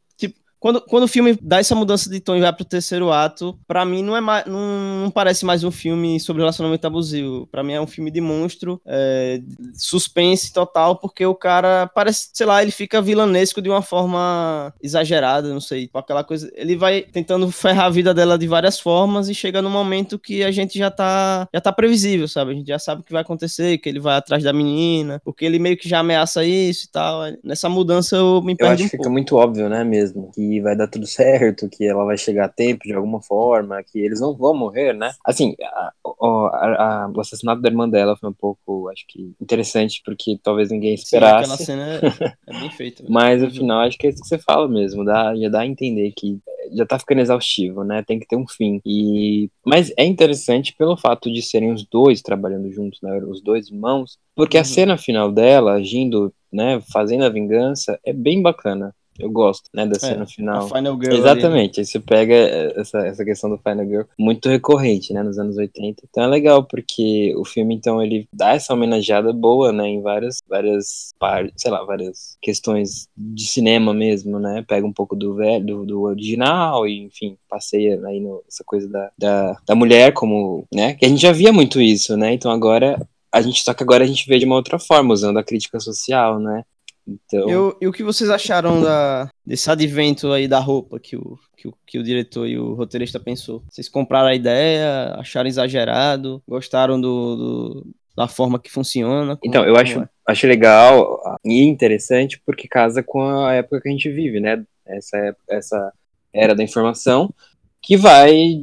quando, 0.63 0.79
quando 0.79 1.03
o 1.03 1.07
filme 1.09 1.37
dá 1.41 1.59
essa 1.59 1.75
mudança 1.75 2.09
de 2.09 2.21
tom 2.21 2.37
e 2.37 2.39
vai 2.39 2.53
pro 2.53 2.63
terceiro 2.63 3.11
ato, 3.11 3.59
para 3.67 3.83
mim 3.83 4.01
não 4.01 4.15
é 4.15 4.21
mais, 4.21 4.45
não, 4.45 5.03
não, 5.03 5.11
parece 5.11 5.43
mais 5.43 5.61
um 5.61 5.69
filme 5.69 6.21
sobre 6.21 6.41
relacionamento 6.41 6.87
abusivo. 6.87 7.45
Para 7.47 7.61
mim 7.61 7.73
é 7.73 7.81
um 7.81 7.85
filme 7.85 8.09
de 8.09 8.21
monstro, 8.21 8.79
é, 8.85 9.41
suspense 9.73 10.53
total, 10.53 10.95
porque 10.95 11.25
o 11.25 11.35
cara 11.35 11.91
parece, 11.93 12.29
sei 12.31 12.45
lá, 12.45 12.61
ele 12.61 12.71
fica 12.71 13.01
vilanesco 13.01 13.61
de 13.61 13.69
uma 13.69 13.81
forma 13.81 14.73
exagerada, 14.81 15.49
não 15.49 15.59
sei, 15.59 15.89
com 15.89 15.97
aquela 15.97 16.23
coisa. 16.23 16.49
Ele 16.55 16.77
vai 16.77 17.01
tentando 17.01 17.51
ferrar 17.51 17.87
a 17.87 17.89
vida 17.89 18.13
dela 18.13 18.37
de 18.37 18.47
várias 18.47 18.79
formas 18.79 19.27
e 19.27 19.35
chega 19.35 19.61
no 19.61 19.69
momento 19.69 20.17
que 20.17 20.45
a 20.45 20.51
gente 20.51 20.77
já 20.79 20.89
tá, 20.89 21.45
já 21.53 21.59
tá 21.59 21.73
previsível, 21.73 22.25
sabe? 22.25 22.51
A 22.51 22.55
gente 22.55 22.67
já 22.67 22.79
sabe 22.79 23.01
o 23.01 23.03
que 23.03 23.11
vai 23.11 23.21
acontecer, 23.21 23.79
que 23.79 23.89
ele 23.89 23.99
vai 23.99 24.15
atrás 24.15 24.41
da 24.41 24.53
menina, 24.53 25.21
porque 25.25 25.43
ele 25.43 25.59
meio 25.59 25.75
que 25.75 25.89
já 25.89 25.99
ameaça 25.99 26.45
isso 26.45 26.85
e 26.85 26.89
tal. 26.89 27.23
Nessa 27.43 27.67
mudança 27.67 28.15
eu 28.15 28.41
me 28.41 28.55
perdi 28.55 28.71
eu 28.71 28.73
acho 28.75 28.83
um 28.83 28.89
que 28.89 28.97
fica 28.97 29.09
muito 29.09 29.35
óbvio, 29.35 29.67
né, 29.67 29.83
mesmo, 29.83 30.31
que 30.33 30.52
vai 30.61 30.75
dar 30.75 30.87
tudo 30.87 31.05
certo, 31.05 31.69
que 31.69 31.85
ela 31.85 32.05
vai 32.05 32.17
chegar 32.17 32.45
a 32.45 32.49
tempo 32.49 32.83
de 32.83 32.93
alguma 32.93 33.21
forma, 33.21 33.83
que 33.83 33.99
eles 33.99 34.19
não 34.19 34.35
vão 34.35 34.53
morrer, 34.53 34.93
né? 34.93 35.11
Assim, 35.25 35.55
a, 35.61 35.93
a, 36.05 37.05
a, 37.05 37.11
o 37.13 37.19
assassinato 37.19 37.61
da 37.61 37.69
irmã 37.69 37.87
dela 37.87 38.17
foi 38.17 38.29
um 38.29 38.33
pouco, 38.33 38.89
acho 38.89 39.05
que, 39.07 39.33
interessante, 39.41 40.01
porque 40.05 40.39
talvez 40.41 40.69
ninguém 40.69 40.93
esperasse. 40.93 41.45
Sim, 41.45 41.53
aquela 41.53 41.65
cena 41.65 42.35
é, 42.47 42.55
é 42.55 42.59
bem 42.59 42.71
feita. 42.75 43.03
Mas, 43.07 43.41
no 43.41 43.51
final, 43.51 43.81
acho 43.81 43.97
que 43.97 44.07
é 44.07 44.09
isso 44.09 44.21
que 44.21 44.27
você 44.27 44.37
fala 44.37 44.67
mesmo, 44.67 45.03
dá, 45.03 45.35
já 45.35 45.49
dá 45.49 45.61
a 45.61 45.67
entender 45.67 46.11
que 46.15 46.39
já 46.71 46.85
tá 46.85 46.97
ficando 46.97 47.21
exaustivo, 47.21 47.83
né? 47.83 48.03
Tem 48.03 48.19
que 48.19 48.27
ter 48.27 48.35
um 48.35 48.47
fim. 48.47 48.81
E 48.85 49.49
mas 49.65 49.91
é 49.97 50.05
interessante 50.05 50.75
pelo 50.77 50.97
fato 50.97 51.31
de 51.31 51.41
serem 51.41 51.71
os 51.71 51.85
dois 51.85 52.21
trabalhando 52.21 52.71
juntos, 52.71 52.99
né? 53.01 53.17
Os 53.27 53.41
dois 53.41 53.69
irmãos, 53.69 54.17
porque 54.35 54.57
uhum. 54.57 54.61
a 54.61 54.65
cena 54.65 54.97
final 54.97 55.31
dela 55.31 55.73
agindo, 55.73 56.33
né, 56.51 56.81
fazendo 56.91 57.25
a 57.25 57.29
vingança 57.29 57.99
é 58.05 58.13
bem 58.13 58.41
bacana. 58.41 58.93
Eu 59.19 59.29
gosto, 59.29 59.69
né, 59.73 59.85
da 59.85 59.99
cena 59.99 60.23
é, 60.23 60.27
final. 60.27 60.67
Final 60.67 60.99
Girl 60.99 61.15
Exatamente, 61.15 61.79
aí 61.79 61.85
você 61.85 61.99
pega 61.99 62.33
essa, 62.75 62.99
essa 62.99 63.23
questão 63.23 63.49
do 63.49 63.57
Final 63.57 63.85
Girl 63.85 64.03
muito 64.17 64.49
recorrente, 64.49 65.13
né, 65.13 65.21
nos 65.21 65.37
anos 65.37 65.57
80. 65.57 66.03
Então 66.09 66.23
é 66.23 66.27
legal, 66.27 66.63
porque 66.63 67.33
o 67.37 67.45
filme, 67.45 67.75
então, 67.75 68.01
ele 68.01 68.27
dá 68.33 68.53
essa 68.53 68.73
homenageada 68.73 69.31
boa, 69.31 69.71
né, 69.71 69.87
em 69.87 70.01
várias, 70.01 70.37
várias 70.47 71.13
partes, 71.19 71.61
sei 71.61 71.71
lá, 71.71 71.83
várias 71.83 72.37
questões 72.41 73.07
de 73.15 73.45
cinema 73.45 73.93
mesmo, 73.93 74.39
né, 74.39 74.63
pega 74.67 74.85
um 74.85 74.93
pouco 74.93 75.15
do 75.15 75.35
velho, 75.35 75.65
do, 75.65 75.85
do 75.85 76.01
original 76.01 76.87
e, 76.87 77.03
enfim, 77.03 77.37
passeia 77.49 78.01
aí 78.05 78.19
nessa 78.19 78.63
coisa 78.65 78.87
da, 78.87 79.11
da, 79.17 79.57
da 79.65 79.75
mulher 79.75 80.13
como, 80.13 80.65
né, 80.73 80.95
que 80.95 81.05
a 81.05 81.09
gente 81.09 81.21
já 81.21 81.31
via 81.31 81.53
muito 81.53 81.79
isso, 81.81 82.17
né, 82.17 82.33
então 82.33 82.51
agora 82.51 82.99
a 83.33 83.41
gente 83.41 83.63
só 83.63 83.73
que 83.73 83.81
agora 83.81 84.03
a 84.03 84.07
gente 84.07 84.27
vê 84.27 84.37
de 84.37 84.45
uma 84.45 84.55
outra 84.55 84.77
forma, 84.77 85.11
usando 85.11 85.39
a 85.39 85.43
crítica 85.43 85.79
social, 85.79 86.39
né? 86.39 86.63
Então... 87.07 87.49
Eu, 87.49 87.77
e 87.81 87.87
o 87.87 87.91
que 87.91 88.03
vocês 88.03 88.29
acharam 88.29 88.81
da, 88.81 89.29
desse 89.45 89.69
advento 89.69 90.31
aí 90.31 90.47
da 90.47 90.59
roupa 90.59 90.99
que 90.99 91.15
o, 91.15 91.37
que, 91.57 91.67
o, 91.67 91.73
que 91.85 91.99
o 91.99 92.03
diretor 92.03 92.47
e 92.47 92.57
o 92.57 92.73
roteirista 92.73 93.19
pensou? 93.19 93.63
Vocês 93.69 93.89
compraram 93.89 94.27
a 94.27 94.35
ideia, 94.35 95.15
acharam 95.15 95.47
exagerado, 95.47 96.41
gostaram 96.47 96.99
do, 96.99 97.35
do 97.35 97.87
da 98.15 98.27
forma 98.27 98.59
que 98.59 98.71
funciona? 98.71 99.39
então, 99.43 99.65
eu 99.65 99.75
acho, 99.75 99.99
é? 99.99 100.09
acho 100.27 100.45
legal 100.45 101.19
e 101.43 101.63
interessante 101.63 102.39
porque 102.45 102.67
casa 102.67 103.01
com 103.01 103.21
a 103.21 103.53
época 103.53 103.81
que 103.81 103.89
a 103.89 103.91
gente 103.91 104.09
vive, 104.09 104.39
né? 104.39 104.63
Essa, 104.85 105.35
essa 105.49 105.93
era 106.31 106.53
da 106.53 106.63
informação 106.63 107.33
que 107.81 107.97
vai 107.97 108.61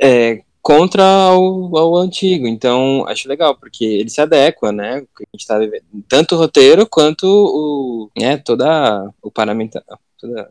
é, 0.00 0.42
contra 0.62 1.02
o, 1.34 1.70
o, 1.70 1.96
antigo. 1.96 2.46
Então, 2.46 3.04
acho 3.08 3.28
legal, 3.28 3.56
porque 3.56 3.84
ele 3.84 4.10
se 4.10 4.20
adequa, 4.20 4.72
né? 4.72 4.98
A 4.98 5.36
gente 5.36 5.46
tá 5.46 5.58
vivendo. 5.58 5.84
Tanto 6.08 6.34
o 6.34 6.38
roteiro 6.38 6.86
quanto 6.86 7.24
o, 7.26 8.10
né, 8.18 8.36
toda 8.36 9.10
o 9.22 9.30
paramento, 9.30 9.80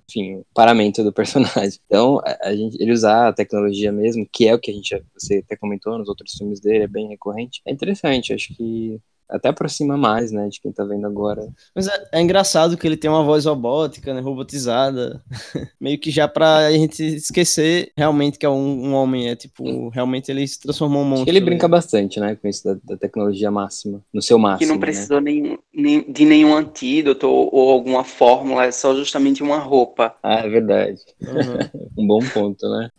enfim, 0.08 0.38
o 0.38 0.45
paramento 0.54 1.04
do 1.04 1.13
personagem. 1.13 1.80
Então, 1.86 2.22
a, 2.41 2.56
gente, 2.56 2.82
ele 2.82 2.91
usar 2.91 3.30
a 3.30 3.34
tecnologia 3.34 3.91
mesmo, 3.91 4.28
que 4.32 4.48
é 4.48 4.54
o 4.54 4.60
que 4.60 4.72
a 4.72 4.74
gente, 4.74 5.04
você 5.17 5.43
até 5.45 5.56
comentou 5.56 5.98
nos 5.98 6.08
outros 6.08 6.34
filmes 6.34 6.60
dele, 6.60 6.84
é 6.84 6.88
bem 6.88 7.08
recorrente. 7.08 7.62
É 7.65 7.72
interessante, 7.72 8.34
acho 8.34 8.54
que 8.56 9.00
até 9.30 9.50
aproxima 9.50 9.96
mais, 9.96 10.32
né, 10.32 10.48
de 10.50 10.60
quem 10.60 10.72
tá 10.72 10.84
vendo 10.84 11.06
agora. 11.06 11.48
Mas 11.76 11.88
é, 11.88 12.10
é 12.13 12.22
engraçado 12.22 12.76
que 12.76 12.88
ele 12.88 12.98
tem 12.98 13.10
uma 13.10 13.24
voz 13.24 13.46
robótica, 13.46 14.13
né, 14.13 14.22
robotizada, 14.22 15.22
meio 15.80 16.00
que 16.00 16.10
já 16.10 16.28
pra 16.28 16.72
gente 16.72 17.04
esquecer 17.04 17.92
realmente 17.96 18.39
que 18.39 18.46
é 18.46 18.50
um, 18.50 18.88
um 18.88 18.94
homem, 18.94 19.30
é 19.30 19.36
tipo, 19.36 19.89
realmente 19.89 20.32
ele 20.32 20.48
se 20.48 20.60
transformou 20.60 21.04
em 21.04 21.06
um 21.06 21.10
monstro. 21.10 21.30
ele 21.30 21.42
brinca 21.42 21.68
né? 21.68 21.72
bastante, 21.72 22.20
né, 22.20 22.36
com 22.36 22.48
isso 22.48 22.63
da, 22.63 22.78
da, 22.84 22.98
tecnologia 22.98 23.52
máxima, 23.52 24.02
no 24.13 24.22
seu 24.22 24.39
máximo, 24.39 24.60
Que 24.60 24.65
não 24.65 24.76
né? 24.76 24.82
precisou 24.82 25.22
né? 25.22 25.32
nem, 25.32 25.60
nem, 25.74 26.12
de 26.12 26.26
nenhum 26.26 26.56
antídoto 26.56 27.28
ou, 27.28 27.50
ou, 27.54 27.70
alguma 27.72 28.04
fórmula, 28.04 28.65
é 28.65 28.72
só 28.72 28.96
justamente 28.96 29.44
uma 29.44 29.60
roupa. 29.60 30.15
Ah, 30.24 30.39
é 30.39 30.50
verdade. 30.50 31.00
Uhum. 31.22 31.70
um 32.04 32.08
bom 32.08 32.20
ponto, 32.34 32.68
né? 32.68 32.89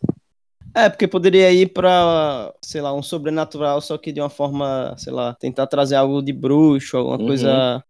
É, 0.73 0.89
porque 0.89 1.07
poderia 1.07 1.51
ir 1.51 1.67
pra, 1.67 2.53
sei 2.61 2.81
lá, 2.81 2.93
um 2.93 3.03
sobrenatural, 3.03 3.81
só 3.81 3.97
que 3.97 4.11
de 4.11 4.21
uma 4.21 4.29
forma, 4.29 4.95
sei 4.97 5.11
lá, 5.11 5.33
tentar 5.33 5.67
trazer 5.67 5.95
algo 5.95 6.21
de 6.21 6.31
bruxo, 6.31 6.97
alguma 6.97 7.17
uhum. 7.17 7.27
coisa. 7.27 7.83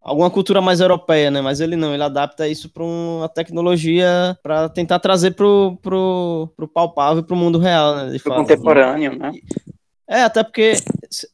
Alguma 0.00 0.30
cultura 0.30 0.60
mais 0.60 0.78
europeia, 0.78 1.32
né? 1.32 1.40
Mas 1.40 1.60
ele 1.60 1.74
não, 1.74 1.92
ele 1.92 2.02
adapta 2.02 2.46
isso 2.46 2.68
para 2.68 2.84
uma 2.84 3.28
tecnologia 3.28 4.38
para 4.40 4.68
tentar 4.68 5.00
trazer 5.00 5.32
pro, 5.32 5.76
pro, 5.82 6.48
pro 6.56 6.68
palpável, 6.68 7.24
pro 7.24 7.34
mundo 7.34 7.58
real, 7.58 7.96
né? 7.96 8.10
De 8.10 8.20
pro 8.20 8.30
fato, 8.30 8.42
contemporâneo, 8.42 9.18
né? 9.18 9.32
É, 10.08 10.22
até 10.22 10.44
porque 10.44 10.74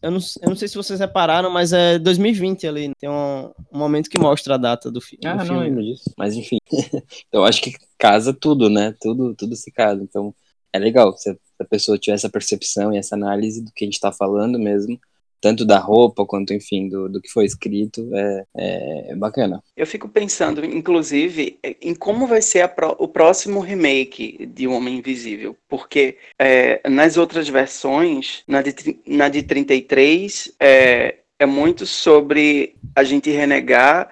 eu 0.01 0.11
não, 0.11 0.19
eu 0.41 0.49
não 0.49 0.57
sei 0.57 0.67
se 0.67 0.77
vocês 0.77 0.99
repararam, 0.99 1.51
mas 1.51 1.75
é 1.75 1.99
2020 1.99 2.67
ali. 2.67 2.93
Tem 2.99 3.11
um, 3.11 3.51
um 3.71 3.79
momento 3.79 4.09
que 4.09 4.19
mostra 4.19 4.55
a 4.55 4.59
data 4.59 4.91
do, 4.91 5.01
fi 5.01 5.19
ah, 5.23 5.35
do 5.35 5.45
filme. 5.45 5.51
Ah, 5.51 5.55
não 5.55 5.61
lembro 5.63 5.83
disso. 5.83 6.11
Mas 6.17 6.35
enfim. 6.35 6.57
eu 7.31 7.45
acho 7.45 7.61
que 7.61 7.75
casa 7.99 8.33
tudo, 8.33 8.71
né? 8.71 8.95
Tudo, 8.99 9.35
tudo 9.35 9.55
se 9.55 9.71
casa. 9.71 10.03
Então, 10.03 10.35
é 10.73 10.79
legal 10.79 11.17
se 11.17 11.31
a 11.59 11.65
pessoa 11.65 11.99
tiver 11.99 12.15
essa 12.15 12.31
percepção 12.31 12.93
e 12.93 12.99
essa 12.99 13.15
análise 13.15 13.63
do 13.63 13.73
que 13.73 13.85
a 13.85 13.87
gente 13.87 13.95
está 13.95 14.11
falando 14.13 14.59
mesmo, 14.59 14.99
tanto 15.43 15.65
da 15.65 15.77
roupa 15.77 16.25
quanto, 16.25 16.55
enfim, 16.55 16.89
do, 16.89 17.09
do 17.09 17.21
que 17.21 17.29
foi 17.29 17.45
escrito, 17.45 18.09
é, 18.15 18.45
é, 18.57 19.11
é 19.11 19.17
bacana. 19.17 19.61
Eu 19.77 19.87
fico 19.87 20.09
pensando, 20.09 20.65
inclusive, 20.65 21.59
em 21.81 21.95
como 21.95 22.29
vai 22.29 22.41
ser 22.41 22.67
pro, 22.69 22.95
o 22.97 23.09
próximo 23.09 23.59
remake 23.59 24.47
de 24.47 24.69
O 24.69 24.73
Homem 24.73 24.99
Invisível, 24.99 25.57
porque 25.69 26.17
é, 26.39 26.81
nas 26.89 27.17
outras 27.17 27.49
versões, 27.49 28.45
na 28.47 28.63
de, 28.63 29.01
na 29.05 29.29
de 29.29 29.43
33, 29.43 30.53
é, 30.61 31.17
é 31.41 31.47
muito 31.47 31.87
sobre 31.87 32.77
a 32.95 33.03
gente 33.03 33.29
renegar 33.29 34.11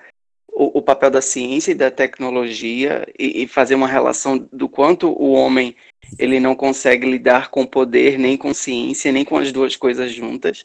o, 0.52 0.78
o 0.78 0.82
papel 0.82 1.12
da 1.12 1.22
ciência 1.22 1.70
e 1.70 1.76
da 1.76 1.92
tecnologia 1.92 3.06
e, 3.16 3.44
e 3.44 3.46
fazer 3.46 3.76
uma 3.76 3.86
relação 3.86 4.48
do 4.52 4.68
quanto 4.68 5.08
o 5.11 5.30
homem 5.30 5.76
ele 6.18 6.40
não 6.40 6.54
consegue 6.54 7.11
lidar 7.11 7.50
com 7.50 7.66
poder, 7.66 8.18
nem 8.18 8.36
com 8.36 8.52
ciência, 8.54 9.12
nem 9.12 9.24
com 9.24 9.36
as 9.36 9.52
duas 9.52 9.76
coisas 9.76 10.12
juntas. 10.12 10.64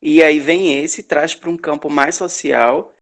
E 0.00 0.22
aí 0.22 0.38
vem 0.38 0.82
esse, 0.82 1.02
traz 1.02 1.34
para 1.34 1.50
um 1.50 1.56
campo 1.56 1.88
mais 1.88 2.14
social, 2.14 2.94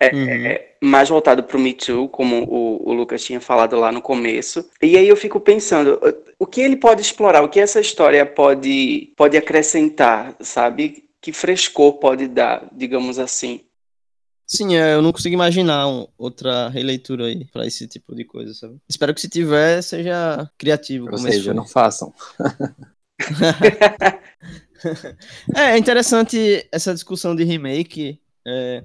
é, 0.00 0.14
uhum. 0.14 0.46
é, 0.46 0.74
mais 0.82 1.08
voltado 1.08 1.44
para 1.44 1.56
o 1.56 1.60
Me 1.60 1.72
Too, 1.72 2.08
como 2.08 2.44
o, 2.44 2.90
o, 2.90 2.92
Lucas 2.92 3.24
tinha 3.24 3.40
falado 3.40 3.78
lá 3.78 3.92
no 3.92 4.02
começo. 4.02 4.68
E 4.82 4.96
aí 4.96 5.08
eu 5.08 5.16
fico 5.16 5.38
pensando, 5.38 6.00
o 6.38 6.46
que 6.46 6.60
ele 6.60 6.76
pode 6.76 7.00
explorar, 7.00 7.42
o 7.42 7.48
que 7.48 7.60
essa 7.60 7.80
história 7.80 8.26
pode, 8.26 9.12
pode 9.16 9.36
acrescentar, 9.36 10.34
sabe? 10.40 11.04
Que 11.20 11.32
frescor 11.32 11.94
pode 11.94 12.26
dar, 12.26 12.68
digamos 12.72 13.18
assim. 13.18 13.60
Sim, 14.46 14.76
é, 14.76 14.94
eu 14.94 15.02
não 15.02 15.12
consigo 15.12 15.34
imaginar 15.34 15.88
um, 15.88 16.06
outra 16.18 16.68
releitura 16.68 17.26
aí 17.26 17.46
para 17.46 17.66
esse 17.66 17.86
tipo 17.88 18.14
de 18.14 18.24
coisa, 18.24 18.52
sabe? 18.52 18.76
Espero 18.88 19.14
que 19.14 19.20
se 19.20 19.28
tiver, 19.28 19.80
seja 19.82 20.48
criativo. 20.58 21.08
Ou 21.10 21.18
seja, 21.18 21.54
não 21.54 21.66
façam. 21.66 22.12
é, 25.54 25.72
é 25.72 25.78
interessante 25.78 26.66
essa 26.70 26.92
discussão 26.92 27.34
de 27.34 27.44
remake, 27.44 28.20
é, 28.46 28.82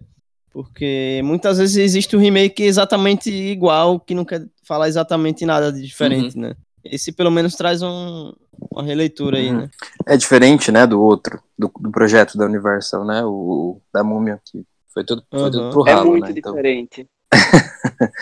porque 0.52 1.22
muitas 1.24 1.58
vezes 1.58 1.78
existe 1.78 2.16
um 2.16 2.20
remake 2.20 2.64
exatamente 2.64 3.30
igual, 3.32 4.00
que 4.00 4.16
não 4.16 4.26
quer 4.26 4.46
falar 4.64 4.88
exatamente 4.88 5.46
nada 5.46 5.72
de 5.72 5.82
diferente, 5.82 6.36
Uhum. 6.36 6.42
né? 6.44 6.56
Esse 6.84 7.12
pelo 7.12 7.30
menos 7.30 7.56
traz 7.56 7.82
um, 7.82 8.34
uma 8.72 8.84
releitura 8.84 9.38
aí, 9.38 9.50
Uhum. 9.50 9.58
né? 9.58 9.70
É 10.08 10.16
diferente, 10.16 10.72
né, 10.72 10.88
do 10.88 11.02
outro, 11.02 11.42
do, 11.58 11.72
do 11.80 11.92
projeto 11.92 12.38
da 12.38 12.46
Universal, 12.46 13.06
né, 13.06 13.24
o, 13.24 13.30
o 13.30 13.82
da 13.94 14.04
Múmia, 14.04 14.40
que 14.46 14.64
foi 15.00 15.04
tudo, 15.06 15.24
foi 15.32 15.52
tudo 15.52 15.64
Uhum. 15.66 15.70
pro 15.72 15.88
É 15.88 15.94
ralo, 15.94 16.12
muito 16.12 16.26
né, 16.26 16.34
então... 16.36 16.54
diferente. 16.54 17.08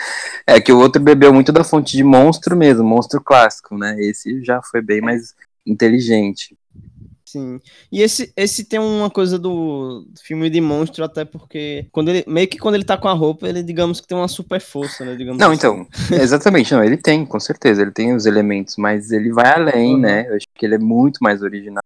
É 0.46 0.60
que 0.60 0.72
o 0.72 0.78
outro 0.78 1.02
bebeu 1.02 1.32
muito 1.32 1.52
da 1.52 1.62
fonte 1.62 1.96
de 1.96 2.02
monstro 2.02 2.56
mesmo, 2.56 2.82
monstro 2.84 3.20
clássico, 3.22 3.76
né, 3.76 3.96
esse 3.98 4.42
já 4.44 4.62
foi 4.62 4.80
bem 4.80 5.00
mais 5.00 5.34
inteligente. 5.66 6.56
Sim. 7.26 7.60
E 7.92 8.00
esse, 8.00 8.32
esse 8.34 8.64
tem 8.64 8.78
uma 8.80 9.10
coisa 9.10 9.38
do 9.38 10.06
filme 10.22 10.48
de 10.48 10.62
monstro, 10.62 11.04
até 11.04 11.26
porque 11.26 11.86
quando 11.92 12.08
ele, 12.08 12.24
meio 12.26 12.48
que 12.48 12.56
quando 12.56 12.76
ele 12.76 12.84
tá 12.84 12.96
com 12.96 13.08
a 13.08 13.12
roupa, 13.12 13.46
ele, 13.46 13.62
digamos 13.62 14.00
que 14.00 14.06
tem 14.06 14.16
uma 14.16 14.28
super 14.28 14.58
força, 14.60 15.04
né? 15.04 15.14
Digamos 15.14 15.38
Não, 15.38 15.48
assim. 15.50 15.56
então, 15.58 15.86
exatamente, 16.18 16.72
não, 16.72 16.82
ele 16.82 16.96
tem, 16.96 17.26
com 17.26 17.38
certeza, 17.38 17.82
ele 17.82 17.90
tem 17.92 18.14
os 18.14 18.24
elementos, 18.24 18.76
mas 18.78 19.10
ele 19.10 19.30
vai 19.30 19.52
além, 19.52 19.96
Uhum. 19.96 20.00
né, 20.00 20.26
eu 20.30 20.36
acho 20.36 20.46
que 20.54 20.64
ele 20.64 20.76
é 20.76 20.78
muito 20.78 21.18
mais 21.20 21.42
original. 21.42 21.82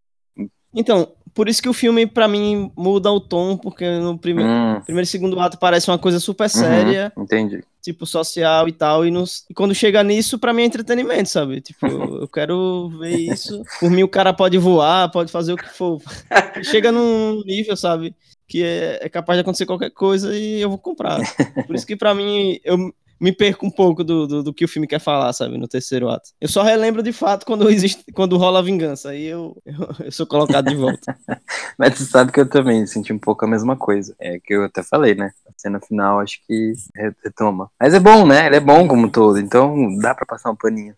Então, 0.72 1.12
por 1.35 1.49
isso 1.49 1.62
que 1.62 1.68
o 1.68 1.72
filme, 1.72 2.07
pra 2.07 2.28
mim, 2.28 2.70
muda 2.76 3.11
o 3.11 3.20
tom, 3.20 3.57
porque 3.57 3.89
no 3.99 4.18
primeiro, 4.18 4.51
Hum, 4.51 4.80
primeiro 4.85 5.05
e 5.05 5.07
segundo 5.07 5.39
ato 5.41 5.59
parece 5.59 5.91
uma 5.91 5.99
coisa 5.99 6.20
super 6.20 6.45
uhum, 6.45 6.49
séria, 6.49 7.12
entendi. 7.16 7.62
tipo, 7.83 8.05
social 8.07 8.68
e 8.68 8.72
tal, 8.72 9.07
e, 9.07 9.11
nos, 9.11 9.45
e 9.49 9.55
quando 9.55 9.74
chega 9.74 10.03
nisso, 10.03 10.39
pra 10.39 10.53
mim 10.53 10.62
é 10.62 10.66
entretenimento, 10.66 11.28
sabe? 11.28 11.61
Tipo, 11.61 11.87
eu 12.22 12.28
quero 12.28 12.91
ver 12.99 13.16
isso. 13.16 13.62
Por 13.80 13.91
mim, 13.91 14.03
o 14.03 14.09
cara 14.09 14.33
pode 14.33 14.59
voar, 14.59 15.11
pode 15.11 15.30
fazer 15.33 15.53
o 15.53 15.57
que 15.57 15.68
for. 15.68 16.01
Chega 16.62 16.93
num 16.93 17.43
nível, 17.45 17.76
sabe? 17.76 18.14
Que 18.47 18.62
é, 18.62 18.99
é 19.03 19.09
capaz 19.09 19.39
de 19.39 19.41
acontecer 19.41 19.64
qualquer 19.64 19.91
coisa 19.91 20.37
e 20.37 20.61
eu 20.61 20.68
vou 20.68 20.78
comprar. 20.78 21.18
Por 21.66 21.74
isso 21.74 21.87
que 21.87 21.97
pra 21.97 22.14
mim, 22.14 22.59
eu 22.64 22.93
me 23.23 23.33
perco 23.33 23.64
um 23.64 23.70
pouco 23.70 24.03
do, 24.03 24.27
do, 24.27 24.43
do 24.43 24.53
que 24.55 24.64
o 24.64 24.68
filme 24.68 24.87
quer 24.89 25.01
falar, 25.01 25.33
sabe? 25.33 25.57
No 25.57 25.68
terceiro 25.68 26.09
ato. 26.09 26.31
Eu 26.41 26.49
só 26.49 26.62
relembro 26.62 27.03
de 27.03 27.12
fato 27.12 27.47
quando 27.47 27.70
existe, 27.70 28.05
quando 28.12 28.37
rola 28.37 28.59
a 28.59 28.62
vingança. 28.62 29.11
Aí 29.11 29.25
eu, 29.25 29.57
eu, 29.64 30.07
eu 30.07 30.12
sou 30.12 30.27
colocado 30.27 30.66
de 30.66 30.75
volta. 30.75 31.16
Mas 31.79 31.95
você 31.99 32.05
sabe 32.05 32.33
que 32.33 32.41
eu 32.41 32.49
também 32.49 32.85
senti 32.87 33.12
um 33.12 33.18
pouco 33.18 33.45
a 33.45 33.49
mesma 33.49 33.77
coisa. 33.77 34.14
É 34.18 34.41
que 34.41 34.53
eu 34.55 34.64
até 34.64 34.83
falei, 34.83 35.14
né? 35.14 35.33
A 35.49 35.53
cena 35.57 35.81
final 35.81 36.18
acho 36.20 36.41
que 36.47 36.73
re- 36.97 37.14
retoma. 37.25 37.70
Mas 37.81 37.95
é 37.95 38.01
bom, 38.01 38.27
né? 38.27 38.47
Ele 38.47 38.57
é 38.57 38.61
bom 38.61 38.89
como 38.89 39.11
todo, 39.11 39.39
então 39.39 39.97
dá 39.99 40.14
pra 40.14 40.27
passar 40.27 40.51
um 40.51 40.57
paninho. 40.57 40.95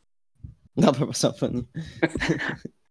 Dá 0.77 0.93
pra 0.93 1.07
passar 1.07 1.33
paninho. 1.33 1.68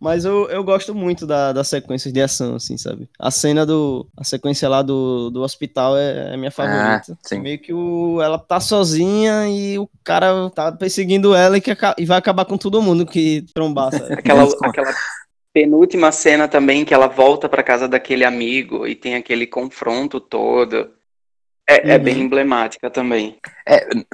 Mas 0.00 0.24
eu, 0.24 0.48
eu 0.48 0.64
gosto 0.64 0.94
muito 0.94 1.26
da, 1.26 1.52
das 1.52 1.68
sequências 1.68 2.12
de 2.12 2.22
ação, 2.22 2.54
assim, 2.54 2.78
sabe? 2.78 3.06
A 3.18 3.30
cena 3.30 3.66
do. 3.66 4.08
A 4.16 4.24
sequência 4.24 4.66
lá 4.66 4.80
do, 4.80 5.28
do 5.28 5.42
hospital 5.42 5.94
é, 5.96 6.32
é 6.32 6.36
minha 6.38 6.50
favorita. 6.50 7.12
Ah, 7.12 7.16
sim. 7.22 7.38
Meio 7.38 7.58
que 7.58 7.72
o, 7.74 8.20
ela 8.22 8.38
tá 8.38 8.60
sozinha 8.60 9.46
e 9.46 9.78
o 9.78 9.86
cara 10.02 10.48
tá 10.54 10.72
perseguindo 10.72 11.34
ela 11.34 11.58
e, 11.58 11.60
que, 11.60 11.76
e 11.98 12.06
vai 12.06 12.16
acabar 12.16 12.46
com 12.46 12.56
todo 12.56 12.80
mundo 12.80 13.04
que 13.04 13.44
trombar, 13.52 13.92
sabe? 13.92 14.14
Aquela, 14.18 14.44
aquela 14.62 14.94
penúltima 15.52 16.10
cena 16.10 16.48
também 16.48 16.82
que 16.84 16.94
ela 16.94 17.06
volta 17.06 17.46
pra 17.46 17.62
casa 17.62 17.86
daquele 17.86 18.24
amigo 18.24 18.86
e 18.86 18.94
tem 18.94 19.16
aquele 19.16 19.46
confronto 19.46 20.18
todo. 20.18 20.88
É, 21.68 21.92
é 21.92 21.96
Uhum. 21.98 22.02
bem 22.04 22.20
emblemática 22.20 22.88
também. 22.90 23.36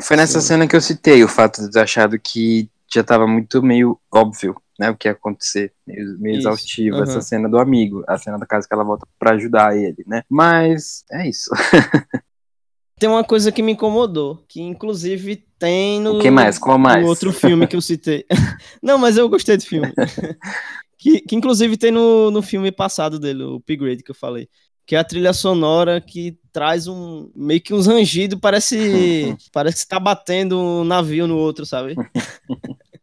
Foi 0.03 0.16
nessa 0.16 0.41
Sim. 0.41 0.49
cena 0.49 0.66
que 0.68 0.74
eu 0.74 0.80
citei 0.80 1.22
o 1.22 1.28
fato 1.28 1.62
de 1.62 1.70
ter 1.70 1.80
achado 1.80 2.18
que 2.18 2.68
já 2.97 3.05
tava 3.05 3.26
muito 3.26 3.62
meio 3.62 3.99
óbvio, 4.12 4.57
né? 4.78 4.90
O 4.90 4.97
que 4.97 5.09
ia 5.09 5.12
acontecer. 5.12 5.72
Meio, 5.86 6.18
meio 6.18 6.38
Isso, 6.38 6.49
exaustivo 6.49 6.97
aham. 6.97 7.05
essa 7.05 7.20
cena 7.20 7.49
do 7.49 7.59
amigo. 7.59 8.03
A 8.09 8.18
cena 8.18 8.38
da 8.38 8.47
casa 8.47 8.66
que 8.66 8.74
ela 8.74 8.84
volta 8.84 9.07
pra 9.18 9.32
ajudar 9.32 9.76
ele, 9.76 10.05
né? 10.07 10.22
Mas 10.28 11.05
é 11.11 11.28
isso. 11.28 11.51
Tem 12.99 13.11
uma 13.11 13.22
coisa 13.22 13.53
que 13.53 13.62
me 13.62 13.72
incomodou, 13.72 14.42
que 14.49 14.62
inclusive 14.62 15.44
tem 15.59 16.01
no. 16.01 16.16
O 16.16 16.18
que 16.18 16.30
mais? 16.30 16.59
Qual 16.59 16.78
mais? 16.78 17.03
No 17.03 17.09
outro 17.09 17.30
filme 17.30 17.66
que 17.66 17.76
eu 17.76 17.82
citei. 17.82 18.24
Não, 18.82 18.97
mas 18.97 19.18
eu 19.18 19.28
gostei 19.28 19.59
do 19.59 19.62
filme. 19.62 19.92
que, 20.97 21.20
que 21.20 21.36
inclusive 21.36 21.76
tem 21.76 21.90
no, 21.90 22.30
no 22.30 22.40
filme 22.40 22.72
passado 22.72 23.18
dele, 23.18 23.42
o 23.42 23.57
Upgrade, 23.57 24.03
que 24.03 24.11
eu 24.11 24.14
falei. 24.14 24.49
Que 24.86 24.97
é 24.97 24.99
a 24.99 25.05
trilha 25.05 25.34
sonora 25.34 26.01
que 26.01 26.38
traz 26.51 26.86
um. 26.86 27.30
meio 27.36 27.61
que 27.61 27.74
uns 27.74 27.86
rangidos, 27.86 28.38
parece. 28.40 29.36
parece 29.53 29.82
que 29.82 29.88
tá 29.88 30.01
batendo 30.01 30.59
um 30.59 30.82
navio 30.82 31.26
no 31.26 31.36
outro, 31.36 31.66
sabe? 31.66 31.97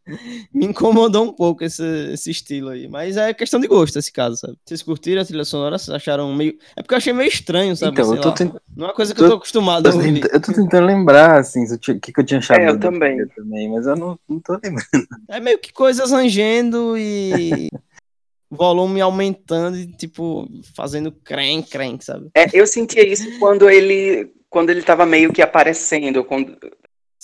Me 0.54 0.66
incomodou 0.66 1.24
um 1.26 1.34
pouco 1.34 1.64
esse, 1.64 1.84
esse 2.14 2.30
estilo 2.32 2.70
aí. 2.70 2.88
Mas 2.88 3.16
é 3.18 3.34
questão 3.34 3.60
de 3.60 3.68
gosto 3.68 3.98
esse 3.98 4.12
caso, 4.12 4.38
sabe? 4.38 4.58
Vocês 4.66 4.82
curtiram 4.84 5.22
a 5.22 5.26
trilha 5.26 5.46
sonora? 5.46 5.78
Vocês 5.78 5.96
acharam 5.96 6.34
meio. 6.36 6.58
É 6.76 6.82
porque 6.82 6.94
eu 6.94 6.98
achei 6.98 7.14
meio 7.14 7.28
estranho, 7.30 7.76
sabe? 7.76 7.94
Então, 7.94 8.06
Sei 8.10 8.18
eu 8.18 8.22
tô, 8.22 8.32
tent- 8.34 8.54
Não 8.76 8.86
é 8.86 8.90
uma 8.90 8.94
coisa 8.96 9.14
que 9.14 9.20
tô- 9.20 9.26
eu 9.26 9.30
tô 9.32 9.36
acostumado 9.38 9.88
a 9.88 9.92
tô 9.92 9.98
ouvir. 9.98 10.14
tenta- 10.22 10.36
eu 10.36 10.42
tô 10.42 10.54
tentando 10.54 10.86
lembrar, 10.86 11.40
assim, 11.40 11.64
o 11.74 11.80
que, 11.80 12.00
que 12.12 12.20
eu 12.20 12.24
tinha 12.26 12.40
achado 12.40 12.60
É, 12.60 12.70
eu 12.70 12.80
também. 12.80 13.26
também, 13.30 13.70
mas 13.72 13.86
eu 13.88 13.96
não, 13.96 14.20
não 14.28 14.40
tô 14.40 14.54
lembrando. 14.54 15.08
É 15.30 15.40
meio 15.40 15.58
que 15.60 15.72
coisas 15.72 16.12
rangendo 16.12 16.98
e 16.98 17.70
volume 18.52 19.02
aumentando 19.02 19.78
e, 19.78 19.88
tipo, 19.88 20.48
fazendo 20.76 21.12
crem, 21.12 21.62
crem, 21.64 21.98
sabe? 22.02 22.30
É, 22.36 22.46
eu 22.54 22.68
sentia 22.68 23.08
isso 23.08 23.40
quando 23.40 23.70
ele 23.70 24.32
quando 24.50 24.70
ele 24.70 24.84
tava 24.84 25.04
meio 25.04 25.34
que 25.34 25.42
aparecendo. 25.42 26.24
Quando... 26.24 26.56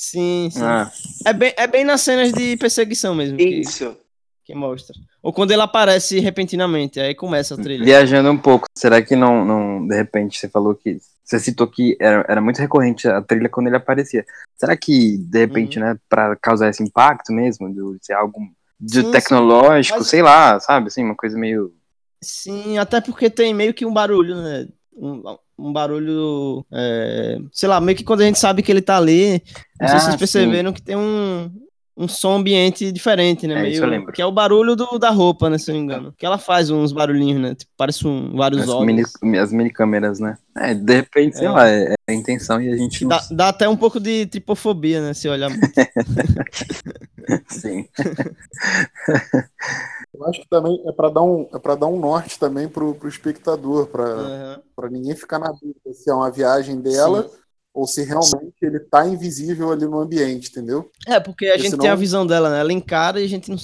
Sim, 0.02 0.48
sim. 0.50 0.64
Ah, 0.64 0.90
É, 1.26 1.34
bem, 1.34 1.54
é 1.58 1.68
bem 1.68 1.84
nas 1.84 2.00
cenas 2.00 2.32
de 2.32 2.56
perseguição 2.56 3.14
mesmo 3.14 3.38
que, 3.38 3.44
Isso. 3.44 3.98
que 4.46 4.56
mostra. 4.56 4.96
Ou 5.22 5.34
quando 5.34 5.52
ele 5.52 5.62
aparece 5.62 6.22
repentinamente, 6.22 7.02
aí 7.02 7.14
começa 7.14 7.56
a 7.56 7.58
trilha. 7.58 7.84
viajando 7.84 8.32
um 8.32 8.38
pouco, 8.38 8.66
será 8.74 9.02
que 9.02 9.14
não, 9.14 9.44
não, 9.44 9.86
de 9.86 9.94
repente, 9.94 10.40
você 10.40 10.48
falou 10.48 10.74
que. 10.74 10.98
Você 11.22 11.38
citou 11.38 11.68
que 11.68 11.98
era, 12.00 12.26
era 12.30 12.40
muito 12.42 12.60
recorrente 12.60 13.10
a 13.10 13.22
trilha 13.22 13.50
quando 13.50 13.68
ele 13.68 13.76
aparecia. 13.76 14.26
Será 14.56 14.78
que, 14.78 15.18
de 15.18 15.40
repente, 15.40 15.78
Uhum. 15.78 15.86
né, 15.86 16.00
pra 16.08 16.34
causar 16.38 16.70
esse 16.70 16.82
impacto 16.82 17.34
mesmo, 17.34 17.70
de 17.70 18.04
ser 18.06 18.14
algo 18.14 18.40
de 18.80 19.02
Sim, 19.02 19.06
sim. 19.06 19.12
tecnológico, 19.12 19.98
Mas- 20.00 20.08
sei 20.08 20.22
lá, 20.22 20.58
sabe, 20.62 20.88
assim, 20.88 21.04
uma 21.04 21.14
coisa 21.16 21.38
meio. 21.38 21.74
Sim, 22.24 22.78
até 22.78 23.02
porque 23.02 23.30
tem 23.30 23.54
meio 23.54 23.74
que 23.74 23.86
um 23.86 23.94
barulho, 23.94 24.38
né? 24.42 24.66
Um, 24.96 25.22
um 25.60 25.74
barulho, 25.74 26.66
é, 26.72 27.38
sei 27.52 27.68
lá, 27.70 27.80
meio 27.82 27.98
que 27.98 28.04
quando 28.04 28.22
a 28.22 28.26
gente 28.26 28.40
sabe 28.40 28.62
que 28.64 28.72
ele 28.72 28.82
tá 28.82 28.98
ali, 28.98 29.42
não 29.80 29.88
sei 29.88 30.00
se 30.00 30.06
Ah, 30.08 30.12
vocês 30.12 30.14
sim. 30.14 30.18
perceberam 30.18 30.72
que 30.74 30.82
tem 30.82 30.96
um, 30.96 31.52
um 31.98 32.08
som 32.08 32.38
ambiente 32.38 32.92
diferente, 32.92 33.46
né? 33.46 33.56
É, 33.56 33.62
meio, 33.62 33.74
isso 33.74 33.84
eu 33.84 33.90
lembro. 33.90 34.14
Que 34.14 34.22
é 34.22 34.26
o 34.26 34.32
barulho 34.32 34.76
do, 34.76 34.98
da 34.98 35.10
roupa, 35.10 35.50
né? 35.50 35.58
Se 35.58 35.70
eu 35.70 35.76
não 35.76 35.82
me 35.82 35.86
engano. 35.86 36.14
Que 36.18 36.26
ela 36.26 36.38
faz 36.38 36.70
uns 36.70 36.92
barulhinhos, 36.94 37.42
né? 37.42 37.56
Tipo, 37.56 37.72
parece 37.76 38.08
um, 38.08 38.36
vários 38.38 38.68
olhos. 38.70 38.86
mini, 39.22 39.38
as 39.38 39.52
mini 39.52 39.70
câmeras, 39.70 40.20
né? 40.20 40.38
É, 40.58 40.74
de 40.74 40.96
repente, 40.96 41.38
sei 41.38 41.48
É. 41.48 41.52
lá, 41.52 41.70
é, 41.70 41.94
é 42.08 42.12
a 42.12 42.14
intenção 42.14 42.62
e 42.62 42.72
a 42.72 42.76
gente 42.78 43.02
não 43.04 43.10
dá, 43.10 43.22
dá 43.32 43.50
até 43.50 43.68
um 43.68 43.76
pouco 43.78 44.00
de 44.00 44.26
tripofobia, 44.28 45.02
né? 45.02 45.14
Se 45.14 45.28
olhar 45.30 45.50
muito. 45.50 45.70
Sim. 47.50 47.86
Eu 50.14 50.26
acho 50.26 50.42
que 50.42 50.50
também 50.50 50.82
é 50.88 50.92
para 50.92 51.10
dar 51.10 51.22
um 51.22 51.48
é 51.54 51.60
para 51.60 51.76
dar 51.76 51.88
um 51.88 52.00
norte 52.00 52.40
também 52.40 52.68
pro, 52.68 52.96
pro 52.96 53.08
espectador, 53.10 53.88
para 53.88 54.60
para 54.76 54.90
ninguém 54.90 55.16
ficar 55.16 55.38
na 55.40 55.52
dúvida 55.52 55.94
se 55.94 56.10
é 56.10 56.14
uma 56.14 56.32
viagem 56.32 56.80
dela 56.82 57.24
Sim. 57.24 57.30
ou 57.74 57.86
se 57.88 58.04
realmente 58.04 58.56
ele 58.62 58.80
tá 58.80 59.06
invisível 59.08 59.72
ali 59.72 59.86
no 59.86 60.00
ambiente, 60.00 60.50
entendeu? 60.50 60.90
É, 61.08 61.20
porque 61.20 61.46
a 61.46 61.50
Porque 61.52 61.62
gente 61.64 61.72
senão- 61.72 61.82
tem 61.84 61.92
a 61.92 61.96
visão 61.96 62.26
dela, 62.26 62.50
né? 62.50 62.60
Ela 62.60 62.74
encara 62.74 63.20
e 63.22 63.26
a 63.26 63.30
gente 63.30 63.50
não. 63.50 63.58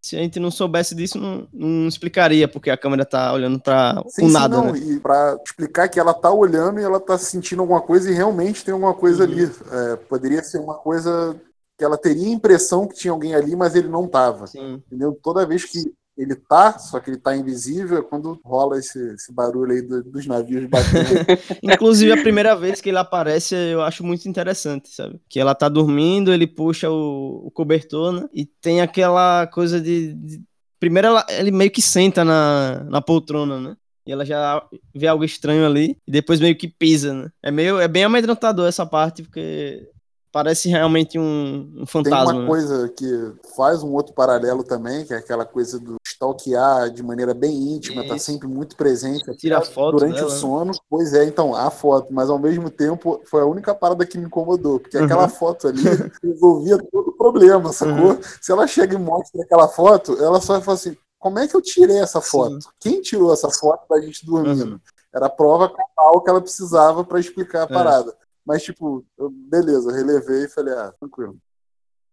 Se 0.00 0.14
a 0.16 0.20
gente 0.20 0.38
não 0.38 0.50
soubesse 0.50 0.94
disso, 0.94 1.18
não, 1.18 1.48
não 1.52 1.88
explicaria 1.88 2.46
porque 2.46 2.70
a 2.70 2.78
câmera 2.78 3.04
tá 3.04 3.32
olhando 3.32 3.60
pra 3.60 4.00
Sim, 4.08 4.24
o 4.24 4.26
sim, 4.28 4.32
nada, 4.32 4.56
não. 4.56 4.72
né? 4.72 4.78
E 4.78 5.00
para 5.00 5.36
explicar 5.44 5.88
que 5.88 5.98
ela 5.98 6.14
tá 6.14 6.30
olhando 6.30 6.78
e 6.78 6.84
ela 6.84 7.00
tá 7.00 7.18
sentindo 7.18 7.60
alguma 7.62 7.80
coisa 7.82 8.08
e 8.08 8.14
realmente 8.14 8.64
tem 8.64 8.72
alguma 8.72 8.94
coisa 8.94 9.24
Uhum. 9.24 9.32
ali. 9.32 9.50
É, 9.72 9.96
poderia 9.96 10.42
ser 10.44 10.58
uma 10.60 10.74
coisa 10.74 11.36
que 11.78 11.84
ela 11.84 11.96
teria 11.96 12.26
a 12.26 12.30
impressão 12.32 12.86
que 12.88 12.96
tinha 12.96 13.12
alguém 13.12 13.34
ali, 13.34 13.54
mas 13.54 13.74
ele 13.76 13.88
não 13.88 14.08
tava. 14.08 14.46
Sim. 14.48 14.82
Entendeu? 14.86 15.16
Toda 15.22 15.46
vez 15.46 15.64
que 15.64 15.78
ele 16.16 16.34
tá, 16.34 16.76
só 16.80 16.98
que 16.98 17.10
ele 17.10 17.18
tá 17.18 17.36
invisível, 17.36 17.98
é 17.98 18.02
quando 18.02 18.40
rola 18.44 18.76
esse, 18.76 18.98
esse 19.14 19.32
barulho 19.32 19.70
aí 19.70 19.82
do- 19.82 20.02
dos 20.02 20.26
navios 20.26 20.66
batendo. 20.68 21.06
Inclusive, 21.62 22.10
a 22.10 22.20
primeira 22.20 22.56
vez 22.56 22.80
que 22.80 22.88
ele 22.88 22.98
aparece, 22.98 23.54
eu 23.54 23.80
acho 23.82 24.02
muito 24.04 24.28
interessante, 24.28 24.88
sabe? 24.92 25.20
Que 25.28 25.38
ela 25.38 25.54
tá 25.54 25.68
dormindo, 25.68 26.32
ele 26.32 26.48
puxa 26.48 26.90
o, 26.90 27.46
o 27.46 27.50
cobertor, 27.52 28.10
né? 28.12 28.28
E 28.34 28.44
tem 28.44 28.80
aquela 28.80 29.46
coisa 29.46 29.80
de. 29.80 30.12
de- 30.14 30.42
Primeiro, 30.80 31.08
ela- 31.08 31.26
ele 31.30 31.50
meio 31.52 31.70
que 31.70 31.80
senta 31.82 32.24
na, 32.24 32.82
na 32.84 33.00
poltrona, 33.00 33.60
né? 33.60 33.76
E 34.04 34.10
ela 34.12 34.24
já 34.24 34.60
vê 34.94 35.06
algo 35.06 35.24
estranho 35.24 35.64
ali, 35.66 35.96
e 36.06 36.10
depois 36.10 36.40
meio 36.40 36.56
que 36.56 36.66
pisa, 36.66 37.12
né? 37.14 37.28
É, 37.42 37.50
meio, 37.52 37.78
é 37.80 37.86
bem 37.86 38.02
amedrontador 38.04 38.66
essa 38.66 38.84
parte, 38.86 39.22
porque 39.22 39.88
parece 40.32 40.68
realmente 40.68 41.18
um, 41.18 41.70
um 41.74 41.76
Tem 41.78 41.86
fantasma. 41.86 42.32
uma 42.32 42.42
né? 42.42 42.46
coisa 42.46 42.88
que 42.88 43.32
faz 43.56 43.82
um 43.82 43.92
outro 43.92 44.14
paralelo 44.14 44.62
também, 44.62 45.04
que 45.04 45.14
é 45.14 45.16
aquela 45.16 45.44
coisa 45.44 45.78
do 45.78 45.96
stalkear 46.06 46.90
de 46.90 47.02
maneira 47.02 47.32
bem 47.34 47.74
íntima, 47.74 48.06
tá 48.06 48.16
Isso. 48.16 48.26
sempre 48.26 48.48
muito 48.48 48.76
presente 48.76 49.24
Tira 49.36 49.60
foto 49.60 49.98
durante 49.98 50.16
dela, 50.16 50.28
o 50.28 50.30
né? 50.30 50.36
sono. 50.36 50.72
Pois 50.88 51.14
é, 51.14 51.24
então, 51.24 51.54
a 51.54 51.70
foto, 51.70 52.12
mas 52.12 52.28
ao 52.30 52.38
mesmo 52.38 52.70
tempo 52.70 53.20
foi 53.26 53.42
a 53.42 53.46
única 53.46 53.74
parada 53.74 54.04
que 54.04 54.18
me 54.18 54.26
incomodou, 54.26 54.80
porque 54.80 54.98
Uhum. 54.98 55.04
aquela 55.04 55.28
foto 55.28 55.68
ali 55.68 55.82
resolvia 56.22 56.78
todo 56.78 57.08
o 57.08 57.16
problema, 57.16 57.72
sacou? 57.72 58.12
Uhum. 58.12 58.20
Se 58.40 58.52
ela 58.52 58.66
chega 58.66 58.94
e 58.94 58.98
mostra 58.98 59.42
aquela 59.42 59.68
foto, 59.68 60.16
ela 60.22 60.40
só 60.40 60.54
vai 60.54 60.62
falar 60.62 60.74
assim: 60.76 60.96
como 61.18 61.38
é 61.38 61.48
que 61.48 61.54
eu 61.54 61.62
tirei 61.62 61.98
essa 61.98 62.20
foto? 62.20 62.62
Sim. 62.62 62.68
Quem 62.80 63.00
tirou 63.00 63.32
essa 63.32 63.50
foto 63.50 63.86
da 63.88 64.00
gente 64.00 64.24
dormindo? 64.24 64.72
Uhum. 64.72 64.80
Era 65.14 65.26
a 65.26 65.30
prova 65.30 65.70
cabal 65.70 66.20
que 66.20 66.30
ela 66.30 66.40
precisava 66.40 67.02
para 67.02 67.18
explicar 67.18 67.60
a 67.60 67.64
é. 67.64 67.66
parada. 67.66 68.14
Mas, 68.48 68.62
tipo, 68.62 69.04
eu, 69.18 69.28
beleza, 69.28 69.92
relevei 69.92 70.44
e 70.44 70.48
falei, 70.48 70.72
ah, 70.72 70.90
tranquilo. 70.98 71.36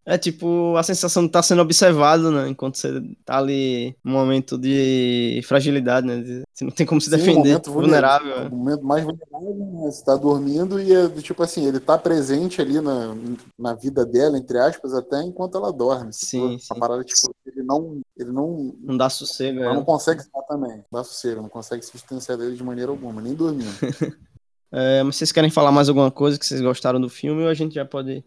É 0.07 0.19
tipo 0.19 0.75
a 0.77 0.83
sensação 0.83 1.23
de 1.23 1.29
estar 1.29 1.39
tá 1.39 1.43
sendo 1.43 1.63
observado, 1.63 2.29
né? 2.29 2.47
Enquanto 2.47 2.77
você 2.77 3.01
tá 3.23 3.39
ali 3.39 3.97
num 4.03 4.11
momento 4.11 4.55
de 4.55 5.41
fragilidade, 5.47 6.05
né? 6.05 6.43
Você 6.53 6.63
não 6.63 6.69
tem 6.71 6.85
como 6.85 7.01
se 7.01 7.09
defender. 7.09 7.31
Sim, 7.33 7.39
um 7.39 7.43
momento 7.45 7.71
vulnerável. 7.71 8.27
vulnerável. 8.27 8.55
Um 8.55 8.59
momento 8.59 8.85
mais 8.85 9.03
vulnerável, 9.03 9.55
né? 9.55 9.91
Você 9.91 10.05
tá 10.05 10.15
dormindo 10.15 10.79
e 10.79 10.93
é 10.93 11.09
tipo 11.09 11.41
assim, 11.41 11.65
ele 11.65 11.79
tá 11.79 11.97
presente 11.97 12.61
ali 12.61 12.79
na, 12.79 13.15
na 13.57 13.73
vida 13.73 14.05
dela, 14.05 14.37
entre 14.37 14.59
aspas, 14.59 14.93
até 14.93 15.23
enquanto 15.23 15.57
ela 15.57 15.73
dorme. 15.73 16.13
Sim. 16.13 16.57
Tipo, 16.57 16.73
a 16.75 16.79
parada, 16.79 17.03
tipo, 17.03 17.33
ele 17.47 17.63
não. 17.63 17.99
Ele 18.15 18.31
não. 18.31 18.75
Não 18.79 18.95
dá 18.95 19.09
sossego, 19.09 19.59
Ela 19.59 19.71
é. 19.71 19.75
não 19.75 19.85
consegue 19.85 20.21
estar 20.21 20.41
também. 20.43 20.77
Não 20.91 20.99
dá 20.99 21.03
sossego, 21.03 21.41
não 21.41 21.49
consegue 21.49 21.83
se 21.83 21.93
distanciar 21.93 22.37
dele 22.37 22.55
de 22.55 22.63
maneira 22.63 22.91
alguma, 22.91 23.23
nem 23.23 23.33
dormindo. 23.33 23.71
é, 24.71 25.03
mas 25.03 25.15
vocês 25.15 25.31
querem 25.31 25.49
falar 25.49 25.71
mais 25.71 25.89
alguma 25.89 26.11
coisa 26.11 26.37
que 26.37 26.45
vocês 26.45 26.61
gostaram 26.61 26.99
do 26.99 27.09
filme 27.09 27.43
ou 27.43 27.49
a 27.49 27.53
gente 27.53 27.75
já 27.75 27.85
pode 27.85 28.23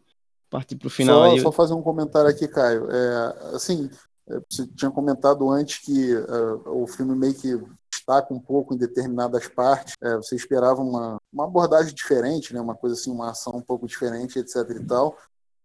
partir 0.49 0.77
para 0.77 0.87
o 0.87 0.91
final. 0.91 1.25
Só, 1.25 1.31
aí. 1.33 1.41
só 1.41 1.53
fazer 1.53 1.75
um 1.75 1.83
comentário 1.83 2.31
aqui, 2.31 2.49
Caio. 2.49 2.91
É, 2.91 3.55
assim, 3.55 3.91
é, 4.29 4.41
você 4.49 4.67
tinha 4.67 4.91
comentado 4.91 5.49
antes 5.51 5.79
que 5.85 6.15
uh, 6.15 6.83
o 6.83 6.87
filme 6.87 7.15
meio 7.15 7.35
que 7.35 7.59
destaca 7.91 8.33
um 8.33 8.41
pouco 8.41 8.75
em 8.75 8.79
determinadas 8.79 9.47
partes. 9.49 9.95
É, 10.01 10.17
você 10.17 10.35
esperava 10.37 10.81
uma, 10.81 11.21
uma 11.33 11.45
abordagem 11.45 11.95
diferente, 11.95 12.55
né? 12.55 12.61
uma 12.61 12.75
coisa 12.75 12.97
assim, 12.97 13.11
uma 13.11 13.31
ação 13.31 13.55
um 13.57 13.63
pouco 13.63 13.87
diferente, 13.87 14.39
etc. 14.39 14.57
e 14.71 14.87
tal. 14.87 15.17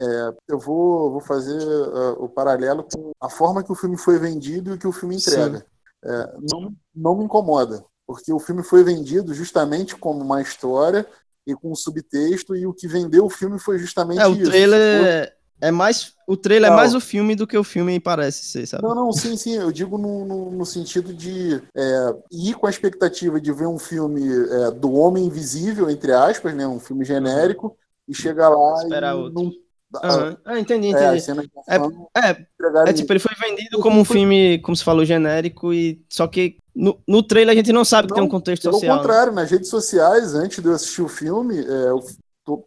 É, 0.02 0.34
eu 0.50 0.60
vou, 0.60 1.12
vou 1.12 1.22
fazer 1.22 1.58
uh, 1.64 2.24
o 2.24 2.28
paralelo 2.28 2.84
com 2.84 3.12
a 3.22 3.30
forma 3.30 3.64
que 3.64 3.72
o 3.72 3.76
filme 3.76 3.98
foi 3.98 4.20
vendido 4.20 4.72
e 4.72 4.74
o 4.74 4.78
que 4.78 4.88
o 4.88 4.92
filme 4.92 5.16
entrega. 5.16 5.66
É, 6.04 6.36
não, 6.52 6.76
não 6.94 7.18
me 7.18 7.24
incomoda, 7.24 7.86
porque 8.06 8.32
o 8.32 8.40
filme 8.40 8.64
foi 8.64 8.84
vendido 8.84 9.34
justamente 9.34 9.96
como 9.96 10.22
uma 10.22 10.42
história 10.42 11.06
e 11.46 11.54
com 11.54 11.72
um 11.72 11.76
subtexto, 11.76 12.56
e 12.56 12.66
o 12.66 12.74
que 12.74 12.88
vendeu 12.88 13.26
o 13.26 13.30
filme 13.30 13.60
foi 13.60 13.78
justamente 13.78 14.22
é, 14.22 14.28
o 14.28 14.34
isso. 14.34 14.50
Trailer 14.50 15.36
é 15.60 15.72
mais, 15.72 16.14
o 16.28 16.36
trailer 16.36 16.70
não. 16.70 16.78
é 16.78 16.82
mais 16.82 16.94
o 16.94 17.00
filme 17.00 17.36
do 17.36 17.48
que 17.48 17.58
o 17.58 17.64
filme 17.64 18.00
parece 18.00 18.46
ser, 18.46 18.66
sabe? 18.66 18.84
Não, 18.84 18.94
não, 18.94 19.12
sim, 19.12 19.38
sim. 19.38 19.56
Eu 19.56 19.72
digo 19.72 19.98
no, 19.98 20.26
no, 20.26 20.52
no 20.52 20.66
sentido 20.66 21.14
de 21.14 21.62
é, 21.76 22.16
ir 22.32 22.54
com 22.56 22.68
a 22.68 22.70
expectativa 22.70 23.40
de 23.40 23.52
ver 23.52 23.68
um 23.68 23.80
filme 23.80 24.22
é, 24.24 24.72
do 24.72 24.94
Homem 24.94 25.26
Invisível, 25.26 25.90
entre 25.90 26.12
aspas, 26.12 26.54
né? 26.54 26.68
Um 26.68 26.80
filme 26.80 27.06
genérico, 27.06 27.68
uhum. 27.68 27.76
e 28.10 28.14
chegar 28.14 28.50
lá 28.50 28.84
Esperar 28.84 29.16
e 29.16 29.18
outro. 29.18 29.42
não 29.42 29.52
Uhum. 29.94 30.38
Ah, 30.44 30.60
entendi, 30.60 30.88
entendi. 30.88 31.24
É, 31.68 31.76
é, 31.76 32.32
é, 32.32 32.90
é, 32.90 32.94
tipo, 32.94 33.14
ele 33.14 33.20
foi 33.20 33.36
vendido 33.36 33.80
como 33.80 34.00
um 34.00 34.06
filme, 34.06 34.58
como 34.60 34.76
se 34.76 34.84
falou, 34.84 35.06
genérico, 35.06 35.72
e 35.72 36.04
só 36.10 36.28
que 36.28 36.58
no, 36.76 36.98
no 37.08 37.22
trailer 37.24 37.54
a 37.54 37.56
gente 37.56 37.72
não 37.72 37.86
sabe 37.86 38.08
não, 38.08 38.10
que 38.10 38.16
tem 38.16 38.24
um 38.24 38.32
contexto 38.32 38.64
pelo 38.64 38.74
social. 38.74 38.98
Pelo 38.98 39.02
contrário, 39.02 39.34
né? 39.34 39.42
nas 39.42 39.52
redes 39.52 39.70
sociais, 39.70 40.34
antes 40.34 40.62
de 40.62 40.68
eu 40.68 40.74
assistir 40.74 41.02
o 41.02 41.08
filme, 41.08 41.60
é, 41.60 41.90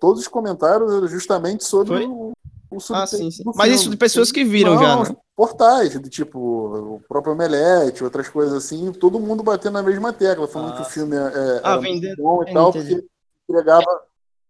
todos 0.01 0.21
os 0.21 0.29
comentários 0.29 0.93
eram 0.93 1.07
justamente 1.09 1.65
sobre 1.65 1.97
foi? 1.97 2.07
o, 2.07 2.33
o 2.71 2.79
ah, 2.91 3.07
sim, 3.07 3.31
sim. 3.31 3.43
Mas 3.55 3.73
isso 3.73 3.91
de 3.91 3.97
pessoas 3.97 4.31
que 4.31 4.45
viram 4.45 4.75
não, 4.75 4.83
já. 4.83 5.11
Né? 5.11 5.17
Portais, 5.35 6.01
de 6.01 6.09
tipo 6.09 6.39
o 6.39 7.03
próprio 7.09 7.35
Omelete, 7.35 8.03
outras 8.03 8.29
coisas 8.29 8.55
assim, 8.55 8.91
todo 8.93 9.21
mundo 9.21 9.43
batendo 9.43 9.75
na 9.75 9.83
mesma 9.83 10.13
tecla, 10.13 10.49
falando 10.49 10.73
ah, 10.73 10.77
que 10.77 10.83
o 10.83 10.87
filme 10.87 11.17
é, 11.17 11.21
é 11.21 11.61
ah, 11.63 11.77
vender, 11.77 12.17
bom 12.17 12.43
e 12.43 12.53
tal, 12.53 12.73
porque 12.73 13.05
entregava 13.49 14.07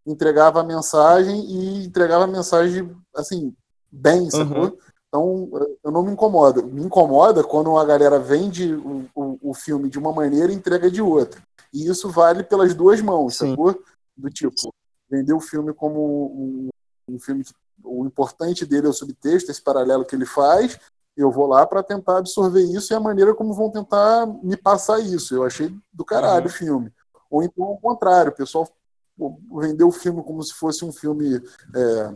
entregava 0.06 0.60
a 0.60 0.64
mensagem 0.64 1.44
e 1.44 1.86
entregava 1.86 2.24
a 2.24 2.28
mensagem, 2.28 2.88
assim, 3.14 3.52
bem, 3.90 4.30
sacou? 4.30 4.64
Uhum. 4.64 4.76
Então, 5.08 5.48
eu 5.82 5.90
não 5.90 6.02
me 6.02 6.12
incomodo. 6.12 6.66
Me 6.66 6.82
incomoda 6.82 7.42
quando 7.42 7.76
a 7.76 7.84
galera 7.84 8.18
vende 8.18 8.74
o, 8.74 9.08
o, 9.14 9.50
o, 9.50 9.54
filme 9.54 9.88
de 9.88 9.98
uma 9.98 10.12
maneira 10.12 10.52
e 10.52 10.54
entrega 10.54 10.90
de 10.90 11.00
outra. 11.00 11.40
E 11.72 11.88
isso 11.88 12.10
vale 12.10 12.42
pelas 12.42 12.74
duas 12.74 13.00
mãos, 13.00 13.36
Sim. 13.36 13.50
sacou? 13.50 13.80
Do 14.16 14.30
tipo, 14.30 14.74
vender 15.08 15.32
o 15.32 15.40
filme 15.40 15.72
como 15.72 16.00
um, 16.34 16.68
um 17.08 17.18
filme 17.18 17.44
que 17.44 17.52
o 17.84 18.04
importante 18.04 18.66
dele 18.66 18.86
é 18.86 18.90
o 18.90 18.92
subtexto, 18.92 19.50
esse 19.50 19.62
paralelo 19.62 20.04
que 20.04 20.16
ele 20.16 20.26
faz, 20.26 20.78
eu 21.16 21.30
vou 21.30 21.46
lá 21.46 21.66
para 21.66 21.82
tentar 21.82 22.18
absorver 22.18 22.62
isso 22.62 22.92
e 22.92 22.96
a 22.96 23.00
maneira 23.00 23.34
como 23.34 23.54
vão 23.54 23.70
tentar 23.70 24.26
me 24.42 24.56
passar 24.56 24.98
isso. 24.98 25.34
Eu 25.34 25.44
achei 25.44 25.74
do 25.92 26.04
caralho 26.04 26.46
uhum. 26.46 26.50
o 26.50 26.54
filme. 26.54 26.92
Ou 27.30 27.42
então 27.42 27.64
ao 27.64 27.78
contrário, 27.78 28.32
o 28.32 28.34
pessoal 28.34 28.68
vender 29.58 29.84
o 29.84 29.92
filme 29.92 30.22
como 30.22 30.42
se 30.42 30.52
fosse 30.52 30.84
um 30.84 30.92
filme 30.92 31.40
é, 31.74 32.14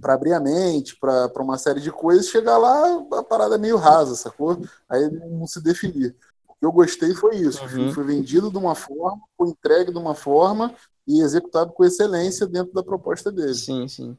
para 0.00 0.14
abrir 0.14 0.32
a 0.32 0.40
mente, 0.40 0.96
para 0.96 1.42
uma 1.42 1.58
série 1.58 1.80
de 1.80 1.90
coisas, 1.90 2.28
chegar 2.28 2.56
lá, 2.58 3.04
a 3.12 3.22
parada 3.22 3.56
é 3.56 3.58
meio 3.58 3.76
rasa, 3.76 4.14
sacou? 4.14 4.60
Aí 4.88 5.10
não 5.10 5.46
se 5.46 5.62
definir. 5.62 6.14
O 6.48 6.54
que 6.54 6.64
eu 6.64 6.72
gostei 6.72 7.14
foi 7.14 7.36
isso. 7.36 7.62
Uhum. 7.64 7.92
Foi 7.92 8.04
vendido 8.04 8.50
de 8.50 8.56
uma 8.56 8.74
forma, 8.74 9.20
foi 9.36 9.48
entregue 9.48 9.92
de 9.92 9.98
uma 9.98 10.14
forma 10.14 10.72
e 11.06 11.20
executado 11.20 11.72
com 11.72 11.84
excelência 11.84 12.46
dentro 12.46 12.72
da 12.72 12.82
proposta 12.82 13.32
dele. 13.32 13.54
Sim, 13.54 13.88
sim. 13.88 14.16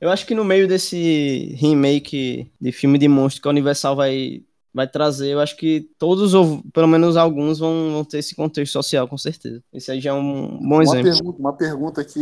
Eu 0.00 0.08
acho 0.08 0.26
que 0.26 0.34
no 0.34 0.44
meio 0.44 0.66
desse 0.66 1.54
remake 1.58 2.50
de 2.60 2.72
filme 2.72 2.98
de 2.98 3.06
monstro 3.06 3.42
que 3.42 3.48
a 3.48 3.50
Universal 3.50 3.94
vai 3.94 4.42
vai 4.72 4.86
trazer, 4.86 5.30
eu 5.30 5.40
acho 5.40 5.56
que 5.56 5.90
todos, 5.98 6.32
ou 6.32 6.62
pelo 6.72 6.86
menos 6.86 7.16
alguns, 7.16 7.58
vão, 7.58 7.90
vão 7.92 8.04
ter 8.04 8.18
esse 8.18 8.34
contexto 8.34 8.72
social, 8.72 9.08
com 9.08 9.18
certeza. 9.18 9.62
Esse 9.72 9.90
aí 9.90 10.00
já 10.00 10.10
é 10.10 10.12
um 10.12 10.58
bom 10.62 10.76
uma 10.76 10.82
exemplo. 10.84 11.02
Pergunta, 11.02 11.38
uma 11.40 11.52
pergunta 11.52 12.00
aqui 12.00 12.20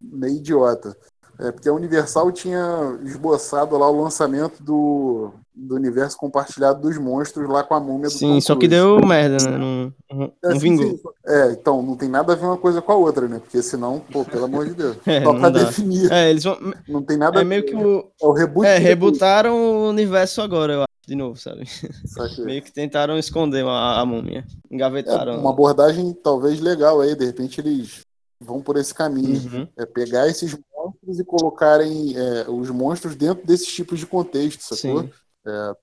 meio 0.00 0.36
idiota. 0.36 0.96
É 1.40 1.52
porque 1.52 1.68
a 1.68 1.72
Universal 1.72 2.32
tinha 2.32 2.98
esboçado 3.04 3.78
lá 3.78 3.88
o 3.88 4.02
lançamento 4.02 4.60
do, 4.60 5.30
do 5.54 5.76
universo 5.76 6.16
compartilhado 6.16 6.80
dos 6.80 6.98
monstros 6.98 7.48
lá 7.48 7.62
com 7.62 7.74
a 7.74 7.80
múmia 7.80 8.08
do 8.08 8.12
Sim, 8.12 8.34
Tom 8.34 8.40
só 8.40 8.56
que 8.56 8.66
deu 8.66 8.98
merda, 9.06 9.48
né? 9.48 9.56
Não, 9.56 9.92
não, 10.10 10.32
é, 10.44 10.48
não 10.50 10.58
vingou. 10.58 10.86
Sim, 10.86 11.00
é, 11.26 11.52
então 11.52 11.80
não 11.80 11.96
tem 11.96 12.08
nada 12.08 12.32
a 12.32 12.36
ver 12.36 12.44
uma 12.44 12.56
coisa 12.56 12.82
com 12.82 12.90
a 12.90 12.96
outra, 12.96 13.28
né? 13.28 13.38
Porque 13.38 13.62
senão, 13.62 14.00
pô, 14.12 14.24
pelo 14.24 14.46
amor 14.46 14.66
de 14.66 14.74
Deus. 14.74 14.96
É, 15.06 15.24
só 15.24 15.32
pra 15.32 15.48
dá. 15.48 15.64
definir. 15.64 16.12
É, 16.12 16.28
eles 16.28 16.44
vão... 16.44 16.58
Não 16.86 17.02
tem 17.02 17.16
nada 17.16 17.38
é 17.38 17.40
a 17.40 17.42
ver. 17.42 17.48
meio 17.48 17.64
que 17.64 17.74
o. 17.74 18.10
É 18.20 18.26
o 18.26 18.32
reboot. 18.32 18.66
É, 18.66 18.78
rebutaram 18.78 19.54
o 19.54 19.88
universo 19.88 20.42
agora, 20.42 20.72
eu 20.72 20.80
acho 20.80 20.88
de 21.06 21.14
novo, 21.14 21.36
sabe? 21.38 21.64
Meio 22.44 22.60
que 22.62 22.70
tentaram 22.70 23.18
esconder 23.18 23.64
a, 23.64 24.00
a 24.00 24.04
múmia. 24.04 24.44
Engavetaram. 24.70 25.32
É 25.32 25.36
uma 25.38 25.50
abordagem 25.50 26.12
talvez 26.12 26.60
legal 26.60 27.00
aí, 27.00 27.16
de 27.16 27.24
repente 27.24 27.62
eles 27.62 28.02
vão 28.38 28.60
por 28.60 28.76
esse 28.76 28.94
caminho. 28.94 29.40
Uhum. 29.40 29.68
É 29.78 29.86
pegar 29.86 30.28
esses 30.28 30.56
monstros 30.88 31.20
e 31.20 31.24
colocarem 31.24 32.16
é, 32.16 32.48
os 32.48 32.70
monstros 32.70 33.14
dentro 33.14 33.46
desses 33.46 33.68
tipos 33.68 33.98
de 33.98 34.06
contexto, 34.06 34.62
sacou? 34.62 35.02
Sim. 35.02 35.10
É, 35.46 35.76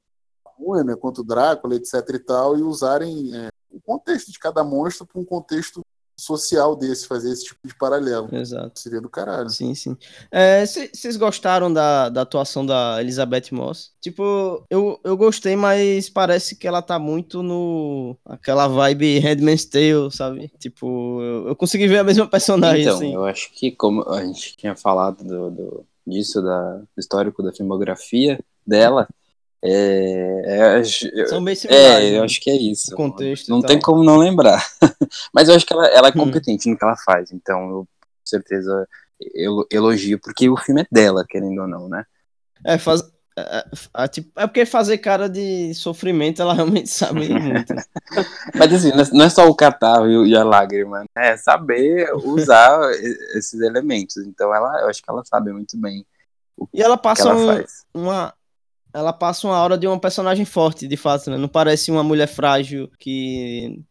múmia, 0.57 0.95
quanto 0.95 1.23
Drácula, 1.23 1.75
etc 1.75 1.93
e 2.13 2.19
tal, 2.19 2.57
e 2.57 2.63
usarem 2.63 3.35
é, 3.35 3.49
o 3.69 3.79
contexto 3.81 4.31
de 4.31 4.39
cada 4.39 4.63
monstro 4.63 5.05
para 5.05 5.19
um 5.19 5.25
contexto 5.25 5.81
social 6.25 6.75
desse, 6.75 7.07
fazer 7.07 7.31
esse 7.31 7.45
tipo 7.45 7.67
de 7.67 7.75
paralelo. 7.75 8.27
Exato. 8.31 8.79
Seria 8.79 8.99
do 8.99 9.09
caralho. 9.09 9.49
Sim, 9.49 9.75
sim. 9.75 9.95
Vocês 10.65 11.15
é, 11.15 11.19
gostaram 11.19 11.71
da, 11.71 12.09
da 12.09 12.21
atuação 12.21 12.65
da 12.65 12.97
Elizabeth 12.99 13.51
Moss? 13.51 13.91
Tipo, 14.01 14.63
eu, 14.69 14.99
eu 15.03 15.15
gostei, 15.15 15.55
mas 15.55 16.09
parece 16.09 16.55
que 16.55 16.67
ela 16.67 16.81
tá 16.81 16.97
muito 16.97 17.43
no. 17.43 18.17
aquela 18.25 18.67
vibe 18.67 19.19
Handmaid's 19.19 19.65
Tale, 19.65 20.11
sabe? 20.11 20.51
Tipo, 20.59 21.21
eu, 21.21 21.47
eu 21.49 21.55
consegui 21.55 21.87
ver 21.87 21.99
a 21.99 22.03
mesma 22.03 22.27
personagem. 22.27 22.81
Então, 22.81 22.95
assim. 22.95 23.13
eu 23.13 23.23
acho 23.25 23.51
que, 23.53 23.71
como 23.71 24.03
a 24.09 24.23
gente 24.23 24.57
tinha 24.57 24.75
falado 24.75 25.23
do, 25.23 25.51
do 25.51 25.85
disso, 26.05 26.41
da, 26.41 26.77
do 26.77 26.99
histórico 26.99 27.43
da 27.43 27.51
filmografia 27.51 28.39
dela. 28.65 29.07
É, 29.67 30.79
é, 30.79 30.83
São 31.27 31.43
bem 31.43 31.55
similares. 31.55 32.05
É, 32.05 32.09
eu 32.11 32.19
né? 32.19 32.25
acho 32.25 32.41
que 32.41 32.49
é 32.49 32.55
isso. 32.55 32.95
Contexto. 32.95 33.49
Não 33.49 33.61
tem 33.61 33.79
como 33.79 34.03
não 34.03 34.17
lembrar. 34.17 34.63
Mas 35.33 35.49
eu 35.49 35.55
acho 35.55 35.65
que 35.65 35.73
ela, 35.73 35.87
ela 35.87 36.07
é 36.07 36.11
hum. 36.11 36.25
competente 36.25 36.69
hum. 36.69 36.73
no 36.73 36.77
que 36.77 36.85
ela 36.85 36.97
faz, 36.97 37.31
então 37.31 37.69
eu 37.69 37.87
com 37.87 38.25
certeza 38.25 38.87
elogio, 39.71 40.19
porque 40.19 40.49
o 40.49 40.57
filme 40.57 40.81
é 40.81 40.87
dela, 40.91 41.25
querendo 41.27 41.61
ou 41.61 41.67
não, 41.67 41.87
né? 41.87 42.03
É, 42.63 42.77
faz, 42.77 43.01
é, 43.37 43.65
é, 43.97 44.07
tipo, 44.07 44.31
é 44.39 44.47
porque 44.47 44.65
fazer 44.65 44.97
cara 44.99 45.27
de 45.27 45.73
sofrimento 45.73 46.41
ela 46.41 46.53
realmente 46.55 46.89
sabe 46.89 47.27
muito. 47.29 47.73
Mas 48.55 48.73
assim, 48.73 48.91
não 49.13 49.25
é 49.25 49.29
só 49.29 49.47
o 49.47 49.55
catarro 49.55 50.25
e 50.25 50.35
a 50.35 50.43
lágrima, 50.43 51.01
né? 51.01 51.33
É 51.33 51.37
saber 51.37 52.13
usar 52.13 52.79
esses 53.35 53.59
elementos. 53.61 54.17
Então 54.17 54.53
ela, 54.55 54.81
eu 54.81 54.89
acho 54.89 55.01
que 55.01 55.09
ela 55.09 55.23
sabe 55.25 55.51
muito 55.51 55.77
bem. 55.77 56.05
O 56.57 56.67
e 56.73 56.81
ela 56.81 56.97
passa 56.97 57.29
ela 57.29 57.65
um, 57.93 58.01
uma, 58.01 58.33
ela 58.95 59.11
passa 59.11 59.45
uma 59.45 59.57
aura 59.57 59.77
de 59.77 59.85
uma 59.85 59.99
personagem 59.99 60.45
forte, 60.45 60.87
de 60.87 60.95
fato, 60.95 61.29
né? 61.29 61.37
Não 61.37 61.49
parece 61.49 61.91
uma 61.91 62.01
mulher 62.01 62.27
frágil 62.27 62.89
que. 62.97 63.83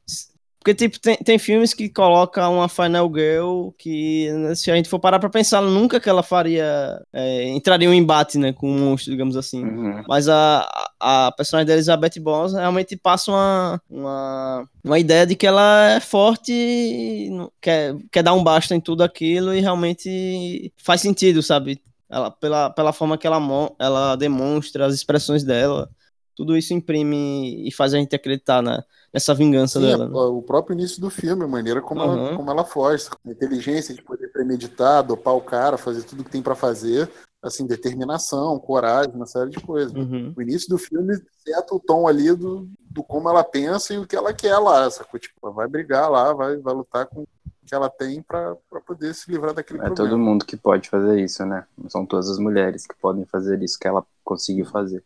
Porque, 0.59 0.75
tipo, 0.75 0.99
tem, 0.99 1.15
tem 1.19 1.39
filmes 1.39 1.75
que 1.75 1.91
colocam 1.91 2.55
uma 2.55 2.71
Final 2.71 3.13
Girl 3.15 3.69
que, 3.79 4.33
né, 4.33 4.55
se 4.55 4.71
a 4.71 4.75
gente 4.75 4.89
for 4.89 4.99
parar 4.99 5.19
pra 5.19 5.29
pensar, 5.29 5.61
nunca 5.61 6.01
que 6.01 6.09
ela 6.09 6.23
faria. 6.23 7.03
É, 7.13 7.51
entraria 7.51 7.87
em 7.87 7.91
um 7.91 7.95
embate, 7.95 8.39
né? 8.39 8.55
Com 8.55 8.71
um 8.71 8.79
monstro, 8.79 9.13
digamos 9.13 9.37
assim. 9.37 9.63
Uhum. 9.63 10.03
Mas 10.09 10.27
a, 10.27 10.67
a 10.99 11.31
personagem 11.33 11.67
da 11.67 11.75
Elizabeth 11.75 12.19
Bones 12.19 12.55
realmente 12.55 12.97
passa 12.97 13.31
uma, 13.31 13.83
uma, 13.91 14.69
uma 14.83 14.99
ideia 14.99 15.27
de 15.27 15.37
que 15.37 15.47
ela 15.47 15.91
é 15.91 16.01
forte, 16.01 17.29
quer, 17.61 17.95
quer 18.11 18.23
dar 18.23 18.33
um 18.33 18.43
basta 18.43 18.75
em 18.75 18.81
tudo 18.81 19.03
aquilo 19.03 19.55
e 19.55 19.61
realmente 19.61 20.73
faz 20.79 21.03
sentido, 21.03 21.43
sabe? 21.43 21.79
Ela, 22.09 22.31
pela, 22.31 22.71
pela 22.71 22.93
forma 22.93 23.17
que 23.19 23.27
ela, 23.27 23.39
ela 23.79 24.17
demonstra, 24.17 24.87
as 24.87 24.95
expressões 24.95 25.43
dela. 25.45 25.91
tudo 26.37 26.57
isso 26.57 26.75
imprime 26.75 27.67
e 27.67 27.71
faz 27.73 27.95
a 27.95 27.97
gente 27.99 28.15
acreditar 28.17 28.61
na, 28.61 28.85
nessa 29.13 29.33
vingança 29.33 29.79
Sim, 29.79 29.87
dela. 29.87 30.09
Né? 30.09 30.15
O 30.15 30.43
próprio 30.43 30.75
início 30.75 31.01
do 31.01 31.09
filme, 31.09 31.45
a 31.45 31.49
maneira 31.49 31.81
como, 31.81 32.01
Uhum. 32.03 32.27
ela, 32.27 32.37
como 32.37 32.51
ela 32.51 32.65
foge, 32.65 33.07
a 33.25 33.31
inteligência 33.31 33.95
de 33.95 34.03
poder 34.03 34.29
premeditar, 34.33 35.03
dopar 35.05 35.35
o 35.37 35.41
cara, 35.41 35.79
fazer 35.79 36.03
tudo 36.03 36.25
que 36.25 36.31
tem 36.31 36.43
pra 36.43 36.57
fazer, 36.57 37.09
assim, 37.41 37.67
determinação, 37.67 38.59
coragem, 38.59 39.13
uma 39.15 39.27
série 39.27 39.51
de 39.51 39.61
coisas. 39.61 39.93
Uhum. 39.95 40.33
O 40.37 40.43
início 40.43 40.69
do 40.69 40.77
filme 40.79 41.15
seta 41.47 41.73
o 41.75 41.79
tom 41.79 42.09
ali 42.09 42.35
do, 42.35 42.69
do 42.81 43.05
como 43.05 43.29
ela 43.29 43.45
pensa 43.45 43.95
e 43.95 43.99
o 43.99 44.07
que 44.07 44.17
ela 44.17 44.33
quer 44.35 44.59
lá, 44.59 44.91
sacou? 44.91 45.21
Tipo, 45.21 45.35
ela 45.45 45.53
vai 45.53 45.69
brigar 45.69 46.11
lá, 46.11 46.33
vai, 46.33 46.57
vai 46.57 46.75
lutar 46.75 47.07
com 47.07 47.25
que 47.67 47.75
ela 47.75 47.89
tem 47.89 48.23
pra 48.23 48.57
pra 48.71 48.81
poder 48.81 49.15
se 49.15 49.31
livrar 49.31 49.55
daquele 49.55 49.79
É 49.81 49.85
problema. 49.85 50.11
todo 50.11 50.19
mundo 50.19 50.45
que 50.45 50.57
pode 50.57 50.89
fazer 50.89 51.21
isso, 51.23 51.45
né? 51.47 51.65
Não 51.77 51.89
são 51.91 52.05
todas 52.07 52.29
as 52.29 52.39
mulheres 52.39 52.87
que 52.87 52.95
podem 53.01 53.25
fazer 53.25 53.63
isso 53.63 53.79
que 53.79 53.89
ela 53.89 54.05
conseguiu 54.23 54.67
fazer. 54.67 55.03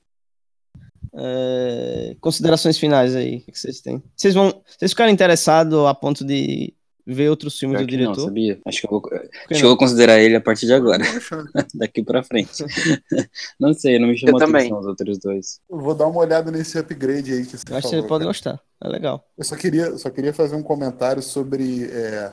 É, 1.14 2.16
considerações 2.20 2.78
finais 2.78 3.14
aí, 3.16 3.38
o 3.38 3.52
que 3.52 3.58
vocês 3.58 3.80
têm? 3.80 4.02
Vocês 4.16 4.34
vão. 4.34 4.62
Vocês 4.66 4.90
ficaram 4.92 5.10
interessados 5.10 5.86
a 5.86 5.94
ponto 5.94 6.24
de 6.24 6.74
ver 7.06 7.30
outros 7.30 7.58
filmes 7.58 7.78
Pior 7.78 7.86
do 7.86 7.88
que 7.90 7.96
não, 7.96 8.12
diretor? 8.12 8.24
sabia? 8.26 8.60
Acho 8.66 8.80
que 8.82 8.86
eu 8.86 8.90
vou, 8.90 9.00
que 9.00 9.14
acho 9.14 9.30
que 9.48 9.64
eu 9.64 9.68
vou 9.68 9.78
considerar 9.78 10.18
ele 10.20 10.36
a 10.36 10.40
partir 10.42 10.66
de 10.66 10.74
agora, 10.74 11.02
achando. 11.02 11.48
daqui 11.74 12.02
pra 12.02 12.22
frente. 12.22 12.50
não 13.58 13.72
sei, 13.72 13.98
não 13.98 14.08
me 14.08 14.18
chamou 14.18 14.34
Eu 14.34 14.46
também. 14.46 14.60
atenção 14.66 14.80
os 14.80 14.86
outros 14.86 15.18
dois. 15.18 15.60
Eu 15.70 15.78
vou 15.78 15.94
dar 15.94 16.06
uma 16.06 16.20
olhada 16.20 16.50
nesse 16.50 16.78
upgrade 16.78 17.32
aí 17.32 17.46
que 17.46 17.56
você 17.56 17.64
Eu 17.70 17.76
acho 17.78 17.88
que 17.88 17.96
você 17.96 18.02
pode 18.02 18.24
cara. 18.24 18.24
gostar. 18.26 18.60
É 18.84 18.88
legal. 18.88 19.26
Eu 19.38 19.44
só 19.44 19.56
queria, 19.56 19.96
só 19.96 20.10
queria 20.10 20.34
fazer 20.34 20.54
um 20.54 20.62
comentário 20.62 21.22
sobre 21.22 21.86
é, 21.90 22.30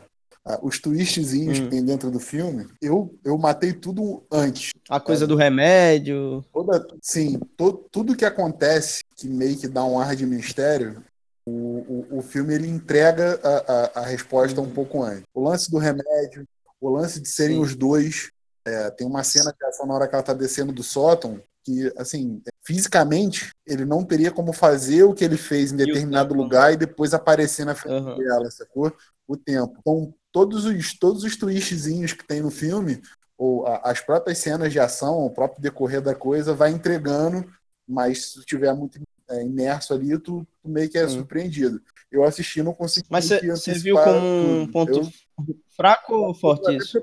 os 0.61 0.79
twistzinhos 0.79 1.59
Hum. 1.59 1.63
que 1.63 1.69
tem 1.69 1.83
dentro 1.83 2.11
do 2.11 2.19
filme. 2.19 2.67
Eu, 2.81 3.13
eu 3.23 3.37
matei 3.37 3.73
tudo 3.73 4.23
antes. 4.31 4.71
A 4.89 4.99
coisa 4.99 5.25
do 5.25 5.35
remédio. 5.35 6.43
Toda, 6.53 6.85
sim, 7.01 7.39
to- 7.57 7.85
tudo 7.91 8.15
que 8.15 8.25
acontece 8.25 9.03
que 9.15 9.27
meio 9.27 9.57
que 9.57 9.67
dá 9.67 9.83
um 9.83 9.99
ar 9.99 10.15
de 10.15 10.25
mistério, 10.25 11.03
o, 11.45 11.51
o, 12.11 12.17
o 12.19 12.21
filme 12.21 12.53
ele 12.53 12.67
entrega 12.67 13.39
a, 13.43 13.99
a, 13.99 14.01
a 14.01 14.05
resposta 14.05 14.59
um 14.61 14.69
pouco 14.69 15.01
antes. 15.03 15.23
O 15.33 15.41
lance 15.47 15.69
do 15.71 15.77
remédio, 15.77 16.45
o 16.79 16.89
lance 16.89 17.19
de 17.19 17.27
serem 17.29 17.57
Sim. 17.57 17.61
os 17.63 17.75
dois. 17.75 18.29
é, 18.67 18.89
tem 18.91 19.05
uma 19.07 19.23
cena 19.23 19.53
que 19.57 19.63
é 19.65 19.71
só 19.71 19.85
na 19.85 19.93
hora 19.93 20.07
que 20.07 20.15
ela 20.15 20.23
tá 20.23 20.33
descendo 20.33 20.71
do 20.73 20.81
sótão, 20.83 21.39
que, 21.63 21.91
assim, 21.97 22.41
fisicamente, 22.63 23.49
ele 23.65 23.85
não 23.85 24.03
teria 24.03 24.31
como 24.31 24.53
fazer 24.53 25.03
o 25.03 25.13
que 25.13 25.23
ele 25.23 25.37
fez 25.37 25.71
em 25.71 25.75
determinado 25.77 26.35
né? 26.35 26.41
lugar 26.41 26.73
e 26.73 26.77
depois 26.77 27.13
aparecer 27.13 27.65
na 27.65 27.73
frente 27.73 27.95
Aham. 27.95 28.17
dela, 28.17 28.51
sacou? 28.51 28.91
O 29.27 29.35
tempo. 29.35 29.75
Então, 29.79 30.13
todos 30.35 30.65
os, 30.65 30.93
todos 30.99 31.23
os 31.23 31.37
twistzinhos 31.37 32.11
que 32.11 32.27
tem 32.27 32.41
no 32.41 32.51
filme, 32.51 33.01
ou 33.37 33.65
a- 33.65 33.79
as 33.85 34.01
próprias 34.01 34.37
cenas 34.39 34.69
de 34.73 34.77
ação, 34.81 35.19
o 35.19 35.29
próprio 35.29 35.61
decorrer 35.61 36.01
da 36.01 36.13
coisa, 36.13 36.53
vai 36.53 36.71
entregando, 36.71 37.49
mas 37.87 38.25
se 38.25 38.33
tu 38.41 38.45
tiver 38.45 38.73
muito 38.75 38.99
é, 39.29 39.41
imerso 39.41 39.93
ali, 39.93 40.19
tu, 40.19 40.45
tu 40.61 40.69
meio 40.69 40.89
que 40.89 40.97
é 40.97 41.05
Hum. 41.05 41.09
surpreendido. 41.09 41.81
Eu 42.11 42.25
assisti 42.25 42.61
não 42.61 42.73
consegui 42.73 43.07
Mas 43.09 43.29
você 43.29 43.73
viu 43.79 43.95
como 43.95 44.19
um 44.19 44.67
tudo. 44.67 44.71
ponto 44.73 44.91
Eu- 44.91 45.55
fraco 45.75 46.13
ou 46.13 46.33
forte 46.35 46.69
é 46.69 46.75
isso? 46.75 47.01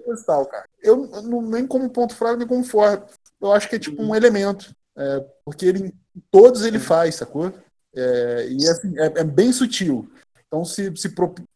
cara. 0.50 0.68
Eu 0.82 1.10
eu 1.10 1.22
não 1.22 1.40
nem 1.40 1.66
como 1.66 1.88
ponto 1.88 2.14
fraco, 2.14 2.36
nem 2.36 2.46
como 2.46 2.62
forte. 2.62 3.14
Eu 3.40 3.50
acho 3.50 3.66
que 3.66 3.76
é 3.76 3.78
tipo 3.78 4.00
Uhum. 4.02 4.10
um 4.10 4.14
elemento. 4.14 4.74
É, 4.94 5.26
porque 5.42 5.64
ele, 5.64 5.94
todos 6.30 6.64
ele 6.66 6.78
faz, 6.78 7.14
sacou? 7.14 7.50
É, 7.96 8.46
e 8.50 8.68
assim, 8.68 8.96
é, 8.98 9.20
é 9.20 9.24
bem 9.24 9.52
sutil. 9.52 10.06
Então, 10.46 10.64
se, 10.66 10.94
se 10.96 11.08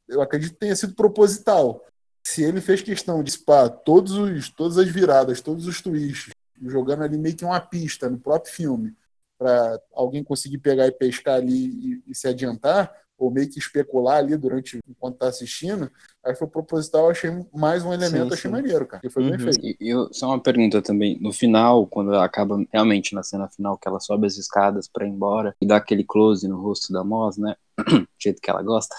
eu 0.09 0.21
acredito 0.21 0.53
que 0.53 0.61
tenha 0.61 0.77
sido 0.77 0.95
proposital. 0.95 1.85
Se 2.27 2.43
ele 2.43 2.61
fez 2.61 2.83
questão 2.83 3.23
de 3.23 3.39
pá, 3.39 3.69
todos 3.69 4.13
os, 4.13 4.49
todas 4.51 4.79
as 4.79 4.89
viradas, 4.89 5.41
todos 5.41 5.67
os 5.67 5.81
twists, 5.81 6.33
jogando 6.63 7.05
ali 7.05 7.17
meio 7.17 7.37
que 7.37 7.45
uma 7.45 7.61
pista 7.61 8.11
no 8.11 8.19
próprio 8.19 8.53
filme, 8.53 8.95
para 9.39 9.81
alguém 9.95 10.25
conseguir 10.25 10.59
pegar 10.59 10.87
e 10.87 10.93
pescar 10.93 11.37
ali 11.37 12.03
e, 12.07 12.11
e 12.11 12.15
se 12.15 12.27
adiantar, 12.27 12.93
ou 13.19 13.31
meio 13.31 13.49
que 13.49 13.59
especular 13.59 14.19
ali 14.19 14.37
durante 14.37 14.79
enquanto 14.89 15.19
tá 15.19 15.29
assistindo, 15.29 15.91
aí 16.25 16.35
foi 16.35 16.47
proposital, 16.47 17.05
eu 17.05 17.11
achei 17.11 17.31
mais 17.55 17.85
um 17.85 17.93
elemento, 17.93 18.29
Sim, 18.29 18.35
achei 18.35 18.51
sim. 18.51 18.57
maneiro, 18.57 18.87
cara. 18.87 19.01
Que 19.01 19.09
foi 19.09 19.23
bem 19.23 19.33
Uhum. 19.33 19.39
feito. 19.39 19.77
E 19.81 19.89
eu, 19.89 20.13
só 20.13 20.29
uma 20.29 20.43
pergunta 20.43 20.83
também. 20.83 21.19
No 21.21 21.33
final, 21.33 21.87
quando 21.87 22.13
ela 22.13 22.25
acaba 22.25 22.63
realmente 22.73 23.15
na 23.15 23.23
cena 23.23 23.49
final, 23.49 23.79
que 23.79 23.89
ela 23.89 24.01
sobe 24.01 24.27
as 24.27 24.37
escadas 24.37 24.89
pra 24.89 25.07
ir 25.07 25.11
embora 25.11 25.55
e 25.61 25.67
dá 25.67 25.77
aquele 25.77 26.05
close 26.05 26.47
no 26.47 26.61
rosto 26.61 26.93
da 26.93 27.03
Moz, 27.03 27.37
né? 27.39 27.57
Do 27.79 28.07
jeito 28.19 28.41
que 28.41 28.51
ela 28.51 28.63
gosta. 28.63 28.95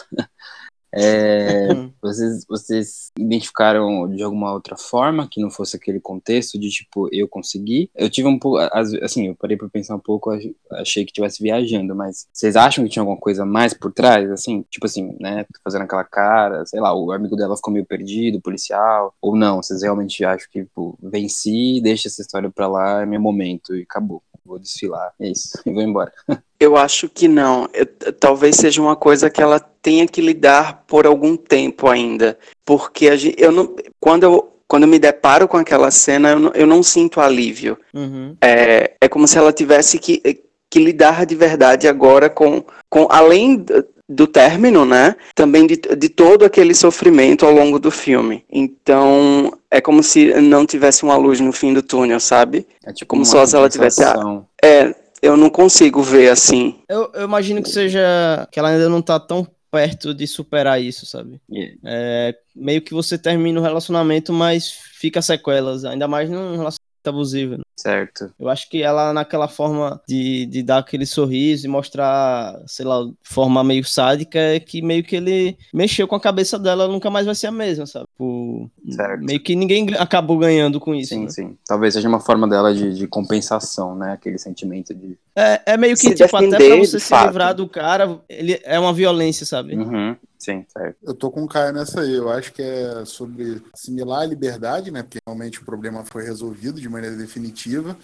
É, 0.99 1.67
vocês, 2.01 2.45
vocês 2.47 3.11
identificaram 3.19 4.09
de 4.09 4.23
alguma 4.23 4.51
outra 4.51 4.75
forma 4.75 5.27
que 5.29 5.39
não 5.39 5.51
fosse 5.51 5.75
aquele 5.77 5.99
contexto 5.99 6.57
de 6.59 6.69
tipo, 6.69 7.07
eu 7.13 7.27
consegui? 7.27 7.89
Eu 7.95 8.09
tive 8.09 8.27
um 8.27 8.39
pouco, 8.39 8.57
assim, 9.03 9.27
eu 9.27 9.35
parei 9.35 9.55
pra 9.55 9.69
pensar 9.69 9.95
um 9.95 9.99
pouco, 9.99 10.31
ach- 10.31 10.51
achei 10.71 11.03
que 11.05 11.11
estivesse 11.11 11.41
viajando, 11.43 11.95
mas 11.95 12.27
vocês 12.33 12.55
acham 12.55 12.83
que 12.83 12.89
tinha 12.89 13.01
alguma 13.03 13.19
coisa 13.19 13.45
mais 13.45 13.73
por 13.75 13.93
trás, 13.93 14.29
assim? 14.31 14.63
Tipo 14.71 14.87
assim, 14.87 15.15
né? 15.19 15.45
Fazendo 15.63 15.83
aquela 15.83 16.03
cara, 16.03 16.65
sei 16.65 16.79
lá, 16.79 16.93
o 16.95 17.11
amigo 17.11 17.35
dela 17.35 17.55
ficou 17.55 17.71
meio 17.73 17.85
perdido, 17.85 18.41
policial, 18.41 19.13
ou 19.21 19.35
não? 19.35 19.57
Vocês 19.61 19.83
realmente 19.83 20.23
acham 20.25 20.47
que, 20.51 20.63
tipo, 20.63 20.97
venci, 21.01 21.79
deixa 21.81 22.07
essa 22.07 22.21
história 22.21 22.49
pra 22.49 22.67
lá, 22.67 23.01
é 23.03 23.05
meu 23.05 23.21
momento 23.21 23.75
e 23.75 23.83
acabou. 23.83 24.23
Vou 24.47 24.57
desfilar, 24.57 25.11
é 25.19 25.27
isso, 25.27 25.59
e 25.65 25.71
vou 25.71 25.81
embora. 25.81 26.11
Eu 26.59 26.75
acho 26.77 27.07
que 27.09 27.27
não. 27.27 27.69
Eu- 27.73 27.85
talvez 28.13 28.55
seja 28.55 28.81
uma 28.81 28.95
coisa 28.95 29.29
que 29.29 29.41
ela 29.41 29.59
tenha 29.59 30.07
que 30.07 30.21
lidar 30.21 30.85
por 30.87 31.05
algum 31.05 31.37
tempo 31.37 31.87
ainda. 31.87 32.39
Porque 32.65 33.09
a 33.09 33.15
gente, 33.15 33.39
eu 33.39 33.51
não, 33.51 33.75
quando, 33.99 34.23
eu, 34.23 34.57
quando 34.67 34.83
eu 34.83 34.89
me 34.89 34.97
deparo 34.97 35.47
com 35.47 35.57
aquela 35.57 35.91
cena, 35.91 36.31
eu 36.31 36.39
não, 36.39 36.51
eu 36.53 36.65
não 36.65 36.81
sinto 36.81 37.21
alívio. 37.21 37.77
Uhum. 37.93 38.35
É, 38.41 38.95
é 38.99 39.07
como 39.07 39.27
se 39.27 39.37
ela 39.37 39.53
tivesse 39.53 39.99
que, 39.99 40.41
que 40.67 40.79
lidar 40.79 41.27
de 41.27 41.35
verdade 41.35 41.87
agora 41.87 42.27
com, 42.27 42.63
com 42.89 43.07
além 43.11 43.63
do 44.09 44.25
término, 44.25 44.85
né? 44.85 45.15
Também 45.35 45.67
de, 45.67 45.75
de 45.75 46.09
todo 46.09 46.45
aquele 46.45 46.73
sofrimento 46.73 47.45
ao 47.45 47.51
longo 47.51 47.77
do 47.77 47.91
filme. 47.91 48.45
Então, 48.49 49.51
é 49.69 49.81
como 49.81 50.01
se 50.01 50.33
não 50.41 50.65
tivesse 50.65 51.03
uma 51.03 51.17
luz 51.17 51.39
no 51.39 51.51
fim 51.51 51.73
do 51.73 51.81
túnel, 51.81 52.19
sabe? 52.19 52.65
É 52.85 52.93
tipo 52.93 53.09
Como 53.09 53.21
uma 53.23 53.25
só 53.25 53.45
se 53.45 53.55
ela 53.55 53.69
tivesse 53.69 54.03
a-. 54.03 54.41
É, 54.63 54.95
eu 55.21 55.35
não 55.35 55.49
consigo 55.49 56.01
ver 56.01 56.29
assim. 56.29 56.79
Eu, 56.87 57.11
eu 57.13 57.23
imagino 57.23 57.61
que 57.61 57.69
seja. 57.69 58.47
que 58.51 58.59
ela 58.59 58.69
ainda 58.69 58.87
não 58.87 59.01
tá 59.01 59.19
tão 59.19 59.45
perto 59.69 60.13
de 60.13 60.25
superar 60.25 60.81
isso, 60.81 61.05
sabe? 61.05 61.41
Yeah. 61.51 61.75
É, 61.83 62.35
meio 62.55 62.81
que 62.81 62.93
você 62.93 63.17
termina 63.17 63.59
o 63.59 63.63
relacionamento, 63.63 64.31
mas 64.31 64.71
fica 64.71 65.21
sequelas, 65.21 65.83
ainda 65.83 66.07
mais 66.07 66.29
num 66.29 66.51
relacionamento 66.51 66.77
abusivo. 67.05 67.57
né? 67.57 67.63
Certo. 67.77 68.31
Eu 68.39 68.49
acho 68.49 68.67
que 68.69 68.81
ela, 68.81 69.13
naquela 69.13 69.47
forma 69.47 70.01
de, 70.07 70.47
de 70.47 70.63
dar 70.63 70.79
aquele 70.79 71.05
sorriso 71.05 71.65
e 71.65 71.69
mostrar, 71.69 72.59
sei 72.65 72.83
lá, 72.85 73.07
forma 73.21 73.63
meio 73.63 73.83
sádica, 73.83 74.39
é 74.39 74.59
que 74.59 74.81
meio 74.81 75.03
que 75.03 75.15
ele 75.15 75.55
mexeu 75.71 76.07
com 76.07 76.15
a 76.15 76.19
cabeça 76.19 76.57
dela, 76.57 76.83
ela 76.83 76.91
nunca 76.91 77.09
mais 77.11 77.27
vai 77.27 77.35
ser 77.35 77.47
a 77.47 77.51
mesma, 77.51 77.85
sabe? 77.85 78.07
Tipo, 78.11 78.69
Certo. 78.89 79.23
meio 79.23 79.39
que 79.39 79.55
ninguém 79.55 79.87
acabou 79.99 80.39
ganhando 80.39 80.79
com 80.79 80.95
isso. 80.95 81.09
Sim, 81.09 81.23
né? 81.25 81.29
sim. 81.29 81.57
Talvez 81.67 81.93
seja 81.93 82.09
uma 82.09 82.19
forma 82.19 82.47
dela 82.47 82.73
de, 82.73 82.95
de 82.95 83.07
compensação, 83.07 83.95
né? 83.95 84.13
Aquele 84.13 84.39
sentimento 84.39 84.93
de. 84.95 85.15
É, 85.35 85.61
é 85.73 85.77
meio 85.77 85.93
que, 85.93 86.01
Se 86.01 86.15
tipo, 86.15 86.35
até 86.35 86.57
pra 86.57 86.75
você 86.77 86.99
se 86.99 87.07
fato. 87.09 87.27
livrar 87.27 87.53
do 87.53 87.67
cara, 87.69 88.19
ele 88.27 88.59
é 88.63 88.79
uma 88.79 88.91
violência, 88.91 89.45
sabe? 89.45 89.75
Uhum. 89.75 90.15
Sim, 90.39 90.65
certo. 90.69 90.97
Eu 91.01 91.13
tô 91.15 91.31
com 91.31 91.43
o 91.43 91.47
Caio 91.47 91.73
nessa 91.73 92.01
aí. 92.01 92.13
Eu 92.13 92.29
acho 92.29 92.53
que 92.53 92.61
é 92.61 93.05
sobre 93.05 93.63
assimilar 93.73 94.21
a 94.21 94.25
liberdade, 94.25 94.91
né? 94.91 95.03
Porque 95.03 95.19
realmente 95.25 95.61
o 95.61 95.65
problema 95.65 96.05
foi 96.05 96.23
resolvido 96.23 96.79
de 96.79 96.89
maneira 96.89 97.15
definitiva, 97.15 97.97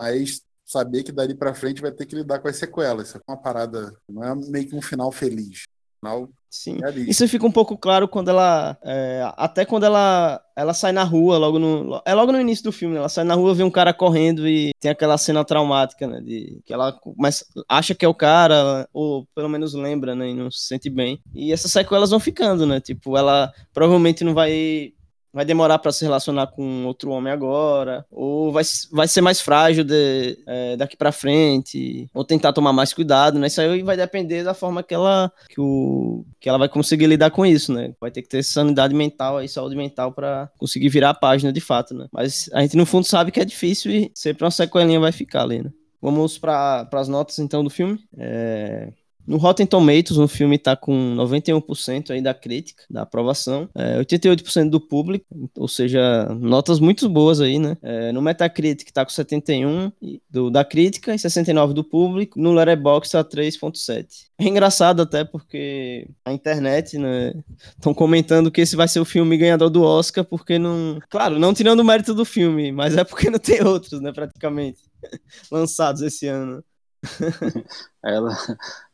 mas 0.00 0.42
saber 0.64 1.02
que 1.02 1.12
dali 1.12 1.34
pra 1.34 1.54
frente 1.54 1.80
vai 1.80 1.90
ter 1.90 2.04
que 2.06 2.14
lidar 2.14 2.40
com 2.40 2.48
as 2.48 2.56
sequelas. 2.56 3.08
Isso 3.08 3.18
é 3.18 3.20
uma 3.26 3.40
parada, 3.40 3.94
não 4.08 4.22
é 4.22 4.34
meio 4.34 4.68
que 4.68 4.76
um 4.76 4.82
final 4.82 5.10
feliz. 5.10 5.67
Final 6.00 6.28
Sim. 6.50 6.78
Isso 7.06 7.28
fica 7.28 7.46
um 7.46 7.52
pouco 7.52 7.76
claro 7.76 8.08
quando 8.08 8.30
ela. 8.30 8.76
é, 8.82 9.30
até 9.36 9.66
quando 9.66 9.84
ela, 9.84 10.40
ela 10.56 10.72
sai 10.72 10.92
na 10.92 11.04
rua, 11.04 11.36
logo 11.36 11.58
no. 11.58 12.00
É 12.06 12.14
logo 12.14 12.32
no 12.32 12.40
início 12.40 12.64
do 12.64 12.72
filme, 12.72 12.94
né? 12.94 13.00
Ela 13.00 13.08
sai 13.08 13.24
na 13.24 13.34
rua, 13.34 13.54
vê 13.54 13.62
um 13.62 13.70
cara 13.70 13.92
correndo 13.92 14.48
e 14.48 14.72
tem 14.80 14.90
aquela 14.90 15.18
cena 15.18 15.44
traumática, 15.44 16.06
né? 16.06 16.20
De, 16.20 16.60
que 16.64 16.72
ela 16.72 16.92
começa, 16.92 17.44
acha 17.68 17.94
que 17.94 18.04
é 18.04 18.08
o 18.08 18.14
cara, 18.14 18.88
ou 18.94 19.26
pelo 19.34 19.48
menos 19.48 19.74
lembra, 19.74 20.14
né? 20.14 20.30
E 20.30 20.34
não 20.34 20.50
se 20.50 20.66
sente 20.66 20.88
bem. 20.88 21.20
E 21.34 21.52
essas 21.52 21.70
sequelas 21.70 22.10
vão 22.10 22.20
ficando, 22.20 22.66
né? 22.66 22.80
Tipo, 22.80 23.16
ela 23.16 23.52
provavelmente 23.74 24.24
não 24.24 24.32
vai. 24.32 24.94
Vai 25.32 25.44
demorar 25.44 25.78
pra 25.78 25.92
se 25.92 26.04
relacionar 26.04 26.46
com 26.48 26.84
outro 26.86 27.10
homem 27.10 27.32
agora, 27.32 28.04
ou 28.10 28.50
vai, 28.50 28.64
vai 28.90 29.06
ser 29.06 29.20
mais 29.20 29.40
frágil 29.40 29.84
de- 29.84 30.38
é, 30.46 30.76
daqui 30.76 30.96
pra 30.96 31.12
frente, 31.12 32.08
ou 32.14 32.24
tentar 32.24 32.52
tomar 32.52 32.72
mais 32.72 32.92
cuidado, 32.94 33.38
né? 33.38 33.46
Isso 33.46 33.60
aí 33.60 33.82
vai 33.82 33.96
depender 33.96 34.42
da 34.42 34.54
forma 34.54 34.82
que 34.82 34.94
ela, 34.94 35.30
que, 35.48 35.60
o, 35.60 36.24
que 36.40 36.48
ela 36.48 36.58
vai 36.58 36.68
conseguir 36.68 37.06
lidar 37.06 37.30
com 37.30 37.44
isso, 37.44 37.72
né? 37.72 37.92
Vai 38.00 38.10
ter 38.10 38.22
que 38.22 38.28
ter 38.28 38.42
sanidade 38.42 38.94
mental 38.94 39.42
e 39.42 39.48
saúde 39.48 39.76
mental 39.76 40.12
pra 40.12 40.50
conseguir 40.58 40.88
virar 40.88 41.10
a 41.10 41.14
página 41.14 41.52
de 41.52 41.60
fato, 41.60 41.94
né? 41.94 42.06
Mas 42.12 42.48
a 42.52 42.60
gente 42.62 42.76
no 42.76 42.86
fundo 42.86 43.04
sabe 43.06 43.30
que 43.30 43.40
é 43.40 43.44
difícil 43.44 43.92
e 43.92 44.10
sempre 44.14 44.44
uma 44.44 44.50
sequelinha 44.50 44.98
vai 45.00 45.12
ficar 45.12 45.42
ali, 45.42 45.62
né? 45.62 45.70
Vamos 46.00 46.38
para 46.38 46.88
as 46.92 47.08
notas 47.08 47.38
então 47.38 47.62
do 47.64 47.70
filme. 47.70 47.98
É, 48.16 48.92
No 49.28 49.36
Rotten 49.36 49.66
Tomatoes, 49.66 50.16
o 50.16 50.26
filme 50.26 50.56
tá 50.56 50.74
com 50.74 51.14
91% 51.14 52.12
aí 52.12 52.22
da 52.22 52.32
crítica, 52.32 52.82
da 52.88 53.02
aprovação, 53.02 53.68
é, 53.74 53.98
88% 53.98 54.70
do 54.70 54.80
público, 54.80 55.26
ou 55.54 55.68
seja, 55.68 56.24
notas 56.40 56.80
muito 56.80 57.06
boas 57.10 57.38
aí, 57.38 57.58
né? 57.58 57.76
É, 57.82 58.10
no 58.10 58.22
Metacritic 58.22 58.90
tá 58.90 59.04
com 59.04 59.10
71 59.10 59.92
do, 60.30 60.50
da 60.50 60.64
crítica 60.64 61.14
e 61.14 61.18
69 61.18 61.74
do 61.74 61.84
público, 61.84 62.40
no 62.40 62.54
Letterboxd 62.54 63.12
tá 63.12 63.22
3.7. 63.22 64.06
É 64.38 64.44
engraçado 64.44 65.02
até 65.02 65.24
porque 65.24 66.08
a 66.24 66.32
internet, 66.32 66.96
né, 66.96 67.34
estão 67.76 67.92
comentando 67.92 68.50
que 68.50 68.62
esse 68.62 68.76
vai 68.76 68.88
ser 68.88 69.00
o 69.00 69.04
filme 69.04 69.36
ganhador 69.36 69.68
do 69.68 69.82
Oscar 69.82 70.24
porque 70.24 70.58
não, 70.58 70.98
claro, 71.10 71.38
não 71.38 71.52
tirando 71.52 71.80
o 71.80 71.84
mérito 71.84 72.14
do 72.14 72.24
filme, 72.24 72.72
mas 72.72 72.96
é 72.96 73.04
porque 73.04 73.28
não 73.28 73.38
tem 73.38 73.62
outros, 73.62 74.00
né, 74.00 74.10
praticamente 74.10 74.80
lançados 75.52 76.00
esse 76.00 76.26
ano. 76.26 76.64
ela, 78.04 78.36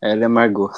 ela 0.00 0.24
é 0.24 0.28
Margot. 0.28 0.70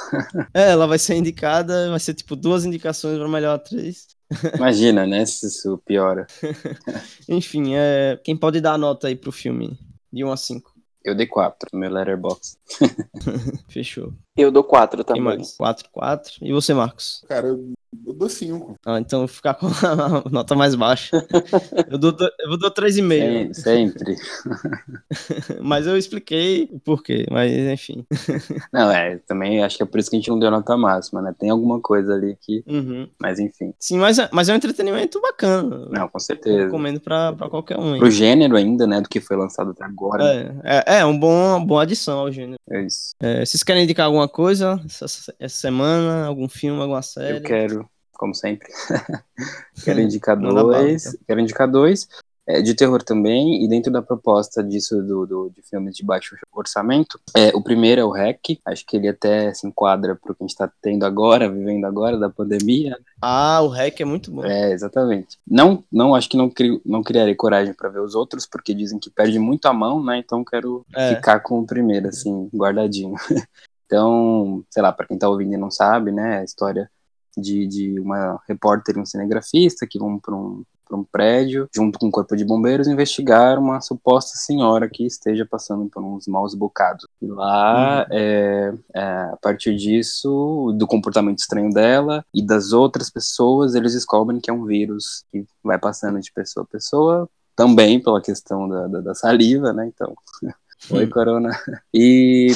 É, 0.55 0.71
ela 0.71 0.87
vai 0.87 0.99
ser 0.99 1.17
indicada, 1.17 1.91
vai 1.91 2.01
ser 2.01 2.15
tipo 2.15 2.37
duas 2.37 2.65
indicações 2.65 3.19
para 3.19 3.29
melhor 3.29 3.55
atriz. 3.55 4.09
Imagina, 4.55 5.07
né, 5.07 5.25
se 5.25 5.47
isso 5.47 5.81
piora. 5.85 6.27
Enfim, 7.29 7.75
é, 7.75 8.19
quem 8.25 8.37
pode 8.37 8.61
dar 8.61 8.75
a 8.75 8.79
nota 8.79 9.09
aí 9.09 9.17
pro 9.17 9.31
filme? 9.31 9.79
De 10.13 10.25
1 10.25 10.33
a 10.33 10.37
5. 10.37 10.73
Eu 11.05 11.15
dei 11.15 11.27
4 11.27 11.69
no 11.73 11.79
meu 11.79 11.91
letterbox. 11.91 12.59
Fechou. 13.69 14.13
Eu 14.37 14.51
dou 14.51 14.63
4 14.65 15.05
Quem 15.05 15.17
também. 15.17 15.23
mais? 15.39 15.57
4, 15.57 15.89
4. 15.91 16.33
E 16.43 16.53
você, 16.53 16.75
Marcos? 16.75 17.25
Cara, 17.29 17.47
eu, 17.49 17.73
eu 18.07 18.13
dou 18.13 18.29
cinco. 18.29 18.77
Ah, 18.85 18.99
então 19.01 19.21
eu 19.23 19.27
vou 19.27 19.35
ficar 19.35 19.55
com 19.55 19.67
a 19.67 20.23
nota 20.31 20.55
mais 20.55 20.75
baixa. 20.75 21.17
Eu 21.91 21.99
dou, 21.99 22.15
eu 22.41 22.49
vou 22.49 22.59
dar 22.59 22.71
3,5. 22.71 23.55
Sem- 23.55 23.55
Sempre. 23.55 24.17
Mas 25.63 25.87
eu 25.87 25.97
expliquei 25.97 26.69
o 26.73 26.79
porquê, 26.81 27.27
mas 27.31 27.53
enfim. 27.53 28.05
Não, 28.73 28.91
é, 28.91 29.17
também 29.27 29.63
acho 29.63 29.77
que 29.77 29.83
é 29.83 29.87
por 29.87 29.99
isso 30.01 30.11
que 30.11 30.17
a 30.17 30.19
gente 30.19 30.29
não 30.29 30.39
deu 30.39 30.51
nota 30.51 30.77
máxima, 30.77 31.23
né? 31.23 31.35
Tem 31.39 31.51
alguma 31.51 31.81
coisa 31.81 32.15
ali 32.15 32.37
que. 32.41 32.63
Uhum. 32.67 33.09
Mas 33.21 33.39
enfim. 33.39 33.73
Sim, 33.79 33.99
mas 33.99 34.19
é, 34.19 34.29
mas 34.33 34.49
é 34.49 34.53
um 34.53 34.57
entretenimento 34.57 35.21
bacana. 35.21 35.87
Não, 35.91 36.09
com 36.09 36.17
Eu 36.17 36.21
certeza. 36.21 36.65
recomendo 36.65 37.01
pra, 37.01 37.33
pra 37.33 37.49
qualquer 37.49 37.79
um. 37.79 37.95
aí. 37.95 37.99
Pro 37.99 38.11
gênero 38.11 38.57
ainda, 38.57 38.87
né? 38.87 39.01
Do 39.01 39.09
que 39.09 39.21
foi 39.21 39.37
lançado 39.37 39.71
até 39.71 39.85
agora. 39.85 40.25
É, 40.65 40.83
é, 40.87 40.99
é 41.01 41.05
um 41.07 41.17
bom, 41.19 41.57
uma 41.57 41.61
boa 41.65 41.83
adição 41.83 42.19
ao 42.19 42.33
gênero. 42.33 42.59
É 42.71 42.83
isso. 42.83 43.11
É, 43.21 43.45
vocês 43.45 43.63
querem 43.63 43.85
indicar 43.85 44.07
alguma 44.07 44.26
coisa 44.29 44.81
essa, 44.85 45.05
essa 45.39 45.57
semana? 45.57 46.27
Algum 46.27 46.49
filme, 46.49 46.81
alguma 46.81 47.03
série? 47.03 47.39
Eu 47.39 47.43
quero, 47.43 47.89
como 48.13 48.35
sempre. 48.35 48.69
quero 49.85 50.01
indicar 50.01 50.37
dois. 50.39 51.07
então. 51.07 51.19
Quero 51.27 51.41
indicar 51.41 51.71
dois. 51.71 52.09
É, 52.49 52.63
de 52.63 52.75
terror 52.75 53.03
também, 53.03 53.65
e 53.65 53.69
dentro 53.69 53.91
da 53.93 54.01
proposta 54.01 54.63
disso 54.63 55.03
do, 55.03 55.27
do- 55.27 55.51
de 55.51 55.61
filmes 55.63 55.97
de 55.97 56.05
baixo 56.05 56.37
orçamento, 56.55 57.19
é, 57.37 57.49
o 57.49 57.61
primeiro 57.61 58.01
é 58.01 58.05
o 58.05 58.13
REC, 58.13 58.61
acho 58.65 58.87
que 58.87 58.97
ele 58.97 59.09
até 59.09 59.53
se 59.53 59.67
enquadra 59.67 60.15
para 60.15 60.31
o 60.31 60.33
que 60.33 60.45
a 60.45 60.45
gente 60.45 60.53
está 60.53 60.71
tendo 60.81 61.05
agora, 61.05 61.51
vivendo 61.51 61.85
agora, 61.87 62.17
da 62.17 62.31
pandemia, 62.31 62.97
Ah, 63.21 63.61
o 63.63 63.69
REC 63.69 64.01
é 64.01 64.05
muito 64.05 64.31
bom. 64.31 64.45
É, 64.45 64.71
exatamente. 64.71 65.37
Não, 65.45 65.83
não 65.91 66.15
acho 66.15 66.29
que 66.29 66.37
não, 66.37 66.49
crio, 66.49 66.81
não 66.87 67.03
criarei 67.03 67.35
coragem 67.35 67.75
pra 67.75 67.89
ver 67.89 67.99
os 68.01 68.15
outros, 68.15 68.47
porque 68.47 68.73
dizem 68.73 69.01
que 69.01 69.11
perde 69.11 69.41
muito 69.41 69.67
a 69.67 69.73
mão, 69.73 70.01
né? 70.01 70.19
Então 70.25 70.45
quero 70.45 70.87
É. 70.95 71.17
ficar 71.17 71.41
com 71.41 71.59
o 71.59 71.67
primeiro, 71.67 72.07
assim, 72.07 72.49
guardadinho. 72.55 73.17
então, 73.87 74.65
sei 74.71 74.83
lá, 74.83 74.93
pra 74.93 75.07
quem 75.07 75.19
tá 75.19 75.29
ouvindo 75.29 75.55
e 75.55 75.57
não 75.57 75.71
sabe, 75.71 76.13
né? 76.13 76.41
A 76.41 76.45
história 76.45 76.91
de, 77.37 77.67
de 77.67 78.01
uma 78.01 78.41
repórter 78.49 78.97
e 78.97 79.01
um 79.01 79.07
cinegrafista 79.07 79.87
que 79.87 79.99
vão 79.99 80.19
pra 80.19 80.35
um, 80.35 80.65
pra 80.87 80.97
um 80.97 81.05
prédio, 81.05 81.69
junto 81.75 81.99
com 81.99 82.07
um 82.07 82.11
corpo 82.11 82.37
de 82.37 82.45
bombeiros, 82.45 82.89
investigar 82.89 83.59
uma 83.59 83.81
suposta 83.81 84.37
senhora 84.39 84.89
que 84.89 85.05
esteja 85.05 85.45
passando 85.45 85.89
por 85.89 86.03
uns 86.03 86.27
maus 86.27 86.55
bocados. 86.55 87.07
E 87.21 87.27
lá, 87.27 88.07
é, 88.11 88.73
é, 88.95 89.03
a 89.03 89.39
partir 89.41 89.77
disso, 89.77 90.75
do 90.79 90.87
comportamento 90.87 91.39
estranho 91.39 91.71
dela 91.71 92.25
e 92.33 92.45
das 92.45 92.73
outras 92.73 93.11
pessoas, 93.11 93.75
eles 93.75 93.93
descobrem 93.93 94.41
que 94.41 94.51
é 94.51 94.53
um 94.53 94.65
vírus 94.65 95.25
que 95.31 95.45
vai 95.63 95.79
passando 95.79 96.21
de 96.21 96.33
pessoa 96.33 96.65
a 96.65 96.73
pessoa, 96.73 97.29
também 97.55 98.01
pela 98.01 98.21
questão 98.21 98.69
da, 98.69 98.87
da, 98.87 99.01
da 99.01 99.15
saliva, 99.15 99.73
né? 99.73 99.87
Então, 99.87 100.15
oi, 100.91 101.07
corona. 101.07 101.51
E, 101.93 102.49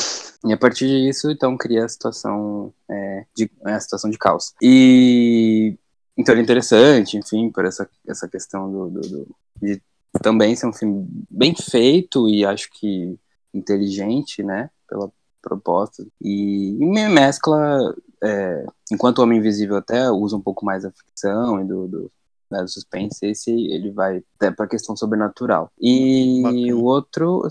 e 0.44 0.52
a 0.52 0.56
partir 0.56 0.86
disso, 0.86 1.30
então, 1.30 1.56
cria 1.56 1.84
a 1.84 1.88
situação, 1.88 2.72
é, 2.90 3.24
de, 3.34 3.50
é, 3.66 3.72
a 3.72 3.80
situação 3.80 4.10
de 4.10 4.18
caos. 4.18 4.52
E 4.62 5.76
então 6.16 6.34
é 6.34 6.40
interessante, 6.40 7.16
enfim, 7.16 7.50
por 7.50 7.64
essa, 7.64 7.88
essa 8.06 8.28
questão 8.28 8.70
do, 8.70 8.90
do, 8.90 9.00
do- 9.00 9.36
de 9.62 9.80
também 10.22 10.54
ser 10.54 10.66
um 10.66 10.72
filme 10.72 11.06
bem 11.30 11.54
feito 11.54 12.28
e 12.28 12.44
acho 12.44 12.68
que 12.72 13.16
inteligente, 13.54 14.42
né, 14.42 14.68
pela 14.88 15.10
proposta. 15.40 16.06
E, 16.20 16.76
e 16.78 16.84
me 16.86 17.08
mescla, 17.08 17.94
é, 18.22 18.66
enquanto 18.92 19.18
o 19.18 19.22
Homem 19.22 19.38
Invisível 19.38 19.76
até 19.76 20.10
usa 20.10 20.36
um 20.36 20.40
pouco 20.42 20.64
mais 20.64 20.82
da 20.82 20.90
ficção 20.90 21.60
e 21.60 21.64
do, 21.64 21.88
do, 21.88 22.12
né, 22.50 22.60
do 22.62 22.68
suspense, 22.68 23.24
esse 23.24 23.50
ele 23.50 23.90
vai 23.90 24.22
até 24.36 24.50
para 24.50 24.66
a 24.66 24.68
questão 24.68 24.94
sobrenatural. 24.96 25.70
E 25.80 26.40
Bacana. 26.42 26.74
o 26.76 26.84
outro, 26.84 27.42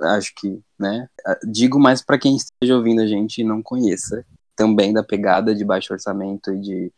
acho 0.00 0.32
que, 0.36 0.60
né, 0.78 1.08
digo 1.50 1.78
mais 1.78 2.02
para 2.02 2.18
quem 2.18 2.36
esteja 2.36 2.76
ouvindo 2.76 3.00
a 3.00 3.06
gente 3.06 3.40
e 3.40 3.44
não 3.44 3.62
conheça, 3.62 4.24
também 4.54 4.92
da 4.92 5.02
pegada 5.02 5.54
de 5.54 5.64
baixo 5.64 5.92
orçamento 5.92 6.52
e 6.52 6.60
de 6.60 6.92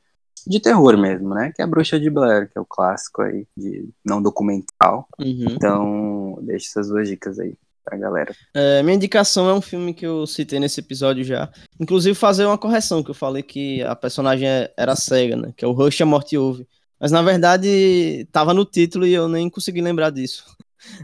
de 0.46 0.60
terror 0.60 0.96
mesmo, 0.96 1.34
né? 1.34 1.52
Que 1.54 1.60
é 1.60 1.64
a 1.64 1.68
Bruxa 1.68 2.00
de 2.00 2.08
Blair, 2.08 2.48
que 2.50 2.56
é 2.56 2.60
o 2.60 2.64
clássico 2.64 3.20
aí 3.20 3.46
de 3.56 3.90
não 4.04 4.22
documental. 4.22 5.06
Uhum. 5.18 5.46
Então, 5.50 6.38
deixa 6.42 6.68
essas 6.68 6.88
duas 6.88 7.06
dicas 7.08 7.38
aí 7.38 7.54
pra 7.84 7.98
galera. 7.98 8.34
É, 8.54 8.82
minha 8.82 8.94
indicação 8.94 9.48
é 9.48 9.52
um 9.52 9.60
filme 9.60 9.92
que 9.92 10.06
eu 10.06 10.26
citei 10.26 10.58
nesse 10.58 10.80
episódio 10.80 11.22
já. 11.24 11.50
Inclusive 11.78 12.14
fazer 12.14 12.46
uma 12.46 12.56
correção, 12.56 13.02
que 13.02 13.10
eu 13.10 13.14
falei 13.14 13.42
que 13.42 13.82
a 13.82 13.94
personagem 13.94 14.48
é- 14.48 14.72
era 14.76 14.96
cega, 14.96 15.36
né? 15.36 15.52
Que 15.56 15.64
é 15.64 15.68
o 15.68 15.72
Rush 15.72 16.00
a 16.00 16.06
Morte 16.06 16.38
Ouve. 16.38 16.66
Mas 17.00 17.12
na 17.12 17.20
verdade 17.20 18.26
tava 18.32 18.54
no 18.54 18.64
título 18.64 19.06
e 19.06 19.12
eu 19.12 19.28
nem 19.28 19.50
consegui 19.50 19.80
lembrar 19.80 20.10
disso. 20.10 20.44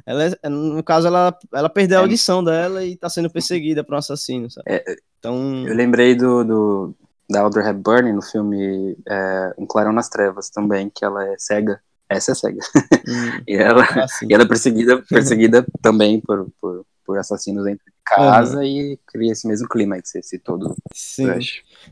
Ela 0.07 0.25
é- 0.43 0.49
no 0.49 0.83
caso, 0.83 1.07
ela, 1.07 1.37
ela 1.53 1.69
perdeu 1.69 1.99
a 1.99 2.01
É. 2.01 2.05
audição 2.05 2.43
dela 2.43 2.85
e 2.85 2.97
tá 2.97 3.09
sendo 3.09 3.31
perseguida 3.31 3.83
por 3.85 3.95
um 3.95 3.99
assassino, 3.99 4.51
sabe? 4.51 4.65
É, 4.71 4.97
Então. 5.19 5.67
Eu 5.67 5.75
lembrei 5.75 6.15
do, 6.15 6.45
do 6.45 6.95
da 7.31 7.41
Audrey 7.41 7.67
Hepburn 7.67 8.13
no 8.13 8.21
filme 8.23 8.97
é, 9.09 9.55
Um 9.57 9.67
Clarão 9.67 9.93
nas 9.93 10.09
Trevas 10.11 10.51
também, 10.51 10.91
que 10.95 11.05
ela 11.05 11.27
é 11.27 11.35
cega. 11.39 11.81
Essa 12.09 12.33
é 12.33 12.35
cega. 12.35 12.61
hum, 13.09 13.41
E 13.49 13.55
ela, 13.57 13.83
assim. 14.05 14.27
e 14.29 14.35
ela 14.35 14.43
é 14.45 14.47
perseguida, 14.47 15.03
perseguida 15.09 15.65
também 15.81 16.21
por, 16.21 16.47
por, 16.61 16.85
por 17.05 17.19
assassinos 17.19 17.65
dentro 17.65 17.83
de 17.87 17.93
casa 18.05 18.63
e 18.65 18.99
cria 19.07 19.33
esse 19.33 19.49
mesmo 19.49 19.67
clima 19.67 20.01
que 20.01 20.07
você 20.09 20.23
citou 20.23 20.59
do 20.59 20.77
Sim. 20.95 21.39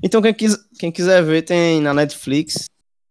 Então, 0.02 0.20
quem, 0.20 0.34
quis, 0.34 0.56
quem 0.78 0.92
quiser 0.92 1.22
ver, 1.24 1.42
tem 1.42 1.80
na 1.80 1.94
Netflix. 1.94 2.66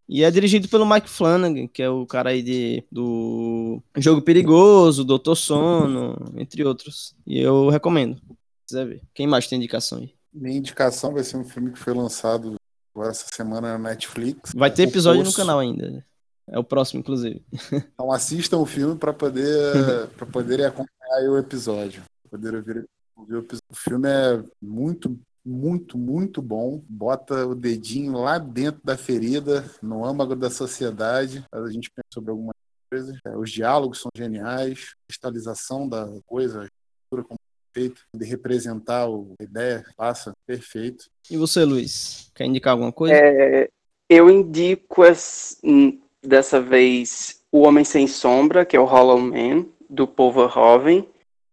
E 0.08 0.22
é 0.24 0.30
dirigido 0.30 0.68
pelo 0.68 0.84
Mike 0.88 1.08
Flanagan, 1.08 1.66
que 1.66 1.82
é 1.82 1.88
o 1.88 2.04
cara 2.06 2.30
aí 2.30 2.42
de, 2.42 2.84
do 2.90 3.80
Jogo 3.96 4.20
Perigoso, 4.20 5.04
Doutor 5.04 5.36
Sono, 5.36 6.16
entre 6.36 6.64
outros. 6.64 7.14
E 7.26 7.40
eu 7.40 7.68
recomendo. 7.68 8.16
Se 8.16 8.22
quiser 8.68 8.86
ver. 8.86 9.02
Quem 9.14 9.26
mais 9.26 9.46
tem 9.46 9.56
indicação 9.56 9.98
aí? 9.98 10.14
Minha 10.32 10.58
indicação 10.58 11.12
vai 11.12 11.22
ser 11.24 11.36
um 11.36 11.44
filme 11.44 11.72
que 11.72 11.78
foi 11.78 11.94
lançado 11.94 12.56
agora 12.94 13.10
essa 13.10 13.26
semana 13.32 13.78
na 13.78 13.90
Netflix. 13.90 14.52
Vai 14.54 14.70
ter 14.70 14.84
episódio 14.84 15.24
no 15.24 15.32
canal 15.32 15.58
ainda. 15.58 15.90
né? 15.90 16.02
É 16.48 16.58
o 16.58 16.64
próximo, 16.64 17.00
inclusive. 17.00 17.42
Então 17.94 18.10
assistam 18.12 18.58
o 18.58 18.66
filme 18.66 18.96
para 18.98 19.12
poder 19.12 20.08
para 20.16 20.26
poderem 20.26 20.66
acompanhar 20.66 21.30
o 21.30 21.38
episódio. 21.38 22.02
Poder 22.30 22.54
ouvir, 22.54 22.84
ouvir 23.16 23.34
o 23.34 23.38
episódio. 23.38 23.66
O 23.70 23.74
filme 23.74 24.08
é 24.08 24.42
muito, 24.60 25.18
muito, 25.44 25.98
muito 25.98 26.40
bom. 26.40 26.82
Bota 26.88 27.46
o 27.46 27.54
dedinho 27.54 28.12
lá 28.12 28.38
dentro 28.38 28.80
da 28.84 28.96
ferida, 28.96 29.64
no 29.82 30.04
âmago 30.04 30.34
da 30.36 30.50
sociedade. 30.50 31.44
A 31.52 31.68
gente 31.70 31.90
pensa 31.90 32.06
sobre 32.12 32.30
algumas 32.30 32.54
coisas. 32.90 33.18
É, 33.24 33.36
Os 33.36 33.50
diálogos 33.50 34.00
são 34.00 34.10
geniais, 34.14 34.92
a 34.94 35.06
cristalização 35.08 35.88
da 35.88 36.08
coisa, 36.26 36.62
a 36.62 36.64
estrutura 36.64 37.24
como 37.28 37.38
é 37.40 37.80
feita, 37.80 38.00
de 38.14 38.24
representar 38.24 39.08
o- 39.08 39.34
a 39.40 39.44
ideia, 39.44 39.84
passa 39.96 40.32
perfeito. 40.46 41.06
E 41.30 41.36
você, 41.36 41.64
Luiz? 41.64 42.30
Quer 42.34 42.44
indicar 42.46 42.72
alguma 42.72 42.92
coisa? 42.92 43.14
É, 43.14 43.68
eu 44.08 44.30
indico 44.30 45.02
as- 45.02 45.58
hum, 45.64 46.00
dessa 46.22 46.60
vez 46.60 47.40
O 47.50 47.66
Homem 47.66 47.84
Sem 47.84 48.06
Sombra, 48.06 48.64
que 48.64 48.76
é 48.76 48.80
o 48.80 48.84
Hollow 48.84 49.18
Man, 49.18 49.66
do 49.90 50.06
Paul 50.06 50.32
Verhoeven, 50.32 51.08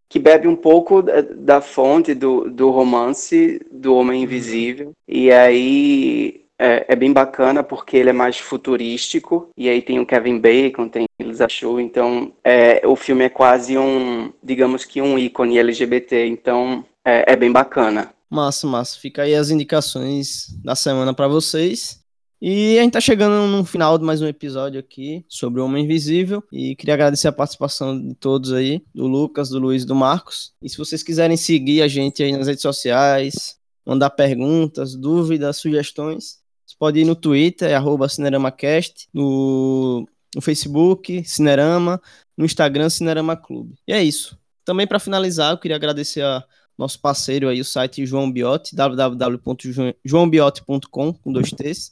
que 0.09 0.17
bebe 0.19 0.47
um 0.47 0.55
pouco 0.55 1.01
da, 1.01 1.21
da 1.21 1.61
fonte 1.61 2.13
do, 2.15 2.49
do 2.49 2.71
romance 2.71 3.61
do 3.71 3.93
Homem 3.95 4.23
Invisível. 4.23 4.91
E 5.07 5.31
aí 5.31 6.41
é, 6.57 6.85
é 6.89 6.95
bem 6.95 7.13
bacana 7.13 7.63
porque 7.63 7.95
ele 7.95 8.09
é 8.09 8.13
mais 8.13 8.39
futurístico. 8.39 9.49
E 9.55 9.69
aí 9.69 9.81
tem 9.81 9.99
o 9.99 10.05
Kevin 10.05 10.39
Bacon, 10.39 10.89
tem 10.89 11.05
Elisa 11.19 11.47
Shue, 11.47 11.81
então 11.81 12.33
é, 12.43 12.85
o 12.85 12.95
filme 12.95 13.23
é 13.23 13.29
quase 13.29 13.77
um, 13.77 14.33
digamos 14.43 14.83
que 14.83 15.01
um 15.01 15.17
ícone 15.17 15.59
LGBT. 15.59 16.25
Então 16.25 16.83
é- 17.05 17.33
é 17.33 17.35
bem 17.35 17.51
bacana. 17.51 18.11
Massa, 18.29 18.67
massa. 18.67 18.99
Fica 18.99 19.23
aí 19.23 19.33
as 19.33 19.49
indicações 19.49 20.47
da 20.63 20.75
semana 20.75 21.13
pra 21.13 21.27
vocês. 21.27 21.98
E 22.41 22.79
a 22.79 22.83
gente 22.83 22.93
tá 22.93 23.01
chegando 23.01 23.47
no 23.47 23.65
final 23.65 23.97
de 23.97 24.05
mais 24.05 24.21
um 24.21 24.27
episódio 24.27 24.79
aqui 24.79 25.25
sobre 25.27 25.59
o 25.59 25.65
Homem 25.65 25.83
Invisível. 25.83 26.41
E 26.53 26.73
queria 26.73 26.93
agradecer 26.93 27.27
a 27.27 27.33
participação 27.33 27.99
de 27.99 28.15
todos 28.15 28.53
aí, 28.53 28.81
do 28.95 29.07
Lucas, 29.07 29.49
do 29.49 29.59
Luiz 29.59 29.83
do 29.83 29.93
Marcos. 29.93 30.53
E 30.61 30.69
se 30.69 30.77
vocês 30.77 31.03
quiserem 31.03 31.35
seguir 31.35 31.81
a 31.81 31.89
gente 31.89 32.23
aí 32.23 32.31
nas 32.31 32.47
redes 32.47 32.61
sociais, 32.61 33.59
mandar 33.85 34.11
perguntas, 34.11 34.95
dúvidas, 34.95 35.57
sugestões, 35.57 36.39
você 36.65 36.77
pode 36.79 37.01
ir 37.01 37.05
no 37.05 37.13
Twitter, 37.13 37.75
arroba 37.75 38.07
CineramaCast, 38.07 39.09
no, 39.13 40.07
no 40.33 40.41
Facebook, 40.41 41.21
Cinerama, 41.25 42.01
no 42.37 42.45
Instagram, 42.45 42.89
Cinerama 42.89 43.35
Clube. 43.35 43.75
E 43.85 43.91
é 43.91 44.01
isso. 44.01 44.39
Também 44.63 44.87
para 44.87 44.99
finalizar, 44.99 45.51
eu 45.51 45.57
queria 45.57 45.75
agradecer 45.75 46.21
a 46.21 46.41
nosso 46.77 47.01
parceiro 47.01 47.49
aí, 47.49 47.59
o 47.59 47.65
site 47.65 48.05
João 48.05 48.31
Biote, 48.31 48.73
www.joãobiote.com, 48.73 51.13
com 51.13 51.33
dois 51.33 51.51
T's. 51.51 51.91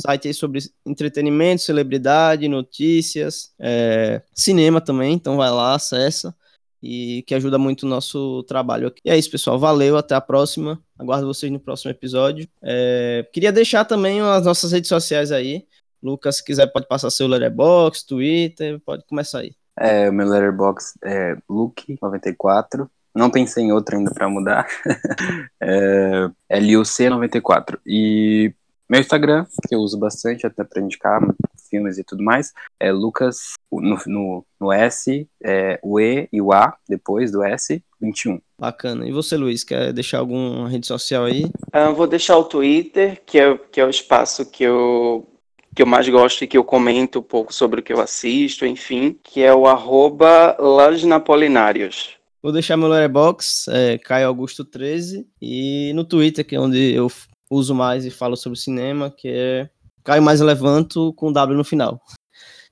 Site 0.00 0.28
aí 0.28 0.34
sobre 0.34 0.60
entretenimento, 0.86 1.62
celebridade, 1.62 2.48
notícias, 2.48 3.52
é, 3.58 4.22
cinema 4.34 4.80
também, 4.80 5.14
então 5.14 5.36
vai 5.36 5.50
lá, 5.50 5.74
acessa 5.74 6.34
e 6.82 7.22
que 7.26 7.34
ajuda 7.34 7.58
muito 7.58 7.82
o 7.82 7.88
nosso 7.88 8.42
trabalho 8.44 8.88
aqui. 8.88 9.00
E 9.04 9.10
é 9.10 9.18
isso, 9.18 9.30
pessoal. 9.30 9.58
Valeu, 9.58 9.96
até 9.96 10.14
a 10.14 10.20
próxima. 10.20 10.80
Aguardo 10.98 11.26
vocês 11.26 11.50
no 11.50 11.60
próximo 11.60 11.90
episódio. 11.90 12.48
É, 12.62 13.26
queria 13.32 13.52
deixar 13.52 13.84
também 13.84 14.20
as 14.20 14.44
nossas 14.44 14.72
redes 14.72 14.88
sociais 14.88 15.32
aí. 15.32 15.66
Lucas, 16.02 16.36
se 16.36 16.44
quiser, 16.44 16.66
pode 16.68 16.86
passar 16.86 17.10
seu 17.10 17.26
letterbox, 17.26 18.04
Twitter, 18.04 18.80
pode 18.84 19.04
começar 19.06 19.40
aí. 19.40 19.52
É, 19.76 20.08
o 20.08 20.12
meu 20.12 20.28
letterbox 20.28 20.94
é 21.04 21.36
Luke94. 21.50 22.88
Não 23.14 23.30
pensei 23.30 23.64
em 23.64 23.72
outro 23.72 23.96
ainda 23.96 24.12
para 24.12 24.28
mudar. 24.28 24.66
é, 25.60 26.30
é 26.48 26.60
LUC94. 26.60 27.78
E 27.84 28.54
meu 28.88 29.00
Instagram, 29.00 29.44
que 29.68 29.74
eu 29.74 29.80
uso 29.80 29.98
bastante 29.98 30.46
até 30.46 30.64
para 30.64 30.80
indicar 30.80 31.20
filmes 31.68 31.98
e 31.98 32.04
tudo 32.04 32.22
mais, 32.22 32.52
é 32.80 32.90
Lucas, 32.90 33.52
no, 33.70 33.98
no, 34.06 34.46
no 34.58 34.72
S, 34.72 35.28
é, 35.42 35.78
o 35.82 36.00
E 36.00 36.28
e 36.32 36.40
o 36.40 36.52
A, 36.52 36.74
depois 36.88 37.30
do 37.30 37.42
S, 37.42 37.82
21. 38.00 38.40
Bacana. 38.58 39.06
E 39.06 39.12
você, 39.12 39.36
Luiz, 39.36 39.62
quer 39.62 39.92
deixar 39.92 40.18
alguma 40.18 40.68
rede 40.68 40.86
social 40.86 41.26
aí? 41.26 41.44
Uh, 41.44 41.94
vou 41.94 42.06
deixar 42.06 42.38
o 42.38 42.44
Twitter, 42.44 43.20
que 43.26 43.38
é, 43.38 43.58
que 43.70 43.80
é 43.80 43.84
o 43.84 43.90
espaço 43.90 44.50
que 44.50 44.64
eu, 44.64 45.28
que 45.74 45.82
eu 45.82 45.86
mais 45.86 46.08
gosto 46.08 46.42
e 46.42 46.46
que 46.46 46.56
eu 46.56 46.64
comento 46.64 47.18
um 47.18 47.22
pouco 47.22 47.52
sobre 47.52 47.80
o 47.80 47.82
que 47.82 47.92
eu 47.92 48.00
assisto, 48.00 48.64
enfim, 48.64 49.18
que 49.22 49.42
é 49.42 49.54
o 49.54 49.66
arroba 49.66 50.56
Napolinários. 51.04 52.16
Vou 52.42 52.52
deixar 52.52 52.76
meu 52.76 52.88
letterbox, 52.88 53.66
é 53.68 53.98
Caio 53.98 54.28
Augusto 54.28 54.64
13, 54.64 55.26
e 55.42 55.92
no 55.94 56.04
Twitter, 56.04 56.46
que 56.46 56.54
é 56.54 56.60
onde 56.60 56.94
eu 56.94 57.10
uso 57.50 57.74
mais 57.74 58.04
e 58.04 58.10
falo 58.10 58.36
sobre 58.36 58.58
cinema, 58.58 59.10
que 59.10 59.28
é 59.28 59.70
Caio 60.04 60.22
Mais 60.22 60.40
Levanto 60.40 61.12
com 61.14 61.32
W 61.32 61.56
no 61.56 61.64
final. 61.64 62.00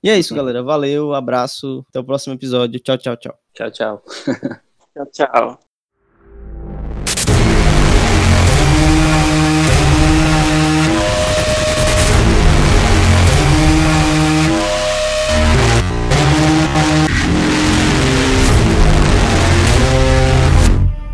E 0.03 0.09
é 0.09 0.17
isso, 0.17 0.35
galera. 0.35 0.61
Valeu, 0.63 1.13
abraço, 1.13 1.85
até 1.89 1.99
o 1.99 2.03
próximo 2.03 2.33
episódio. 2.35 2.79
Tchau, 2.79 2.97
tchau, 2.97 3.17
tchau. 3.17 3.39
Tchau, 3.53 3.71
tchau. 3.71 4.03
tchau, 4.93 5.05
tchau. 5.11 5.66